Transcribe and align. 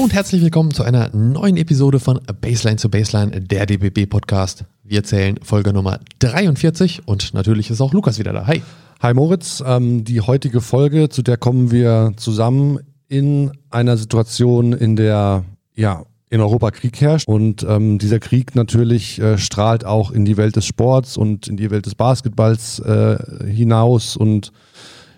Hallo 0.00 0.06
und 0.06 0.14
herzlich 0.14 0.40
willkommen 0.40 0.70
zu 0.70 0.82
einer 0.82 1.14
neuen 1.14 1.58
Episode 1.58 2.00
von 2.00 2.20
Baseline 2.40 2.78
zu 2.78 2.88
Baseline, 2.88 3.38
der 3.42 3.66
DBB 3.66 4.08
Podcast. 4.08 4.64
Wir 4.82 5.04
zählen 5.04 5.38
Folge 5.42 5.74
Nummer 5.74 6.00
43 6.20 7.06
und 7.06 7.34
natürlich 7.34 7.68
ist 7.68 7.82
auch 7.82 7.92
Lukas 7.92 8.18
wieder 8.18 8.32
da. 8.32 8.46
Hi. 8.46 8.62
Hi 9.02 9.12
Moritz, 9.12 9.62
ähm, 9.66 10.02
die 10.04 10.22
heutige 10.22 10.62
Folge, 10.62 11.10
zu 11.10 11.20
der 11.20 11.36
kommen 11.36 11.70
wir 11.70 12.14
zusammen 12.16 12.78
in 13.08 13.52
einer 13.68 13.98
Situation, 13.98 14.72
in 14.72 14.96
der 14.96 15.44
ja 15.76 16.06
in 16.30 16.40
Europa 16.40 16.70
Krieg 16.70 16.98
herrscht 16.98 17.28
und 17.28 17.62
ähm, 17.68 17.98
dieser 17.98 18.20
Krieg 18.20 18.54
natürlich 18.54 19.20
äh, 19.20 19.36
strahlt 19.36 19.84
auch 19.84 20.12
in 20.12 20.24
die 20.24 20.38
Welt 20.38 20.56
des 20.56 20.64
Sports 20.64 21.18
und 21.18 21.46
in 21.46 21.58
die 21.58 21.70
Welt 21.70 21.84
des 21.84 21.94
Basketballs 21.94 22.78
äh, 22.78 23.18
hinaus 23.46 24.16
und 24.16 24.50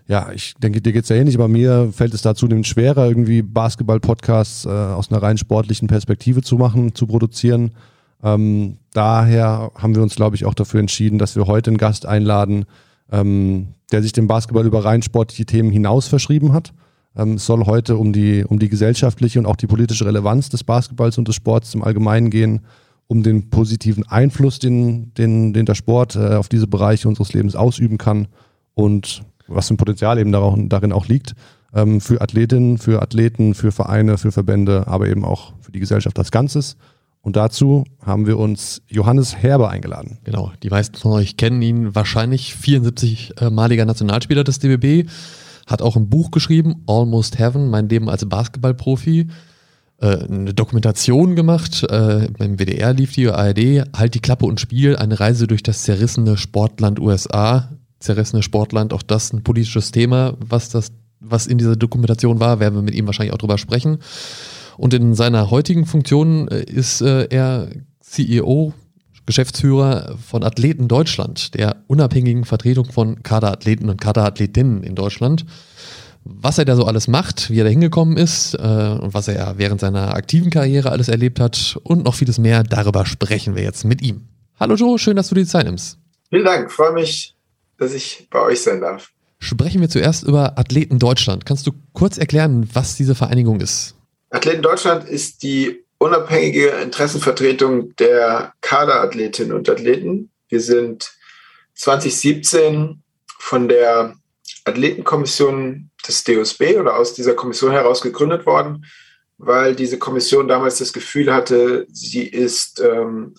ja, 0.09 0.31
ich 0.33 0.55
denke, 0.55 0.81
dir 0.81 0.93
geht's 0.93 1.09
ja 1.09 1.17
ähnlich, 1.17 1.37
aber 1.37 1.49
mir 1.49 1.91
fällt 1.93 2.15
es 2.15 2.23
da 2.23 2.35
zunehmend 2.35 2.67
schwerer, 2.67 3.07
irgendwie 3.09 3.43
Basketball-Podcasts 3.43 4.65
äh, 4.65 4.69
aus 4.69 5.11
einer 5.11 5.23
rein 5.23 5.39
sportlichen 5.39 5.89
Perspektive 5.89 6.43
zu 6.43 6.57
machen, 6.57 6.95
zu 6.95 7.07
produzieren. 7.07 7.73
Ähm, 8.23 8.79
daher 8.93 9.71
haben 9.77 9.95
wir 9.95 10.03
uns, 10.03 10.15
glaube 10.15 10.37
ich, 10.37 10.45
auch 10.45 10.55
dafür 10.55 10.81
entschieden, 10.81 11.19
dass 11.19 11.37
wir 11.37 11.47
heute 11.47 11.71
einen 11.71 11.79
Gast 11.79 12.07
einladen, 12.07 12.65
ähm, 13.11 13.69
der 13.91 14.03
sich 14.03 14.13
dem 14.13 14.27
Basketball 14.27 14.67
über 14.67 14.85
rein 14.85 15.03
sportliche 15.03 15.47
Themen 15.47 15.71
hinaus 15.71 16.09
verschrieben 16.09 16.53
hat. 16.53 16.73
Ähm, 17.17 17.35
es 17.35 17.47
soll 17.47 17.67
heute 17.67 17.97
um 17.97 18.13
die, 18.13 18.45
um 18.45 18.59
die 18.59 18.69
gesellschaftliche 18.69 19.39
und 19.39 19.47
auch 19.47 19.57
die 19.57 19.67
politische 19.67 20.07
Relevanz 20.07 20.49
des 20.49 20.65
Basketballs 20.65 21.19
und 21.19 21.29
des 21.29 21.37
Sports 21.37 21.75
im 21.75 21.83
Allgemeinen 21.83 22.31
gehen, 22.31 22.61
um 23.07 23.23
den 23.23 23.51
positiven 23.51 24.07
Einfluss, 24.07 24.59
den, 24.59 25.13
den, 25.15 25.53
den 25.53 25.67
der 25.67 25.75
Sport 25.75 26.17
äh, 26.17 26.35
auf 26.35 26.49
diese 26.49 26.67
Bereiche 26.67 27.09
unseres 27.09 27.33
Lebens 27.35 27.57
ausüben 27.57 27.99
kann 27.99 28.29
und 28.75 29.23
was 29.55 29.69
für 29.69 29.75
ein 29.75 29.79
Potenzial 29.79 30.19
eben 30.19 30.33
darin 30.33 30.93
auch 30.93 31.07
liegt, 31.07 31.35
ähm, 31.75 32.01
für 32.01 32.21
Athletinnen, 32.21 32.79
für 32.79 33.03
Athleten, 33.03 33.55
für 33.55 33.73
Vereine, 33.73 34.19
für 34.19 34.33
Verbände, 34.33 34.87
aber 34.87 35.09
eben 35.09 35.25
auch 35.25 35.55
für 35.61 35.73
die 35.73 35.81
Gesellschaft 35.81 36.19
als 36.19 36.31
Ganzes. 36.31 36.77
Und 37.23 37.37
dazu 37.37 37.85
haben 38.05 38.27
wir 38.27 38.37
uns 38.37 38.83
Johannes 38.89 39.37
Herber 39.37 39.71
eingeladen. 39.71 40.19
Genau, 40.25 40.53
die 40.63 40.71
meisten 40.71 40.97
von 40.97 41.13
euch 41.13 41.37
kennen 41.37 41.63
ihn 41.63 41.95
wahrscheinlich, 41.95 42.57
74-maliger 42.61 43.85
Nationalspieler 43.85 44.43
des 44.43 44.59
DBB, 44.59 45.09
hat 45.69 45.83
auch 45.83 45.97
ein 45.97 46.09
Buch 46.09 46.33
geschrieben, 46.33 46.83
Almost 46.89 47.39
Heaven, 47.39 47.71
mein 47.71 47.89
Leben 47.89 48.11
als 48.11 48.29
Basketballprofi, 48.29 49.29
äh, 50.01 50.25
eine 50.25 50.53
Dokumentation 50.53 51.37
gemacht, 51.37 51.85
äh, 51.85 52.27
beim 52.37 52.59
WDR 52.59 52.93
lief 52.93 53.13
die 53.13 53.29
ARD, 53.29 53.85
Halt 53.97 54.15
die 54.15 54.21
Klappe 54.21 54.47
und 54.47 54.61
Spiel, 54.61 54.97
eine 54.97 55.21
Reise 55.21 55.47
durch 55.47 55.63
das 55.63 55.85
zerrissene 55.85 56.37
Sportland 56.37 56.99
USA, 56.99 57.71
zerrissene 58.03 58.43
Sportland, 58.43 58.93
auch 58.93 59.03
das 59.03 59.33
ein 59.33 59.43
politisches 59.43 59.93
Thema, 59.93 60.35
was 60.39 60.69
das, 60.69 60.93
was 61.21 61.47
in 61.47 61.59
dieser 61.59 61.77
Dokumentation 61.77 62.41
war, 62.41 62.61
werden 62.61 62.75
wir 62.75 62.83
mit 62.83 62.95
ihm 62.95 63.07
wahrscheinlich 63.07 63.33
auch 63.33 63.39
drüber 63.39 63.59
sprechen. 63.59 63.99
Und 64.77 64.95
in 64.95 65.15
seiner 65.15 65.51
heutigen 65.51 65.87
Funktion 65.87 66.49
äh, 66.49 66.63
ist 66.65 67.01
äh, 67.01 67.27
er 67.31 67.69
CEO, 68.01 68.75
Geschäftsführer 69.27 70.17
von 70.19 70.43
Athleten 70.43 70.89
Deutschland, 70.89 71.55
der 71.55 71.85
unabhängigen 71.87 72.45
Vertretung 72.45 72.91
von 72.91 73.23
Kaderathleten 73.23 73.89
und 73.89 74.01
Kaderathletinnen 74.01 74.83
in 74.83 74.95
Deutschland. 74.95 75.47
Was 76.25 76.59
er 76.59 76.65
da 76.65 76.77
so 76.77 76.85
alles 76.85 77.09
macht, 77.09 77.51
wie 77.51 77.61
er 77.61 77.65
da 77.65 77.71
hingekommen 77.71 78.17
ist 78.17 78.55
äh, 78.55 78.59
und 78.59 79.15
was 79.15 79.29
er 79.29 79.59
während 79.59 79.81
seiner 79.81 80.15
aktiven 80.15 80.51
Karriere 80.51 80.91
alles 80.91 81.09
erlebt 81.09 81.41
hat 81.41 81.79
und 81.83 82.05
noch 82.05 82.15
vieles 82.15 82.39
mehr, 82.39 82.63
darüber 82.63 83.07
sprechen 83.07 83.57
wir 83.57 83.63
jetzt 83.63 83.85
mit 83.85 84.03
ihm. 84.03 84.29
Hallo 84.59 84.75
Joe, 84.75 84.99
schön, 84.99 85.17
dass 85.17 85.29
du 85.29 85.35
dir 85.35 85.43
die 85.43 85.49
Zeit 85.49 85.67
nimmst. 85.67 85.99
Vielen 86.31 86.45
Dank, 86.45 86.71
freue 86.71 86.93
mich, 86.93 87.32
dass 87.83 87.95
ich 87.95 88.29
bei 88.31 88.41
euch 88.41 88.63
sein 88.63 88.81
darf. 88.81 89.11
Sprechen 89.39 89.81
wir 89.81 89.89
zuerst 89.89 90.23
über 90.23 90.59
Athleten 90.59 90.99
Deutschland. 90.99 91.45
Kannst 91.45 91.67
du 91.67 91.73
kurz 91.93 92.17
erklären, 92.17 92.69
was 92.73 92.97
diese 92.97 93.15
Vereinigung 93.15 93.61
ist? 93.61 93.97
Athleten 94.31 94.63
Deutschland 94.63 95.09
ist 95.09 95.43
die 95.43 95.85
unabhängige 95.99 96.69
Interessenvertretung 96.69 97.95
der 97.97 98.55
Kaderathletinnen 98.61 99.53
und 99.53 99.69
Athleten. 99.69 100.31
Wir 100.49 100.61
sind 100.61 101.13
2017 101.75 103.03
von 103.39 103.69
der 103.69 104.15
Athletenkommission 104.65 105.91
des 106.07 106.25
DOSB 106.25 106.79
oder 106.79 106.97
aus 106.97 107.15
dieser 107.15 107.35
Kommission 107.35 107.73
heraus 107.73 108.01
gegründet 108.01 108.47
worden, 108.47 108.85
weil 109.39 109.75
diese 109.75 109.99
Kommission 109.99 110.47
damals 110.49 110.79
das 110.79 110.93
Gefühl 110.93 111.33
hatte, 111.33 111.87
sie 111.91 112.23
ist 112.23 112.81
ähm, 112.81 113.35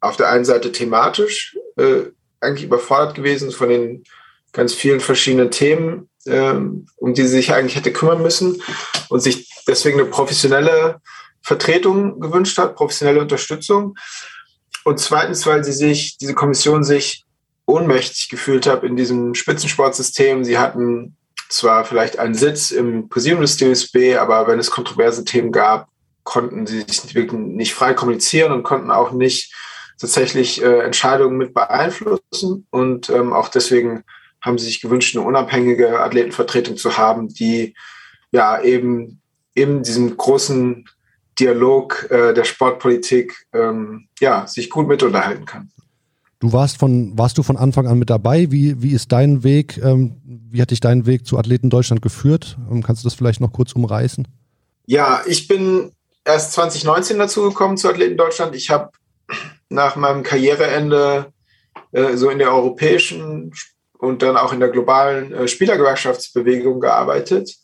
auf 0.00 0.16
der 0.16 0.30
einen 0.30 0.44
Seite 0.44 0.72
thematisch 0.72 1.56
äh, 1.76 2.06
eigentlich 2.40 2.64
überfordert 2.64 3.14
gewesen 3.14 3.50
von 3.50 3.68
den 3.68 4.04
ganz 4.52 4.72
vielen 4.74 5.00
verschiedenen 5.00 5.50
Themen, 5.50 6.08
ähm, 6.26 6.86
um 6.96 7.14
die 7.14 7.22
sie 7.22 7.28
sich 7.28 7.52
eigentlich 7.52 7.76
hätte 7.76 7.92
kümmern 7.92 8.22
müssen 8.22 8.62
und 9.08 9.20
sich 9.20 9.48
deswegen 9.66 10.00
eine 10.00 10.08
professionelle 10.08 11.00
Vertretung 11.42 12.20
gewünscht 12.20 12.58
hat, 12.58 12.76
professionelle 12.76 13.20
Unterstützung. 13.20 13.96
Und 14.84 14.98
zweitens, 14.98 15.46
weil 15.46 15.64
sie 15.64 15.72
sich, 15.72 16.16
diese 16.18 16.34
Kommission 16.34 16.84
sich 16.84 17.24
ohnmächtig 17.66 18.28
gefühlt 18.28 18.66
hat 18.66 18.84
in 18.84 18.96
diesem 18.96 19.34
Spitzensportsystem. 19.34 20.44
Sie 20.44 20.58
hatten 20.58 21.16
zwar 21.48 21.84
vielleicht 21.84 22.18
einen 22.18 22.34
Sitz 22.34 22.70
im 22.70 23.08
Präsidium 23.08 23.40
des 23.40 23.56
DSB, 23.56 24.16
aber 24.16 24.46
wenn 24.46 24.58
es 24.58 24.70
kontroverse 24.70 25.24
Themen 25.24 25.52
gab, 25.52 25.88
konnten 26.24 26.66
sie 26.66 26.84
sich 26.88 27.14
nicht 27.14 27.74
frei 27.74 27.94
kommunizieren 27.94 28.52
und 28.52 28.62
konnten 28.62 28.90
auch 28.90 29.12
nicht 29.12 29.54
tatsächlich 29.98 30.62
äh, 30.62 30.80
Entscheidungen 30.80 31.36
mit 31.36 31.54
beeinflussen. 31.54 32.66
Und 32.70 33.10
ähm, 33.10 33.32
auch 33.32 33.48
deswegen 33.48 34.04
haben 34.40 34.58
sie 34.58 34.66
sich 34.66 34.80
gewünscht, 34.80 35.16
eine 35.16 35.26
unabhängige 35.26 36.00
Athletenvertretung 36.00 36.76
zu 36.76 36.96
haben, 36.96 37.28
die 37.28 37.74
ja 38.30 38.60
eben 38.60 39.20
in 39.54 39.82
diesem 39.82 40.16
großen 40.16 40.84
Dialog 41.38 42.08
äh, 42.10 42.32
der 42.32 42.44
Sportpolitik 42.44 43.46
ähm, 43.52 44.08
ja, 44.20 44.46
sich 44.46 44.70
gut 44.70 44.88
mit 44.88 45.02
unterhalten 45.02 45.44
kann. 45.44 45.70
Du 46.38 46.52
warst 46.52 46.78
von, 46.78 47.16
warst 47.16 47.38
du 47.38 47.42
von 47.42 47.56
Anfang 47.56 47.86
an 47.86 47.98
mit 47.98 48.10
dabei? 48.10 48.50
Wie, 48.50 48.82
wie 48.82 48.92
ist 48.92 49.10
dein 49.10 49.42
Weg, 49.42 49.78
ähm, 49.78 50.20
wie 50.24 50.60
hat 50.60 50.70
dich 50.70 50.80
dein 50.80 51.06
Weg 51.06 51.26
zu 51.26 51.38
Athleten 51.38 51.70
Deutschland 51.70 52.02
geführt? 52.02 52.58
Ähm, 52.70 52.82
kannst 52.82 53.02
du 53.02 53.06
das 53.06 53.14
vielleicht 53.14 53.40
noch 53.40 53.52
kurz 53.52 53.72
umreißen? 53.72 54.28
Ja, 54.86 55.22
ich 55.26 55.48
bin 55.48 55.92
erst 56.24 56.52
2019 56.52 57.18
dazu 57.18 57.42
gekommen 57.42 57.76
zu 57.76 57.88
Athleten 57.88 58.16
Deutschland. 58.16 58.54
Ich 58.54 58.70
habe 58.70 58.90
nach 59.68 59.96
meinem 59.96 60.22
Karriereende 60.22 61.32
äh, 61.92 62.16
so 62.16 62.30
in 62.30 62.38
der 62.38 62.52
europäischen 62.52 63.52
und 63.98 64.22
dann 64.22 64.36
auch 64.36 64.52
in 64.52 64.60
der 64.60 64.68
globalen 64.68 65.32
äh, 65.32 65.48
Spielergewerkschaftsbewegung 65.48 66.80
gearbeitet. 66.80 67.56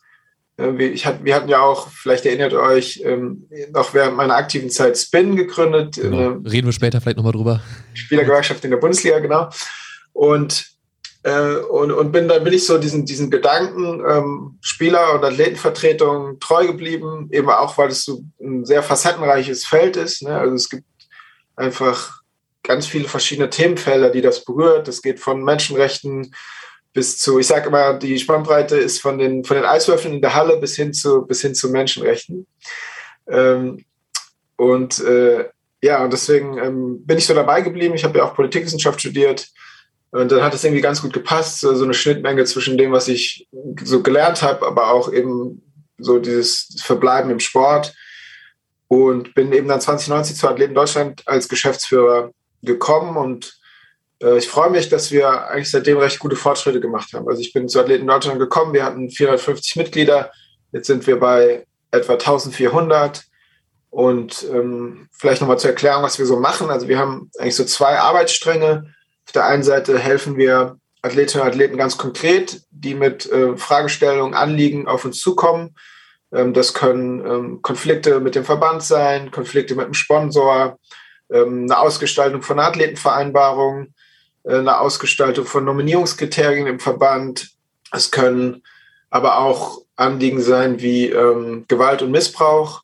Äh, 0.56 0.76
wir, 0.76 0.92
ich 0.92 1.06
hat, 1.06 1.24
wir 1.24 1.34
hatten 1.34 1.48
ja 1.48 1.60
auch, 1.60 1.88
vielleicht 1.88 2.26
erinnert 2.26 2.54
euch, 2.54 3.02
ähm, 3.04 3.48
noch 3.72 3.94
während 3.94 4.16
meiner 4.16 4.36
aktiven 4.36 4.70
Zeit 4.70 4.98
Spin 4.98 5.36
gegründet. 5.36 5.96
Genau. 5.96 6.40
Reden 6.48 6.66
wir 6.66 6.72
später 6.72 7.00
vielleicht 7.00 7.16
nochmal 7.16 7.32
drüber. 7.32 7.60
Spielergewerkschaft 7.94 8.64
in 8.64 8.70
der 8.70 8.78
Bundesliga, 8.78 9.18
genau. 9.18 9.48
Und 10.12 10.72
äh, 11.24 11.56
und, 11.70 11.92
und 11.92 12.10
bin 12.10 12.26
dann 12.26 12.42
bin 12.42 12.52
ich 12.52 12.66
so 12.66 12.78
diesen, 12.78 13.04
diesen 13.04 13.30
Gedanken 13.30 14.02
ähm, 14.08 14.58
Spieler- 14.60 15.14
und 15.14 15.24
Athletenvertretung 15.24 16.40
treu 16.40 16.66
geblieben, 16.66 17.28
eben 17.30 17.48
auch, 17.48 17.78
weil 17.78 17.90
es 17.90 18.04
so 18.04 18.24
ein 18.40 18.64
sehr 18.64 18.82
facettenreiches 18.82 19.64
Feld 19.64 19.96
ist. 19.96 20.22
Ne? 20.22 20.36
Also 20.36 20.54
es 20.56 20.68
gibt 20.68 20.84
einfach 21.56 22.22
ganz 22.62 22.86
viele 22.86 23.08
verschiedene 23.08 23.50
Themenfelder, 23.50 24.10
die 24.10 24.20
das 24.20 24.44
berührt. 24.44 24.88
Das 24.88 25.02
geht 25.02 25.20
von 25.20 25.42
Menschenrechten 25.42 26.34
bis 26.92 27.18
zu, 27.18 27.38
ich 27.38 27.46
sage 27.46 27.68
immer, 27.68 27.94
die 27.94 28.18
Spannbreite 28.18 28.76
ist 28.76 29.00
von 29.00 29.18
den, 29.18 29.44
von 29.44 29.56
den 29.56 29.64
Eiswürfeln 29.64 30.14
in 30.14 30.20
der 30.20 30.34
Halle 30.34 30.58
bis 30.58 30.76
hin 30.76 30.92
zu, 30.92 31.26
bis 31.26 31.40
hin 31.40 31.54
zu 31.54 31.70
Menschenrechten. 31.70 32.46
Ähm, 33.28 33.84
und 34.56 35.00
äh, 35.00 35.48
ja, 35.82 36.04
und 36.04 36.12
deswegen 36.12 36.58
ähm, 36.58 37.04
bin 37.04 37.18
ich 37.18 37.26
so 37.26 37.34
dabei 37.34 37.62
geblieben. 37.62 37.94
Ich 37.94 38.04
habe 38.04 38.18
ja 38.18 38.24
auch 38.24 38.34
Politikwissenschaft 38.34 39.00
studiert. 39.00 39.48
Und 40.10 40.30
dann 40.30 40.42
hat 40.42 40.52
es 40.52 40.62
irgendwie 40.62 40.82
ganz 40.82 41.00
gut 41.00 41.14
gepasst, 41.14 41.60
so, 41.60 41.70
eine 41.70 41.94
Schnittmenge 41.94 42.44
zwischen 42.44 42.76
dem, 42.76 42.92
was 42.92 43.08
ich 43.08 43.48
so 43.82 44.02
gelernt 44.02 44.42
habe, 44.42 44.66
aber 44.66 44.90
auch 44.90 45.10
eben 45.10 45.62
so 45.96 46.18
dieses 46.18 46.76
Verbleiben 46.82 47.30
im 47.30 47.40
Sport 47.40 47.94
und 48.92 49.34
bin 49.34 49.54
eben 49.54 49.68
dann 49.68 49.80
2019 49.80 50.36
zu 50.36 50.46
Athleten 50.46 50.74
Deutschland 50.74 51.22
als 51.24 51.48
Geschäftsführer 51.48 52.30
gekommen 52.60 53.16
und 53.16 53.58
äh, 54.22 54.36
ich 54.36 54.50
freue 54.50 54.68
mich, 54.68 54.90
dass 54.90 55.10
wir 55.10 55.48
eigentlich 55.48 55.70
seitdem 55.70 55.96
recht 55.96 56.18
gute 56.18 56.36
Fortschritte 56.36 56.78
gemacht 56.78 57.10
haben. 57.14 57.26
Also 57.26 57.40
ich 57.40 57.54
bin 57.54 57.70
zu 57.70 57.80
Athleten 57.80 58.06
Deutschland 58.06 58.38
gekommen, 58.38 58.74
wir 58.74 58.84
hatten 58.84 59.08
450 59.08 59.76
Mitglieder, 59.76 60.30
jetzt 60.72 60.88
sind 60.88 61.06
wir 61.06 61.18
bei 61.18 61.66
etwa 61.90 62.12
1400 62.12 63.24
und 63.88 64.46
ähm, 64.52 65.08
vielleicht 65.10 65.40
nochmal 65.40 65.58
zur 65.58 65.70
Erklärung, 65.70 66.02
was 66.02 66.18
wir 66.18 66.26
so 66.26 66.38
machen. 66.38 66.68
Also 66.68 66.86
wir 66.86 66.98
haben 66.98 67.30
eigentlich 67.38 67.56
so 67.56 67.64
zwei 67.64 67.98
Arbeitsstränge. 67.98 68.92
Auf 69.26 69.32
der 69.32 69.46
einen 69.46 69.62
Seite 69.62 69.98
helfen 69.98 70.36
wir 70.36 70.76
Athletinnen 71.00 71.44
und 71.44 71.48
Athleten 71.48 71.78
ganz 71.78 71.96
konkret, 71.96 72.60
die 72.70 72.94
mit 72.94 73.24
äh, 73.32 73.56
Fragestellungen, 73.56 74.34
Anliegen 74.34 74.86
auf 74.86 75.06
uns 75.06 75.18
zukommen 75.18 75.74
das 76.32 76.72
können 76.72 77.24
ähm, 77.26 77.62
Konflikte 77.62 78.20
mit 78.20 78.34
dem 78.34 78.44
Verband 78.44 78.82
sein, 78.82 79.30
Konflikte 79.30 79.74
mit 79.74 79.86
dem 79.86 79.94
Sponsor, 79.94 80.78
ähm, 81.30 81.64
eine 81.64 81.78
Ausgestaltung 81.78 82.42
von 82.42 82.58
Athletenvereinbarungen, 82.58 83.94
äh, 84.44 84.56
eine 84.56 84.80
Ausgestaltung 84.80 85.44
von 85.44 85.64
Nominierungskriterien 85.64 86.66
im 86.66 86.80
Verband. 86.80 87.50
Es 87.92 88.10
können 88.10 88.62
aber 89.10 89.38
auch 89.38 89.82
Anliegen 89.96 90.40
sein 90.40 90.80
wie 90.80 91.08
Gewalt 91.68 92.00
und 92.00 92.10
Missbrauch. 92.10 92.82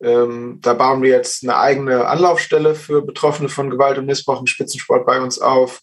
Ähm, 0.00 0.60
da 0.62 0.74
bauen 0.74 1.02
wir 1.02 1.10
jetzt 1.10 1.42
eine 1.42 1.56
eigene 1.56 2.06
Anlaufstelle 2.06 2.74
für 2.74 3.02
Betroffene 3.02 3.48
von 3.48 3.70
Gewalt 3.70 3.98
und 3.98 4.06
Missbrauch 4.06 4.40
im 4.40 4.46
Spitzensport 4.46 5.04
bei 5.04 5.20
uns 5.20 5.40
auf. 5.40 5.80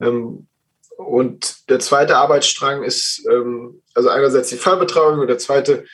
Ähm, 0.00 0.46
und 0.96 1.68
der 1.68 1.80
zweite 1.80 2.16
Arbeitsstrang 2.16 2.82
ist, 2.82 3.26
ähm, 3.30 3.82
also 3.94 4.08
einerseits 4.08 4.48
die 4.48 4.56
Fallbetreuung 4.56 5.18
und 5.20 5.28
der 5.28 5.38
zweite 5.38 5.84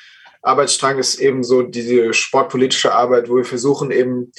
Arbeitsstrang 0.47 0.99
ist 0.99 1.17
eben 1.17 1.43
so 1.43 1.63
diese 1.63 2.15
sportpolitische 2.15 2.95
Arbeit, 2.95 3.29
wo 3.29 3.37
wir 3.37 3.45
versuchen 3.45 3.91
eben 3.91 4.33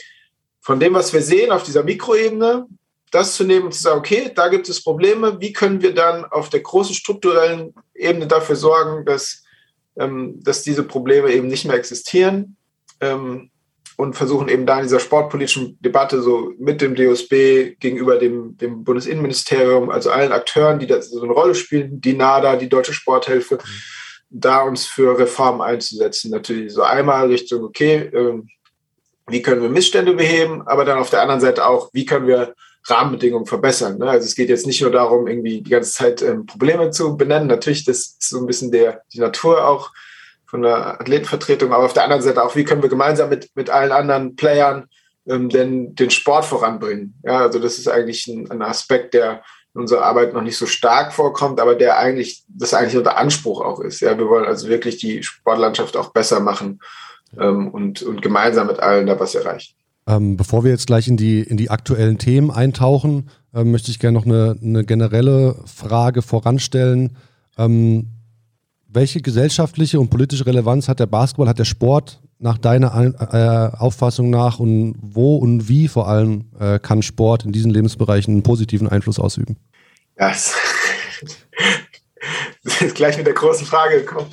von 0.61 0.79
dem, 0.79 0.93
was 0.93 1.13
wir 1.13 1.21
sehen 1.21 1.51
auf 1.51 1.63
dieser 1.63 1.83
Mikroebene, 1.83 2.65
das 3.11 3.35
zu 3.35 3.43
nehmen 3.43 3.65
und 3.65 3.73
zu 3.73 3.81
sagen, 3.81 3.99
okay, 3.99 4.31
da 4.33 4.47
gibt 4.47 4.67
es 4.69 4.83
Probleme, 4.83 5.39
wie 5.39 5.53
können 5.53 5.81
wir 5.81 5.93
dann 5.93 6.25
auf 6.25 6.49
der 6.49 6.61
großen 6.61 6.95
strukturellen 6.95 7.73
Ebene 7.93 8.27
dafür 8.27 8.55
sorgen, 8.55 9.05
dass, 9.05 9.43
ähm, 9.97 10.39
dass 10.43 10.63
diese 10.63 10.83
Probleme 10.83 11.31
eben 11.31 11.47
nicht 11.47 11.65
mehr 11.65 11.75
existieren 11.75 12.57
ähm, 12.99 13.49
und 13.95 14.15
versuchen 14.15 14.49
eben 14.49 14.65
da 14.65 14.77
in 14.77 14.83
dieser 14.83 14.99
sportpolitischen 14.99 15.77
Debatte 15.81 16.21
so 16.21 16.53
mit 16.59 16.81
dem 16.81 16.95
DOSB 16.95 17.77
gegenüber 17.79 18.17
dem, 18.17 18.57
dem 18.57 18.83
Bundesinnenministerium, 18.83 19.89
also 19.89 20.11
allen 20.11 20.31
Akteuren, 20.31 20.79
die 20.79 20.87
da 20.87 21.01
so 21.01 21.21
eine 21.21 21.33
Rolle 21.33 21.55
spielen, 21.55 22.01
die 22.01 22.13
NADA, 22.13 22.57
die 22.57 22.69
Deutsche 22.69 22.93
Sporthilfe, 22.93 23.55
mhm. 23.55 23.69
Da 24.29 24.61
uns 24.63 24.85
für 24.85 25.17
Reformen 25.17 25.61
einzusetzen. 25.61 26.31
Natürlich 26.31 26.73
so 26.73 26.83
einmal 26.83 27.27
Richtung, 27.27 27.63
okay, 27.63 28.09
ähm, 28.13 28.49
wie 29.27 29.41
können 29.41 29.61
wir 29.61 29.69
Missstände 29.69 30.13
beheben, 30.13 30.63
aber 30.67 30.85
dann 30.85 30.99
auf 30.99 31.09
der 31.09 31.21
anderen 31.21 31.41
Seite 31.41 31.65
auch, 31.65 31.89
wie 31.93 32.05
können 32.05 32.27
wir 32.27 32.53
Rahmenbedingungen 32.85 33.45
verbessern. 33.45 33.97
Ne? 33.97 34.09
Also 34.09 34.25
es 34.25 34.35
geht 34.35 34.49
jetzt 34.49 34.65
nicht 34.65 34.81
nur 34.81 34.91
darum, 34.91 35.27
irgendwie 35.27 35.61
die 35.61 35.69
ganze 35.69 35.91
Zeit 35.91 36.21
ähm, 36.21 36.45
Probleme 36.45 36.89
zu 36.91 37.17
benennen. 37.17 37.47
Natürlich, 37.47 37.83
das 37.83 37.97
ist 37.97 38.29
so 38.29 38.39
ein 38.39 38.45
bisschen 38.45 38.71
der, 38.71 39.01
die 39.13 39.19
Natur 39.19 39.67
auch 39.67 39.91
von 40.45 40.61
der 40.61 41.01
Athletenvertretung, 41.01 41.73
aber 41.73 41.83
auf 41.83 41.93
der 41.93 42.03
anderen 42.03 42.21
Seite 42.21 42.41
auch, 42.43 42.55
wie 42.55 42.63
können 42.63 42.81
wir 42.81 42.89
gemeinsam 42.89 43.29
mit, 43.29 43.49
mit 43.55 43.69
allen 43.69 43.91
anderen 43.91 44.37
Playern 44.37 44.87
ähm, 45.27 45.49
denn 45.49 45.93
den 45.95 46.09
Sport 46.09 46.45
voranbringen. 46.45 47.15
Ja, 47.23 47.41
also 47.41 47.59
das 47.59 47.77
ist 47.77 47.89
eigentlich 47.89 48.27
ein, 48.27 48.49
ein 48.49 48.61
Aspekt, 48.61 49.13
der 49.13 49.43
in 49.73 49.81
unserer 49.81 50.03
Arbeit 50.03 50.33
noch 50.33 50.41
nicht 50.41 50.57
so 50.57 50.65
stark 50.65 51.13
vorkommt, 51.13 51.59
aber 51.59 51.75
der 51.75 51.97
eigentlich, 51.97 52.43
das 52.47 52.73
eigentlich 52.73 52.97
unser 52.97 53.17
Anspruch 53.17 53.61
auch 53.61 53.79
ist. 53.79 53.99
Ja, 53.99 54.17
wir 54.17 54.27
wollen 54.27 54.45
also 54.45 54.67
wirklich 54.67 54.97
die 54.97 55.23
Sportlandschaft 55.23 55.95
auch 55.97 56.09
besser 56.09 56.39
machen 56.39 56.79
ähm, 57.39 57.69
und, 57.69 58.01
und 58.01 58.21
gemeinsam 58.21 58.67
mit 58.67 58.79
allen 58.79 59.07
da 59.07 59.19
was 59.19 59.35
erreichen. 59.35 59.75
Ähm, 60.07 60.37
bevor 60.37 60.63
wir 60.63 60.71
jetzt 60.71 60.87
gleich 60.87 61.07
in 61.07 61.17
die, 61.17 61.41
in 61.41 61.57
die 61.57 61.69
aktuellen 61.69 62.17
Themen 62.17 62.49
eintauchen, 62.49 63.29
ähm, 63.53 63.71
möchte 63.71 63.91
ich 63.91 63.99
gerne 63.99 64.17
noch 64.17 64.25
eine, 64.25 64.57
eine 64.61 64.85
generelle 64.85 65.55
Frage 65.65 66.21
voranstellen. 66.21 67.17
Ähm, 67.57 68.07
welche 68.87 69.21
gesellschaftliche 69.21 69.99
und 69.99 70.09
politische 70.09 70.45
Relevanz 70.45 70.87
hat 70.87 70.99
der 70.99 71.07
Basketball, 71.07 71.49
hat 71.49 71.59
der 71.59 71.65
Sport 71.65 72.21
nach 72.39 72.57
deiner 72.57 72.93
äh, 73.33 73.77
Auffassung 73.77 74.29
nach 74.29 74.59
und 74.59 74.95
wo 75.01 75.37
und 75.37 75.67
wie 75.67 75.87
vor 75.87 76.07
allem 76.07 76.45
äh, 76.59 76.79
kann 76.79 77.01
Sport 77.01 77.45
in 77.45 77.51
diesen 77.51 77.71
Lebensbereichen 77.71 78.33
einen 78.33 78.43
positiven 78.43 78.87
Einfluss 78.87 79.19
ausüben? 79.19 79.57
Ja, 80.19 80.29
das 80.29 80.53
ist 82.81 82.95
gleich 82.95 83.17
mit 83.17 83.25
der 83.25 83.33
großen 83.33 83.65
Frage 83.65 84.01
gekommen. 84.01 84.29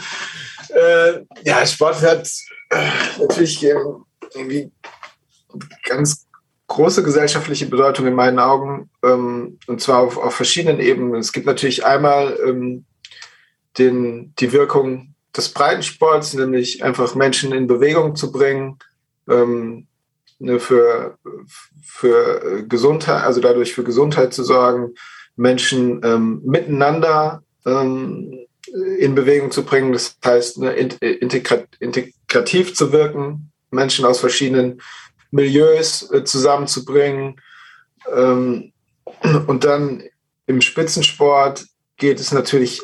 Äh, 0.69 1.21
ja, 1.45 1.65
Sport 1.67 2.03
hat 2.03 2.29
äh, 2.71 2.91
natürlich 3.19 3.63
irgendwie 3.63 4.71
ganz 5.85 6.27
große 6.67 7.03
gesellschaftliche 7.03 7.67
Bedeutung 7.67 8.07
in 8.07 8.15
meinen 8.15 8.39
Augen, 8.39 8.91
ähm, 9.05 9.59
und 9.67 9.81
zwar 9.81 10.01
auf, 10.01 10.19
auf, 10.19 10.35
verschiedenen 10.35 10.81
Ebenen. 10.81 11.15
Es 11.17 11.33
gibt 11.33 11.47
natürlich 11.47 11.85
einmal 11.85 12.37
ähm, 12.45 12.85
den, 13.79 14.35
die 14.39 14.53
Wirkung 14.53 15.14
des 15.37 15.51
Breitensports, 15.51 16.35
nämlich 16.35 16.85
einfach 16.85 17.15
Menschen 17.15 17.53
in 17.53 17.67
Bewegung 17.67 18.17
zu 18.17 18.31
bringen, 18.31 18.79
ähm, 19.29 19.87
ne, 20.39 20.61
für, 20.61 21.19
für 21.83 22.65
Gesundheit, 22.69 23.25
also 23.25 23.41
dadurch 23.41 23.75
für 23.75 23.85
Gesundheit 23.85 24.33
zu 24.33 24.45
sorgen, 24.45 24.95
Menschen 25.37 26.01
ähm, 26.05 26.41
miteinander 26.45 27.43
ähm, 27.67 28.47
in 28.99 29.15
Bewegung 29.15 29.51
zu 29.51 29.65
bringen, 29.65 29.93
das 29.93 30.17
heißt, 30.25 30.59
ne, 30.59 30.73
integrativ 30.73 32.75
zu 32.75 32.93
wirken, 32.93 33.51
Menschen 33.71 34.05
aus 34.05 34.21
verschiedenen 34.21 34.81
Milieus 35.31 36.11
äh, 36.13 36.25
zusammenzubringen. 36.25 37.41
Ähm, 38.15 38.73
und 39.47 39.65
dann 39.65 40.03
im 40.47 40.61
Spitzensport 40.61 41.67
geht 41.97 42.21
es 42.21 42.33
natürlich 42.33 42.81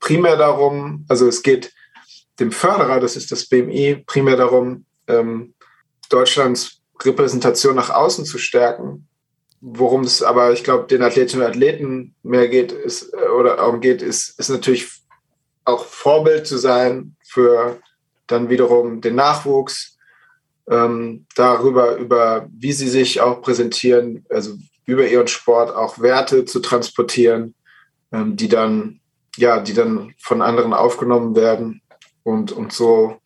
primär 0.00 0.36
darum, 0.36 1.04
also 1.08 1.26
es 1.26 1.42
geht 1.42 1.72
dem 2.38 2.52
Förderer, 2.52 3.00
das 3.00 3.16
ist 3.16 3.32
das 3.32 3.46
BMI, 3.46 4.04
primär 4.06 4.36
darum, 4.36 4.84
ähm, 5.06 5.54
Deutschlands 6.08 6.80
Repräsentation 7.02 7.74
nach 7.74 7.90
außen 7.90 8.24
zu 8.24 8.38
stärken. 8.38 9.08
Worum 9.60 10.02
es 10.02 10.22
aber, 10.22 10.52
ich 10.52 10.62
glaube, 10.62 10.86
den 10.86 11.02
Athletinnen 11.02 11.44
und 11.44 11.50
Athleten 11.50 12.14
mehr 12.22 12.48
geht, 12.48 12.72
ist, 12.72 13.12
äh, 13.12 13.28
oder 13.28 13.56
darum 13.56 13.80
geht, 13.80 14.02
ist, 14.02 14.38
ist 14.38 14.50
natürlich 14.50 14.88
auch 15.64 15.84
Vorbild 15.84 16.46
zu 16.46 16.58
sein 16.58 17.16
für 17.24 17.80
dann 18.26 18.48
wiederum 18.48 19.00
den 19.00 19.16
Nachwuchs, 19.16 19.98
ähm, 20.70 21.26
darüber, 21.34 21.96
über 21.96 22.48
wie 22.52 22.72
sie 22.72 22.88
sich 22.88 23.20
auch 23.20 23.42
präsentieren, 23.42 24.24
also 24.28 24.56
über 24.84 25.06
ihren 25.06 25.28
Sport 25.28 25.74
auch 25.74 25.98
Werte 25.98 26.44
zu 26.44 26.60
transportieren, 26.60 27.54
ähm, 28.12 28.36
die 28.36 28.48
dann, 28.48 29.00
ja, 29.38 29.60
die 29.60 29.74
dann 29.74 30.14
von 30.18 30.42
anderen 30.42 30.74
aufgenommen 30.74 31.34
werden 31.34 31.82
und, 32.22 32.52
und 32.52 32.72
so 32.72 33.18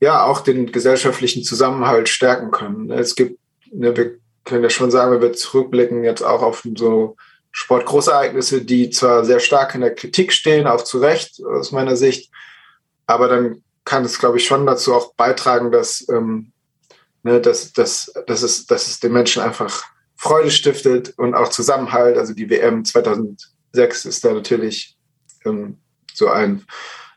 ja 0.00 0.24
auch 0.24 0.40
den 0.40 0.72
gesellschaftlichen 0.72 1.42
Zusammenhalt 1.42 2.08
stärken 2.08 2.50
können. 2.50 2.90
Es 2.90 3.14
gibt, 3.14 3.38
ne, 3.72 3.96
wir 3.96 4.18
können 4.44 4.62
ja 4.62 4.70
schon 4.70 4.90
sagen, 4.90 5.12
wenn 5.12 5.22
wir 5.22 5.32
zurückblicken 5.32 6.04
jetzt 6.04 6.22
auch 6.22 6.42
auf 6.42 6.62
so 6.76 7.16
Sportgroßereignisse, 7.50 8.62
die 8.62 8.90
zwar 8.90 9.24
sehr 9.24 9.40
stark 9.40 9.74
in 9.74 9.80
der 9.80 9.94
Kritik 9.94 10.32
stehen, 10.32 10.66
auch 10.66 10.84
zu 10.84 10.98
Recht 10.98 11.42
aus 11.44 11.72
meiner 11.72 11.96
Sicht, 11.96 12.30
aber 13.06 13.28
dann 13.28 13.62
kann 13.84 14.04
es, 14.04 14.18
glaube 14.18 14.36
ich, 14.36 14.44
schon 14.44 14.66
dazu 14.66 14.94
auch 14.94 15.14
beitragen, 15.14 15.70
dass, 15.70 16.06
ähm, 16.10 16.52
ne, 17.22 17.40
dass, 17.40 17.72
dass, 17.72 18.12
dass, 18.26 18.42
es, 18.42 18.66
dass 18.66 18.86
es 18.88 19.00
den 19.00 19.12
Menschen 19.12 19.42
einfach 19.42 19.84
Freude 20.16 20.50
stiftet 20.50 21.14
und 21.16 21.34
auch 21.34 21.48
Zusammenhalt. 21.48 22.18
Also 22.18 22.34
die 22.34 22.50
WM 22.50 22.84
2006 22.84 24.04
ist 24.04 24.24
da 24.24 24.32
natürlich 24.32 24.95
ähm, 25.46 25.78
so 26.12 26.28
ein, 26.28 26.64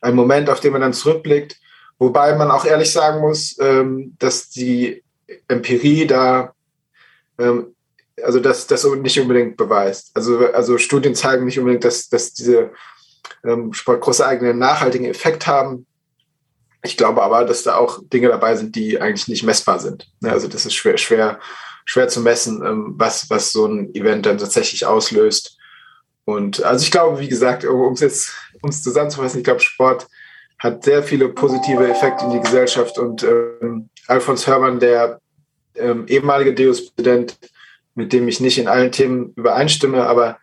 ein 0.02 0.16
Moment, 0.16 0.50
auf 0.50 0.60
den 0.60 0.72
man 0.72 0.82
dann 0.82 0.94
zurückblickt. 0.94 1.58
Wobei 1.98 2.36
man 2.36 2.50
auch 2.52 2.66
ehrlich 2.66 2.92
sagen 2.92 3.20
muss, 3.20 3.58
ähm, 3.60 4.16
dass 4.20 4.50
die 4.50 5.04
Empirie 5.48 6.08
da, 6.08 6.54
ähm, 7.38 7.76
also 8.24 8.40
das, 8.40 8.68
das 8.68 8.86
nicht 8.86 9.20
unbedingt 9.20 9.58
beweist. 9.58 10.12
Also, 10.14 10.48
also 10.48 10.78
Studien 10.78 11.16
zeigen 11.16 11.46
nicht 11.46 11.60
unbedingt, 11.60 11.84
dass, 11.84 12.10
dass 12.10 12.34
diese 12.34 12.72
ähm, 13.44 13.74
Sportgroße 13.74 14.26
eigenen 14.26 14.58
nachhaltigen 14.58 15.06
Effekt 15.06 15.48
haben. 15.48 15.86
Ich 16.84 16.96
glaube 16.96 17.22
aber, 17.22 17.44
dass 17.44 17.64
da 17.64 17.76
auch 17.76 18.00
Dinge 18.02 18.30
dabei 18.30 18.56
sind, 18.56 18.76
die 18.76 19.00
eigentlich 19.00 19.28
nicht 19.28 19.44
messbar 19.44 19.80
sind. 19.80 20.10
Also 20.24 20.48
das 20.48 20.66
ist 20.66 20.76
schwer, 20.76 20.98
schwer, 20.98 21.40
schwer 21.86 22.08
zu 22.08 22.22
messen, 22.22 22.66
ähm, 22.66 22.94
was, 22.98 23.30
was 23.30 23.52
so 23.52 23.66
ein 23.66 23.94
Event 23.94 24.26
dann 24.26 24.38
tatsächlich 24.38 24.86
auslöst. 24.86 25.58
Und 26.30 26.64
also 26.64 26.84
ich 26.84 26.92
glaube, 26.92 27.20
wie 27.20 27.28
gesagt, 27.28 27.66
um 27.66 27.94
es 27.94 28.02
jetzt 28.02 28.36
um 28.62 28.70
es 28.70 28.84
zusammenzufassen, 28.84 29.40
ich 29.40 29.44
glaube, 29.44 29.62
Sport 29.62 30.08
hat 30.60 30.84
sehr 30.84 31.02
viele 31.02 31.30
positive 31.30 31.90
Effekte 31.90 32.26
in 32.26 32.32
die 32.32 32.40
Gesellschaft. 32.40 33.00
Und 33.00 33.24
ähm, 33.24 33.90
Alfons 34.08 34.46
Hörmann, 34.46 34.80
der 34.80 35.20
ähm, 35.76 36.06
ehemalige 36.08 36.54
Deus-Präsident, 36.54 37.38
mit 37.96 38.14
dem 38.14 38.28
ich 38.28 38.40
nicht 38.40 38.60
in 38.60 38.68
allen 38.68 38.92
Themen 38.92 39.34
übereinstimme, 39.36 40.06
aber 40.06 40.38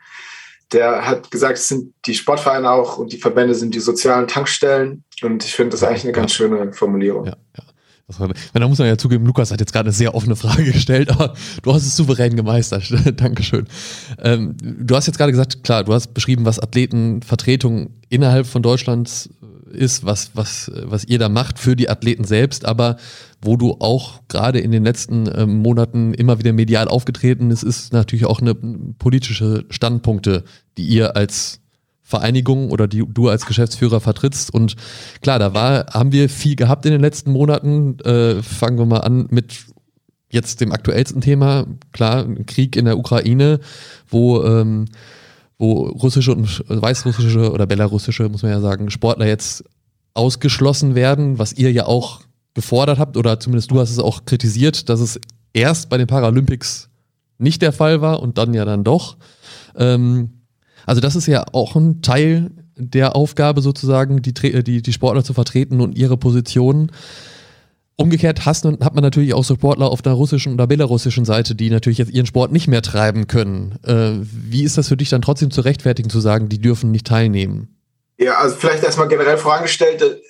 der 0.73 1.07
hat 1.07 1.31
gesagt, 1.31 1.59
es 1.59 1.69
sind 1.69 1.95
die 2.07 2.14
Sportvereine 2.14 2.69
auch 2.69 2.99
und 2.99 3.12
die 3.12 3.19
Verbände 3.19 3.55
sind 3.55 3.75
die 3.75 3.81
sozialen 3.81 4.26
Tankstellen. 4.26 5.05
Und 5.23 5.45
ich 5.45 5.55
finde 5.55 5.71
das 5.71 5.85
eigentlich 5.85 6.05
eine 6.05 6.12
ganz 6.12 6.33
schöne 6.33 6.73
Formulierung. 6.73 7.26
Ja, 7.26 7.37
ja. 7.57 7.64
War, 8.08 8.30
da 8.52 8.68
muss 8.68 8.78
man 8.78 8.86
ja 8.86 8.96
zugeben, 8.96 9.26
Lukas 9.26 9.50
hat 9.50 9.58
jetzt 9.58 9.72
gerade 9.72 9.88
eine 9.88 9.92
sehr 9.92 10.14
offene 10.14 10.36
Frage 10.36 10.64
gestellt, 10.72 11.10
aber 11.10 11.34
du 11.62 11.75
hast 11.75 11.84
es 11.84 11.96
souverän 11.96 12.36
gemeistert. 12.36 12.92
Dankeschön. 13.20 13.66
Ähm, 14.22 14.54
du 14.60 14.94
hast 14.94 15.06
jetzt 15.06 15.18
gerade 15.18 15.32
gesagt, 15.32 15.64
klar, 15.64 15.82
du 15.82 15.92
hast 15.92 16.14
beschrieben, 16.14 16.44
was 16.44 16.60
Athletenvertretung 16.60 17.90
innerhalb 18.08 18.46
von 18.46 18.62
Deutschlands 18.62 19.28
ist, 19.72 20.04
was, 20.04 20.30
was, 20.34 20.70
was 20.84 21.04
ihr 21.04 21.18
da 21.18 21.28
macht 21.28 21.58
für 21.58 21.75
die 21.75 21.90
Athleten 21.90 22.22
selbst, 22.22 22.64
aber 22.64 22.96
wo 23.42 23.56
du 23.56 23.76
auch 23.80 24.20
gerade 24.28 24.60
in 24.60 24.70
den 24.70 24.84
letzten 24.84 25.26
äh, 25.26 25.44
Monaten 25.44 26.14
immer 26.14 26.38
wieder 26.38 26.52
medial 26.52 26.86
aufgetreten 26.86 27.50
ist, 27.50 27.64
ist 27.64 27.92
natürlich 27.92 28.26
auch 28.26 28.40
eine 28.40 28.54
politische 28.54 29.64
Standpunkte, 29.68 30.44
die 30.78 30.86
ihr 30.86 31.16
als 31.16 31.60
Vereinigung 32.06 32.70
oder 32.70 32.86
die 32.86 33.04
du 33.06 33.28
als 33.28 33.46
Geschäftsführer 33.46 34.00
vertrittst. 34.00 34.54
Und 34.54 34.76
klar, 35.22 35.40
da 35.40 35.54
war, 35.54 35.86
haben 35.92 36.12
wir 36.12 36.28
viel 36.28 36.54
gehabt 36.54 36.86
in 36.86 36.92
den 36.92 37.00
letzten 37.00 37.32
Monaten. 37.32 37.98
Äh, 38.00 38.42
fangen 38.44 38.78
wir 38.78 38.86
mal 38.86 39.00
an 39.00 39.26
mit 39.30 39.64
jetzt 40.30 40.60
dem 40.60 40.70
aktuellsten 40.70 41.20
Thema. 41.20 41.66
Klar, 41.90 42.26
Krieg 42.46 42.76
in 42.76 42.84
der 42.84 42.96
Ukraine, 42.96 43.58
wo 44.08 44.44
ähm, 44.44 44.86
wo 45.58 45.86
russische 45.88 46.32
und 46.32 46.64
weißrussische 46.68 47.50
oder 47.50 47.66
belarussische, 47.66 48.28
muss 48.28 48.42
man 48.42 48.52
ja 48.52 48.60
sagen, 48.60 48.90
Sportler 48.90 49.26
jetzt 49.26 49.64
ausgeschlossen 50.14 50.94
werden, 50.94 51.38
was 51.38 51.54
ihr 51.54 51.72
ja 51.72 51.86
auch 51.86 52.20
gefordert 52.54 52.98
habt, 52.98 53.16
oder 53.16 53.40
zumindest 53.40 53.70
du 53.70 53.80
hast 53.80 53.90
es 53.90 53.98
auch 53.98 54.26
kritisiert, 54.26 54.88
dass 54.88 55.00
es 55.00 55.20
erst 55.52 55.88
bei 55.88 55.98
den 55.98 56.06
Paralympics 56.06 56.88
nicht 57.38 57.62
der 57.62 57.72
Fall 57.72 58.00
war 58.00 58.20
und 58.20 58.38
dann 58.38 58.54
ja 58.54 58.64
dann 58.64 58.84
doch. 58.84 59.16
Ähm, 59.76 60.36
also 60.87 61.00
das 61.00 61.16
ist 61.16 61.26
ja 61.26 61.45
auch 61.52 61.76
ein 61.76 62.00
Teil 62.00 62.50
der 62.76 63.16
Aufgabe 63.16 63.61
sozusagen, 63.61 64.23
die, 64.23 64.33
die, 64.33 64.83
die 64.83 64.93
Sportler 64.93 65.25
zu 65.25 65.35
vertreten 65.35 65.81
und 65.81 65.97
ihre 65.97 66.16
Positionen. 66.16 66.93
Umgekehrt 67.97 68.45
hat 68.45 68.95
man 68.95 69.02
natürlich 69.02 69.33
auch 69.33 69.43
Sportler 69.43 69.90
auf 69.90 70.02
der 70.02 70.12
russischen 70.12 70.52
oder 70.52 70.66
belarussischen 70.66 71.25
Seite, 71.25 71.55
die 71.55 71.71
natürlich 71.71 71.97
jetzt 71.97 72.12
ihren 72.12 72.26
Sport 72.26 72.52
nicht 72.52 72.69
mehr 72.69 72.83
treiben 72.83 73.26
können. 73.26 73.78
Äh, 73.85 74.21
wie 74.21 74.64
ist 74.64 74.76
das 74.76 74.88
für 74.88 74.99
dich 74.99 75.09
dann 75.09 75.23
trotzdem 75.23 75.50
zu 75.50 75.62
rechtfertigen, 75.62 76.11
zu 76.11 76.21
sagen, 76.21 76.50
die 76.50 76.61
dürfen 76.61 76.90
nicht 76.90 77.07
teilnehmen? 77.07 77.75
Ja, 78.19 78.35
also 78.35 78.55
vielleicht 78.57 78.85
erstmal 78.85 79.09
generell 79.09 79.38
vorangestellt, 79.38 80.02
äh, 80.02 80.21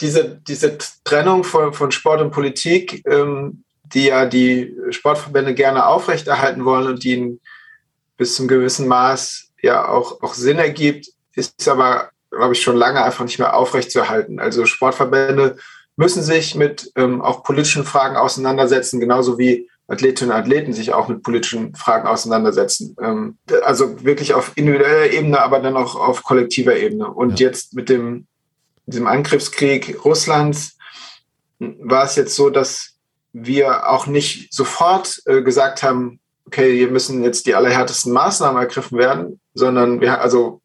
diese, 0.00 0.40
diese 0.48 0.78
Trennung 1.04 1.44
von, 1.44 1.72
von 1.72 1.92
Sport 1.92 2.22
und 2.22 2.32
Politik, 2.32 3.04
ähm, 3.08 3.62
die 3.84 4.06
ja 4.06 4.26
die 4.26 4.74
Sportverbände 4.90 5.54
gerne 5.54 5.86
aufrechterhalten 5.86 6.64
wollen 6.64 6.88
und 6.88 7.04
die 7.04 7.12
in, 7.12 7.40
bis 8.18 8.34
zum 8.34 8.48
gewissen 8.48 8.86
Maß 8.86 9.52
ja 9.62 9.88
auch, 9.88 10.20
auch 10.22 10.34
Sinn 10.34 10.58
ergibt, 10.58 11.08
ist 11.34 11.66
aber, 11.68 12.10
glaube 12.30 12.52
ich, 12.52 12.60
schon 12.60 12.76
lange 12.76 13.02
einfach 13.02 13.24
nicht 13.24 13.38
mehr 13.38 13.56
aufrechtzuerhalten. 13.56 14.40
Also 14.40 14.66
Sportverbände 14.66 15.56
müssen 15.96 16.22
sich 16.22 16.54
mit 16.54 16.92
ähm, 16.96 17.22
auch 17.22 17.42
politischen 17.42 17.84
Fragen 17.84 18.16
auseinandersetzen, 18.16 19.00
genauso 19.00 19.38
wie 19.38 19.68
Athletinnen 19.88 20.32
und 20.32 20.38
Athleten 20.38 20.72
sich 20.74 20.92
auch 20.92 21.08
mit 21.08 21.22
politischen 21.22 21.74
Fragen 21.74 22.06
auseinandersetzen. 22.06 22.94
Ähm, 23.00 23.38
also 23.62 24.04
wirklich 24.04 24.34
auf 24.34 24.52
individueller 24.54 25.10
Ebene, 25.10 25.40
aber 25.40 25.60
dann 25.60 25.76
auch 25.76 25.96
auf 25.96 26.24
kollektiver 26.24 26.76
Ebene. 26.76 27.08
Und 27.08 27.40
ja. 27.40 27.46
jetzt 27.46 27.74
mit 27.74 27.88
dem, 27.88 28.26
diesem 28.86 29.06
Angriffskrieg 29.06 30.04
Russlands 30.04 30.76
war 31.58 32.04
es 32.04 32.16
jetzt 32.16 32.34
so, 32.36 32.50
dass 32.50 32.94
wir 33.32 33.88
auch 33.88 34.06
nicht 34.06 34.52
sofort 34.52 35.22
äh, 35.26 35.42
gesagt 35.42 35.82
haben, 35.82 36.20
okay, 36.48 36.74
hier 36.74 36.90
müssen 36.90 37.22
jetzt 37.22 37.46
die 37.46 37.54
allerhärtesten 37.54 38.10
Maßnahmen 38.10 38.60
ergriffen 38.60 38.96
werden, 38.96 39.38
sondern 39.52 40.00
wir, 40.00 40.18
also 40.18 40.62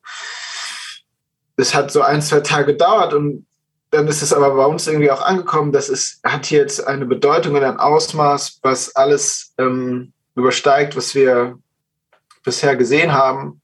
es 1.58 1.76
hat 1.76 1.92
so 1.92 2.02
ein, 2.02 2.22
zwei 2.22 2.40
Tage 2.40 2.68
gedauert 2.68 3.14
und 3.14 3.46
dann 3.92 4.08
ist 4.08 4.22
es 4.22 4.32
aber 4.34 4.56
bei 4.56 4.66
uns 4.66 4.88
irgendwie 4.88 5.12
auch 5.12 5.22
angekommen, 5.22 5.74
dass 5.74 5.90
es 5.90 6.22
hat 6.24 6.50
jetzt 6.50 6.88
eine 6.88 7.06
Bedeutung 7.06 7.56
und 7.56 7.64
ein 7.64 7.78
Ausmaß, 7.78 8.60
was 8.64 8.96
alles 8.96 9.54
ähm, 9.58 10.14
übersteigt, 10.36 10.96
was 10.96 11.14
wir 11.14 11.60
bisher 12.44 12.76
gesehen 12.78 13.12
haben. 13.12 13.62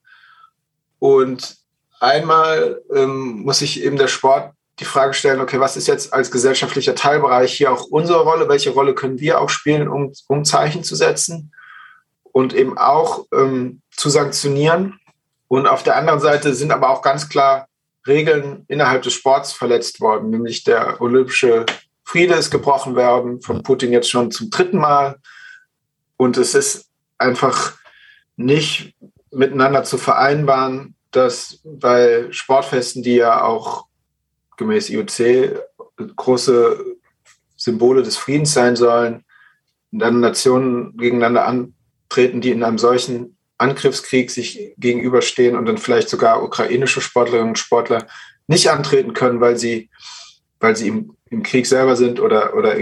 Und 1.00 1.56
einmal 2.02 2.82
ähm, 2.94 3.44
muss 3.44 3.60
sich 3.60 3.82
eben 3.82 3.98
der 3.98 4.10
Sport 4.10 4.54
die 4.80 4.86
Frage 4.86 5.14
stellen, 5.14 5.40
okay, 5.40 5.60
was 5.60 5.78
ist 5.78 5.88
jetzt 5.88 6.14
als 6.14 6.30
gesellschaftlicher 6.30 6.96
Teilbereich 6.96 7.54
hier 7.54 7.72
auch 7.72 7.86
unsere 7.86 8.22
Rolle? 8.22 8.50
Welche 8.50 8.72
Rolle 8.72 8.94
können 8.94 9.20
wir 9.20 9.40
auch 9.40 9.50
spielen, 9.50 9.88
um, 9.88 10.14
um 10.28 10.46
Zeichen 10.46 10.84
zu 10.84 10.96
setzen 10.96 11.52
und 12.32 12.54
eben 12.54 12.78
auch 12.78 13.26
ähm, 13.34 13.82
zu 13.92 14.10
sanktionieren? 14.10 15.00
Und 15.48 15.68
auf 15.68 15.84
der 15.84 15.96
anderen 15.96 16.20
Seite 16.20 16.54
sind 16.54 16.72
aber 16.72 16.90
auch 16.90 17.02
ganz 17.02 17.30
klar 17.30 17.68
Regeln 18.08 18.66
innerhalb 18.68 19.02
des 19.04 19.14
Sports 19.14 19.52
verletzt 19.52 20.00
worden, 20.00 20.30
nämlich 20.30 20.64
der 20.64 21.02
olympische 21.02 21.66
Friede 22.04 22.34
ist 22.34 22.50
gebrochen 22.50 22.96
worden, 22.96 23.42
von 23.42 23.62
Putin 23.62 23.92
jetzt 23.92 24.10
schon 24.10 24.32
zum 24.32 24.50
dritten 24.50 24.78
Mal. 24.78 25.18
Und 26.18 26.38
es 26.38 26.56
ist 26.56 26.90
einfach 27.18 27.74
nicht 28.36 28.96
miteinander 29.32 29.84
zu 29.84 29.98
vereinbaren, 29.98 30.96
dass 31.12 31.60
bei 31.64 32.28
Sportfesten, 32.32 33.04
die 33.04 33.16
ja 33.16 33.44
auch 33.44 33.86
gemäß 34.58 34.90
IOC 34.90 35.62
große 36.16 36.84
Symbole 37.56 38.04
des 38.04 38.18
Friedens 38.18 38.54
sein 38.54 38.76
sollen, 38.76 39.26
dann 39.92 40.20
Nationen 40.20 40.96
gegeneinander 40.98 41.46
antreten, 42.10 42.42
die 42.42 42.52
in 42.52 42.64
einem 42.64 42.78
solchen 42.78 43.38
Angriffskrieg 43.58 44.32
sich 44.32 44.74
gegenüberstehen 44.78 45.56
und 45.56 45.66
dann 45.66 45.78
vielleicht 45.78 46.10
sogar 46.10 46.44
ukrainische 46.44 47.02
Sportlerinnen 47.02 47.50
und 47.50 47.60
Sportler 47.60 48.08
nicht 48.48 48.72
antreten 48.72 49.14
können, 49.14 49.42
weil 49.42 49.58
sie, 49.58 49.90
weil 50.60 50.76
sie 50.76 50.88
im, 50.88 51.16
im 51.30 51.44
Krieg 51.44 51.68
selber 51.68 51.96
sind 51.96 52.20
oder, 52.20 52.56
oder 52.56 52.76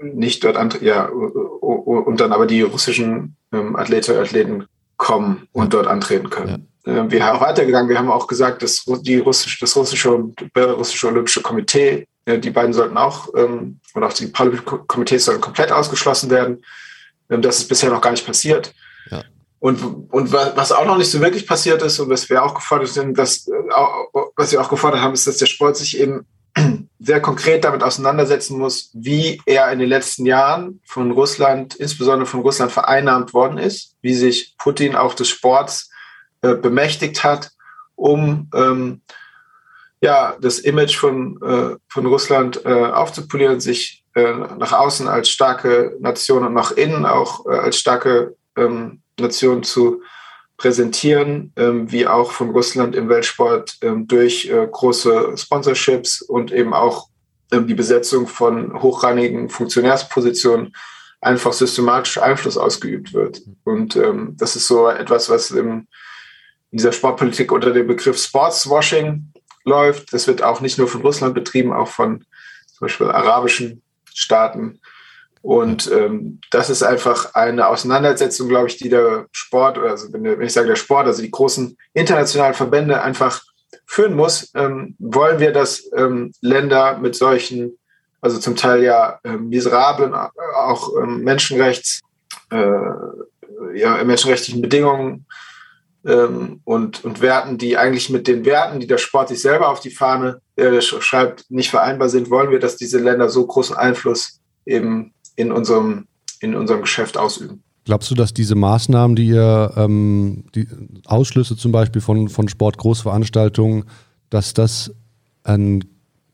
nicht 0.00 0.44
dort 0.44 0.56
antreten, 0.56 0.86
ja, 0.86 1.04
und 1.06 2.20
dann 2.20 2.32
aber 2.32 2.46
die 2.46 2.62
russischen 2.62 3.36
ähm, 3.52 3.76
Athletinnen 3.76 4.18
und 4.18 4.26
Athleten 4.26 4.66
kommen 4.96 5.48
und 5.52 5.74
dort 5.74 5.86
antreten 5.86 6.30
können. 6.30 6.68
Ja. 6.86 7.04
Äh, 7.04 7.10
wir 7.10 7.26
haben 7.26 7.36
auch 7.36 7.42
weitergegangen, 7.42 7.90
wir 7.90 7.98
haben 7.98 8.10
auch 8.10 8.26
gesagt, 8.26 8.62
dass 8.62 8.84
die 9.02 9.18
russische, 9.18 9.60
das 9.60 9.76
russische 9.76 10.10
und 10.12 10.52
belarussische 10.54 11.08
Olympische 11.08 11.42
Komitee, 11.42 12.06
äh, 12.24 12.38
die 12.38 12.50
beiden 12.50 12.72
sollten 12.72 12.96
auch, 12.96 13.28
ähm, 13.36 13.80
und 13.92 14.04
auch 14.04 14.12
die 14.12 14.28
Paralympischen 14.28 14.86
Komitees 14.86 15.26
sollen 15.26 15.40
komplett 15.40 15.70
ausgeschlossen 15.70 16.30
werden. 16.30 16.62
Ähm, 17.30 17.42
das 17.42 17.58
ist 17.58 17.68
bisher 17.68 17.90
noch 17.90 18.00
gar 18.00 18.10
nicht 18.10 18.26
passiert. 18.26 18.74
Ja. 19.10 19.24
Und, 19.58 20.10
und 20.10 20.32
was 20.32 20.72
auch 20.72 20.86
noch 20.86 20.96
nicht 20.96 21.10
so 21.10 21.20
wirklich 21.20 21.46
passiert 21.46 21.82
ist 21.82 22.00
und 22.00 22.08
was 22.08 22.30
wir 22.30 22.42
auch 22.42 22.54
gefordert 22.54 22.88
sind, 22.88 23.18
dass, 23.18 23.46
äh, 23.46 23.52
was 24.36 24.52
wir 24.52 24.60
auch 24.60 24.70
gefordert 24.70 25.02
haben, 25.02 25.12
ist, 25.12 25.26
dass 25.26 25.36
der 25.36 25.46
Sport 25.46 25.76
sich 25.76 26.00
eben 26.00 26.26
sehr 26.98 27.20
konkret 27.20 27.64
damit 27.64 27.82
auseinandersetzen 27.82 28.58
muss, 28.58 28.90
wie 28.94 29.40
er 29.44 29.70
in 29.70 29.78
den 29.78 29.88
letzten 29.88 30.24
Jahren 30.24 30.80
von 30.84 31.10
Russland, 31.10 31.74
insbesondere 31.74 32.26
von 32.26 32.40
Russland 32.40 32.72
vereinnahmt 32.72 33.34
worden 33.34 33.58
ist, 33.58 33.96
wie 34.00 34.14
sich 34.14 34.54
Putin 34.58 34.96
auch 34.96 35.12
des 35.12 35.28
Sports 35.28 35.90
äh, 36.40 36.54
bemächtigt 36.54 37.22
hat, 37.22 37.50
um 37.96 38.48
ähm, 38.54 39.02
ja, 40.00 40.36
das 40.40 40.58
Image 40.58 40.96
von, 40.96 41.38
äh, 41.42 41.76
von 41.88 42.06
Russland 42.06 42.64
äh, 42.64 42.86
aufzupolieren, 42.86 43.60
sich 43.60 43.99
äh, 43.99 43.99
nach 44.14 44.72
außen 44.72 45.08
als 45.08 45.30
starke 45.30 45.96
Nation 46.00 46.44
und 46.44 46.54
nach 46.54 46.72
innen 46.72 47.06
auch 47.06 47.46
äh, 47.46 47.50
als 47.50 47.78
starke 47.78 48.36
ähm, 48.56 49.02
Nation 49.18 49.62
zu 49.62 50.02
präsentieren, 50.56 51.52
ähm, 51.56 51.90
wie 51.90 52.06
auch 52.06 52.32
von 52.32 52.50
Russland 52.50 52.94
im 52.94 53.08
Weltsport 53.08 53.78
ähm, 53.82 54.06
durch 54.06 54.46
äh, 54.46 54.68
große 54.70 55.36
Sponsorships 55.36 56.22
und 56.22 56.52
eben 56.52 56.74
auch 56.74 57.08
ähm, 57.52 57.66
die 57.66 57.74
Besetzung 57.74 58.26
von 58.26 58.82
hochrangigen 58.82 59.48
Funktionärspositionen 59.48 60.74
einfach 61.20 61.52
systematisch 61.52 62.18
Einfluss 62.18 62.56
ausgeübt 62.56 63.12
wird. 63.12 63.42
Und 63.64 63.96
ähm, 63.96 64.36
das 64.38 64.56
ist 64.56 64.66
so 64.66 64.88
etwas, 64.88 65.30
was 65.30 65.50
in 65.50 65.86
dieser 66.72 66.92
Sportpolitik 66.92 67.52
unter 67.52 67.72
dem 67.72 67.86
Begriff 67.86 68.18
Sportswashing 68.18 69.32
läuft. 69.64 70.12
Das 70.12 70.26
wird 70.26 70.42
auch 70.42 70.60
nicht 70.60 70.78
nur 70.78 70.88
von 70.88 71.02
Russland 71.02 71.34
betrieben, 71.34 71.72
auch 71.72 71.88
von 71.88 72.24
zum 72.66 72.86
Beispiel 72.86 73.08
arabischen 73.08 73.82
Staaten. 74.20 74.80
Und 75.42 75.90
ähm, 75.90 76.40
das 76.50 76.68
ist 76.68 76.82
einfach 76.82 77.34
eine 77.34 77.68
Auseinandersetzung, 77.68 78.48
glaube 78.48 78.68
ich, 78.68 78.76
die 78.76 78.90
der 78.90 79.26
Sport, 79.32 79.78
also 79.78 80.12
wenn, 80.12 80.24
wenn 80.24 80.42
ich 80.42 80.52
sage 80.52 80.68
der 80.68 80.76
Sport, 80.76 81.06
also 81.06 81.22
die 81.22 81.30
großen 81.30 81.78
internationalen 81.94 82.54
Verbände 82.54 83.00
einfach 83.00 83.42
führen 83.86 84.14
muss. 84.14 84.50
Ähm, 84.54 84.96
wollen 84.98 85.40
wir, 85.40 85.52
dass 85.52 85.90
ähm, 85.96 86.32
Länder 86.42 86.98
mit 86.98 87.16
solchen, 87.16 87.78
also 88.20 88.38
zum 88.38 88.54
Teil 88.54 88.82
ja 88.82 89.18
äh, 89.24 89.32
miserablen, 89.32 90.14
auch 90.14 90.90
ähm, 91.02 91.24
Menschenrechts, 91.24 92.00
äh, 92.50 92.82
ja, 93.74 94.02
menschenrechtlichen 94.04 94.60
Bedingungen 94.60 95.26
ähm, 96.04 96.60
und, 96.64 97.04
und 97.04 97.20
Werten, 97.20 97.58
die 97.58 97.76
eigentlich 97.76 98.10
mit 98.10 98.26
den 98.26 98.44
Werten, 98.44 98.80
die 98.80 98.86
der 98.86 98.98
Sport 98.98 99.28
sich 99.28 99.42
selber 99.42 99.68
auf 99.68 99.80
die 99.80 99.90
Fahne 99.90 100.40
äh, 100.56 100.80
schreibt, 100.80 101.50
nicht 101.50 101.70
vereinbar 101.70 102.08
sind, 102.08 102.30
wollen 102.30 102.50
wir, 102.50 102.58
dass 102.58 102.76
diese 102.76 102.98
Länder 102.98 103.28
so 103.28 103.46
großen 103.46 103.76
Einfluss 103.76 104.40
eben 104.64 105.12
in 105.36 105.52
unserem, 105.52 106.06
in 106.40 106.54
unserem 106.54 106.82
Geschäft 106.82 107.16
ausüben. 107.16 107.62
Glaubst 107.84 108.10
du, 108.10 108.14
dass 108.14 108.34
diese 108.34 108.54
Maßnahmen, 108.54 109.16
die 109.16 109.26
ihr, 109.28 109.72
ähm, 109.76 110.44
die 110.54 110.68
Ausschlüsse 111.06 111.56
zum 111.56 111.72
Beispiel 111.72 112.02
von, 112.02 112.28
von 112.28 112.48
Sportgroßveranstaltungen, 112.48 113.84
dass 114.28 114.54
das 114.54 114.92
ein 115.42 115.84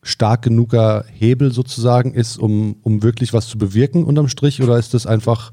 stark 0.03 0.43
genuger 0.43 1.05
Hebel 1.13 1.53
sozusagen 1.53 2.15
ist, 2.15 2.39
um, 2.39 2.77
um 2.83 3.03
wirklich 3.03 3.33
was 3.33 3.49
zu 3.49 3.59
bewirken 3.59 4.05
unterm 4.05 4.29
Strich? 4.29 4.63
Oder 4.63 4.79
ist 4.79 4.95
das 4.95 5.07
einfach 5.07 5.53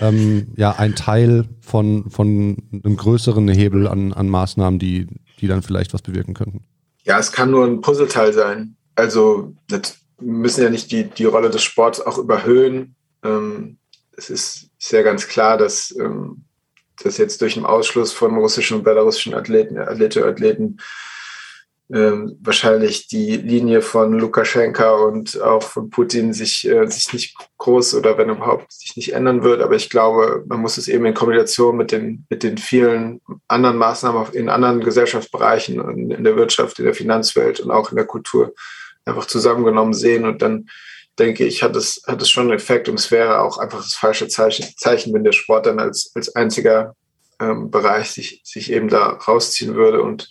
ähm, 0.00 0.48
ja, 0.56 0.72
ein 0.72 0.94
Teil 0.94 1.44
von, 1.60 2.10
von 2.10 2.56
einem 2.72 2.96
größeren 2.96 3.46
Hebel 3.48 3.86
an, 3.86 4.12
an 4.12 4.28
Maßnahmen, 4.28 4.78
die, 4.78 5.06
die 5.40 5.46
dann 5.46 5.62
vielleicht 5.62 5.94
was 5.94 6.02
bewirken 6.02 6.34
könnten? 6.34 6.64
Ja, 7.04 7.18
es 7.18 7.32
kann 7.32 7.50
nur 7.50 7.66
ein 7.66 7.80
Puzzleteil 7.80 8.32
sein. 8.32 8.76
Also 8.94 9.54
wir 9.68 9.80
müssen 10.20 10.62
ja 10.62 10.70
nicht 10.70 10.90
die, 10.92 11.04
die 11.04 11.24
Rolle 11.24 11.50
des 11.50 11.62
Sports 11.62 12.00
auch 12.00 12.18
überhöhen. 12.18 12.94
Ähm, 13.24 13.78
es 14.16 14.30
ist 14.30 14.70
sehr 14.78 15.02
ganz 15.02 15.28
klar, 15.28 15.56
dass, 15.56 15.94
ähm, 15.98 16.44
dass 17.02 17.16
jetzt 17.18 17.40
durch 17.40 17.54
den 17.54 17.64
Ausschluss 17.64 18.12
von 18.12 18.36
russischen 18.36 18.78
und 18.78 18.84
belarussischen 18.84 19.34
Athleten, 19.34 19.78
Athletinnen 19.78 20.28
und 20.28 20.34
Athleten 20.34 20.76
ähm, 21.92 22.38
wahrscheinlich 22.40 23.08
die 23.08 23.36
Linie 23.36 23.82
von 23.82 24.12
Lukaschenka 24.12 24.92
und 24.92 25.40
auch 25.40 25.62
von 25.62 25.90
Putin 25.90 26.32
sich, 26.32 26.68
äh, 26.68 26.86
sich 26.86 27.12
nicht 27.12 27.36
groß 27.58 27.94
oder 27.94 28.16
wenn 28.16 28.30
überhaupt 28.30 28.72
sich 28.72 28.96
nicht 28.96 29.12
ändern 29.12 29.42
wird. 29.42 29.60
Aber 29.60 29.74
ich 29.74 29.90
glaube, 29.90 30.44
man 30.46 30.60
muss 30.60 30.78
es 30.78 30.86
eben 30.86 31.04
in 31.06 31.14
Kombination 31.14 31.76
mit 31.76 31.90
den, 31.90 32.26
mit 32.28 32.42
den 32.42 32.58
vielen 32.58 33.20
anderen 33.48 33.76
Maßnahmen 33.76 34.32
in 34.34 34.48
anderen 34.48 34.80
Gesellschaftsbereichen, 34.80 36.10
in 36.10 36.24
der 36.24 36.36
Wirtschaft, 36.36 36.78
in 36.78 36.84
der 36.84 36.94
Finanzwelt 36.94 37.58
und 37.60 37.72
auch 37.72 37.90
in 37.90 37.96
der 37.96 38.06
Kultur 38.06 38.54
einfach 39.04 39.26
zusammengenommen 39.26 39.94
sehen. 39.94 40.24
Und 40.24 40.42
dann 40.42 40.68
denke 41.18 41.44
ich, 41.44 41.62
hat 41.62 41.74
es, 41.74 42.02
hat 42.06 42.22
es 42.22 42.30
schon 42.30 42.44
einen 42.44 42.58
Effekt 42.58 42.88
und 42.88 43.00
es 43.00 43.10
wäre 43.10 43.40
auch 43.40 43.58
einfach 43.58 43.82
das 43.82 43.94
falsche 43.94 44.28
Zeichen, 44.28 44.66
Zeichen 44.76 45.12
wenn 45.12 45.24
der 45.24 45.32
Sport 45.32 45.66
dann 45.66 45.80
als, 45.80 46.12
als 46.14 46.34
einziger 46.36 46.94
ähm, 47.40 47.70
Bereich 47.70 48.10
sich, 48.10 48.42
sich 48.44 48.70
eben 48.70 48.88
da 48.88 49.08
rausziehen 49.08 49.74
würde 49.74 50.02
und 50.02 50.28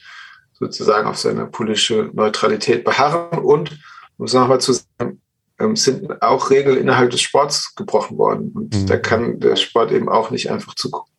sozusagen 0.59 1.07
auf 1.07 1.17
seine 1.17 1.45
politische 1.45 2.09
Neutralität 2.13 2.83
beharren. 2.83 3.39
Und, 3.39 3.79
um 4.17 4.25
es 4.25 4.33
nochmal 4.33 4.59
zu 4.59 4.73
sagen, 4.73 5.21
ähm, 5.59 5.75
sind 5.75 6.21
auch 6.21 6.49
Regeln 6.49 6.77
innerhalb 6.77 7.11
des 7.11 7.21
Sports 7.21 7.75
gebrochen 7.75 8.17
worden. 8.17 8.51
Und 8.53 8.75
mhm. 8.75 8.87
da 8.87 8.97
kann 8.97 9.39
der 9.39 9.55
Sport 9.55 9.91
eben 9.91 10.09
auch 10.09 10.31
nicht 10.31 10.49
einfach 10.51 10.75
zugucken. 10.75 11.11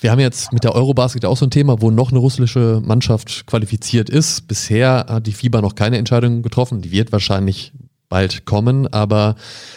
Wir 0.00 0.10
haben 0.10 0.18
jetzt 0.18 0.52
mit 0.52 0.64
der 0.64 0.74
Eurobasket 0.74 1.24
auch 1.24 1.36
so 1.36 1.46
ein 1.46 1.50
Thema, 1.50 1.80
wo 1.80 1.92
noch 1.92 2.10
eine 2.10 2.18
russische 2.18 2.82
Mannschaft 2.84 3.46
qualifiziert 3.46 4.10
ist. 4.10 4.48
Bisher 4.48 5.06
hat 5.08 5.26
die 5.28 5.32
FIBA 5.32 5.60
noch 5.60 5.76
keine 5.76 5.98
Entscheidung 5.98 6.42
getroffen. 6.42 6.82
Die 6.82 6.90
wird 6.90 7.12
wahrscheinlich 7.12 7.72
bald 8.08 8.46
kommen, 8.46 8.92
aber 8.92 9.36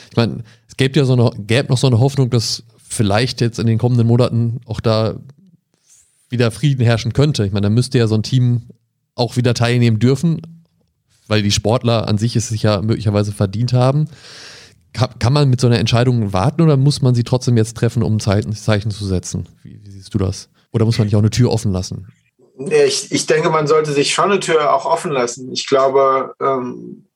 ich 0.09 0.17
meine, 0.17 0.43
es 0.67 0.77
gäbe 0.77 0.99
ja 0.99 1.05
so 1.05 1.13
eine, 1.13 1.29
gäbe 1.45 1.69
noch 1.69 1.77
so 1.77 1.87
eine 1.87 1.99
Hoffnung, 1.99 2.31
dass 2.31 2.63
vielleicht 2.87 3.39
jetzt 3.41 3.59
in 3.59 3.67
den 3.67 3.77
kommenden 3.77 4.07
Monaten 4.07 4.61
auch 4.65 4.79
da 4.79 5.15
wieder 6.29 6.51
Frieden 6.51 6.83
herrschen 6.83 7.13
könnte. 7.13 7.45
Ich 7.45 7.51
meine, 7.51 7.65
da 7.65 7.69
müsste 7.69 7.97
ja 7.97 8.07
so 8.07 8.15
ein 8.15 8.23
Team 8.23 8.63
auch 9.15 9.35
wieder 9.35 9.53
teilnehmen 9.53 9.99
dürfen, 9.99 10.41
weil 11.27 11.41
die 11.41 11.51
Sportler 11.51 12.07
an 12.07 12.17
sich 12.17 12.35
es 12.35 12.49
sich 12.49 12.63
ja 12.63 12.81
möglicherweise 12.81 13.31
verdient 13.31 13.73
haben. 13.73 14.07
Kann, 14.93 15.33
man 15.33 15.49
mit 15.49 15.61
so 15.61 15.67
einer 15.67 15.79
Entscheidung 15.79 16.33
warten 16.33 16.61
oder 16.61 16.75
muss 16.75 17.01
man 17.01 17.13
sie 17.13 17.23
trotzdem 17.23 17.55
jetzt 17.55 17.77
treffen, 17.77 18.01
um 18.01 18.19
Zeichen, 18.19 18.51
Zeichen 18.53 18.89
zu 18.89 19.05
setzen? 19.05 19.47
Wie, 19.61 19.79
wie, 19.83 19.91
siehst 19.91 20.13
du 20.13 20.17
das? 20.17 20.49
Oder 20.71 20.85
muss 20.85 20.97
man 20.97 21.05
nicht 21.05 21.15
auch 21.15 21.19
eine 21.19 21.29
Tür 21.29 21.51
offen 21.51 21.71
lassen? 21.71 22.07
Ich, 22.57 23.11
ich 23.11 23.27
denke, 23.27 23.51
man 23.51 23.67
sollte 23.67 23.91
sich 23.91 24.13
schon 24.13 24.31
eine 24.31 24.39
Tür 24.39 24.73
auch 24.73 24.85
offen 24.85 25.11
lassen. 25.11 25.51
Ich 25.51 25.67
glaube, 25.67 26.33
ähm, 26.41 27.06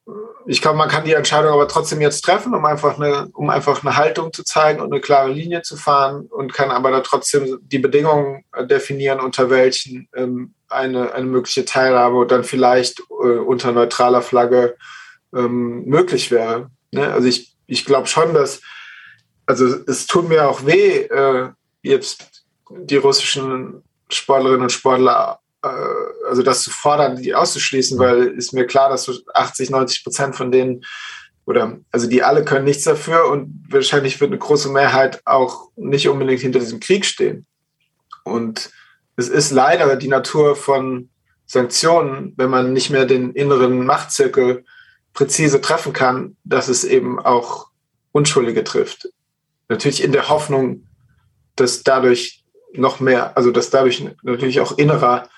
ich 0.45 0.61
glaube, 0.61 0.77
man 0.77 0.89
kann 0.89 1.05
die 1.05 1.13
Entscheidung 1.13 1.51
aber 1.51 1.67
trotzdem 1.67 2.01
jetzt 2.01 2.21
treffen, 2.21 2.53
um 2.53 2.65
einfach 2.65 2.99
eine, 2.99 3.29
um 3.33 3.49
einfach 3.49 3.83
eine 3.83 3.95
Haltung 3.95 4.33
zu 4.33 4.43
zeigen 4.43 4.79
und 4.79 4.91
eine 4.91 5.01
klare 5.01 5.31
Linie 5.31 5.61
zu 5.61 5.77
fahren 5.77 6.27
und 6.29 6.53
kann 6.53 6.71
aber 6.71 6.91
da 6.91 7.01
trotzdem 7.01 7.59
die 7.61 7.79
Bedingungen 7.79 8.43
definieren, 8.69 9.19
unter 9.19 9.49
welchen 9.49 10.07
ähm, 10.15 10.53
eine, 10.69 11.13
eine 11.13 11.25
mögliche 11.25 11.65
Teilhabe 11.65 12.25
dann 12.25 12.43
vielleicht 12.43 12.99
äh, 13.09 13.37
unter 13.39 13.71
neutraler 13.71 14.21
Flagge 14.21 14.75
ähm, 15.33 15.85
möglich 15.85 16.31
wäre. 16.31 16.69
Ne? 16.91 17.11
Also 17.11 17.27
ich, 17.27 17.55
ich 17.67 17.85
glaube 17.85 18.07
schon, 18.07 18.33
dass, 18.33 18.61
also 19.45 19.65
es 19.87 20.07
tut 20.07 20.29
mir 20.29 20.47
auch 20.47 20.65
weh, 20.65 21.01
äh, 21.03 21.49
jetzt 21.81 22.43
die 22.69 22.97
russischen 22.97 23.83
Sportlerinnen 24.09 24.63
und 24.63 24.71
Sportler 24.71 25.39
äh, 25.39 25.40
also 25.61 26.43
das 26.43 26.63
zu 26.63 26.71
fordern, 26.71 27.21
die 27.21 27.35
auszuschließen, 27.35 27.99
weil 27.99 28.27
ist 28.27 28.53
mir 28.53 28.65
klar, 28.65 28.89
dass 28.89 29.03
so 29.03 29.13
80, 29.33 29.69
90 29.69 30.03
Prozent 30.03 30.35
von 30.35 30.51
denen 30.51 30.83
oder 31.45 31.77
also 31.91 32.07
die 32.07 32.23
alle 32.23 32.45
können 32.45 32.65
nichts 32.65 32.83
dafür 32.83 33.29
und 33.29 33.65
wahrscheinlich 33.69 34.19
wird 34.21 34.31
eine 34.31 34.39
große 34.39 34.69
Mehrheit 34.69 35.21
auch 35.25 35.69
nicht 35.75 36.07
unbedingt 36.07 36.41
hinter 36.41 36.59
diesem 36.59 36.79
Krieg 36.79 37.05
stehen. 37.05 37.45
Und 38.23 38.71
es 39.15 39.29
ist 39.29 39.51
leider 39.51 39.95
die 39.95 40.07
Natur 40.07 40.55
von 40.55 41.09
Sanktionen, 41.45 42.33
wenn 42.37 42.49
man 42.49 42.73
nicht 42.73 42.89
mehr 42.89 43.05
den 43.05 43.33
inneren 43.33 43.85
Machtzirkel 43.85 44.63
präzise 45.13 45.59
treffen 45.59 45.93
kann, 45.93 46.37
dass 46.43 46.69
es 46.69 46.83
eben 46.83 47.19
auch 47.19 47.67
Unschuldige 48.13 48.63
trifft. 48.63 49.09
Natürlich 49.67 50.03
in 50.03 50.11
der 50.11 50.29
Hoffnung, 50.29 50.87
dass 51.55 51.83
dadurch 51.83 52.43
noch 52.73 52.99
mehr, 52.99 53.35
also 53.35 53.51
dass 53.51 53.69
dadurch 53.69 54.03
natürlich 54.23 54.61
auch 54.61 54.77
innerer 54.77 55.29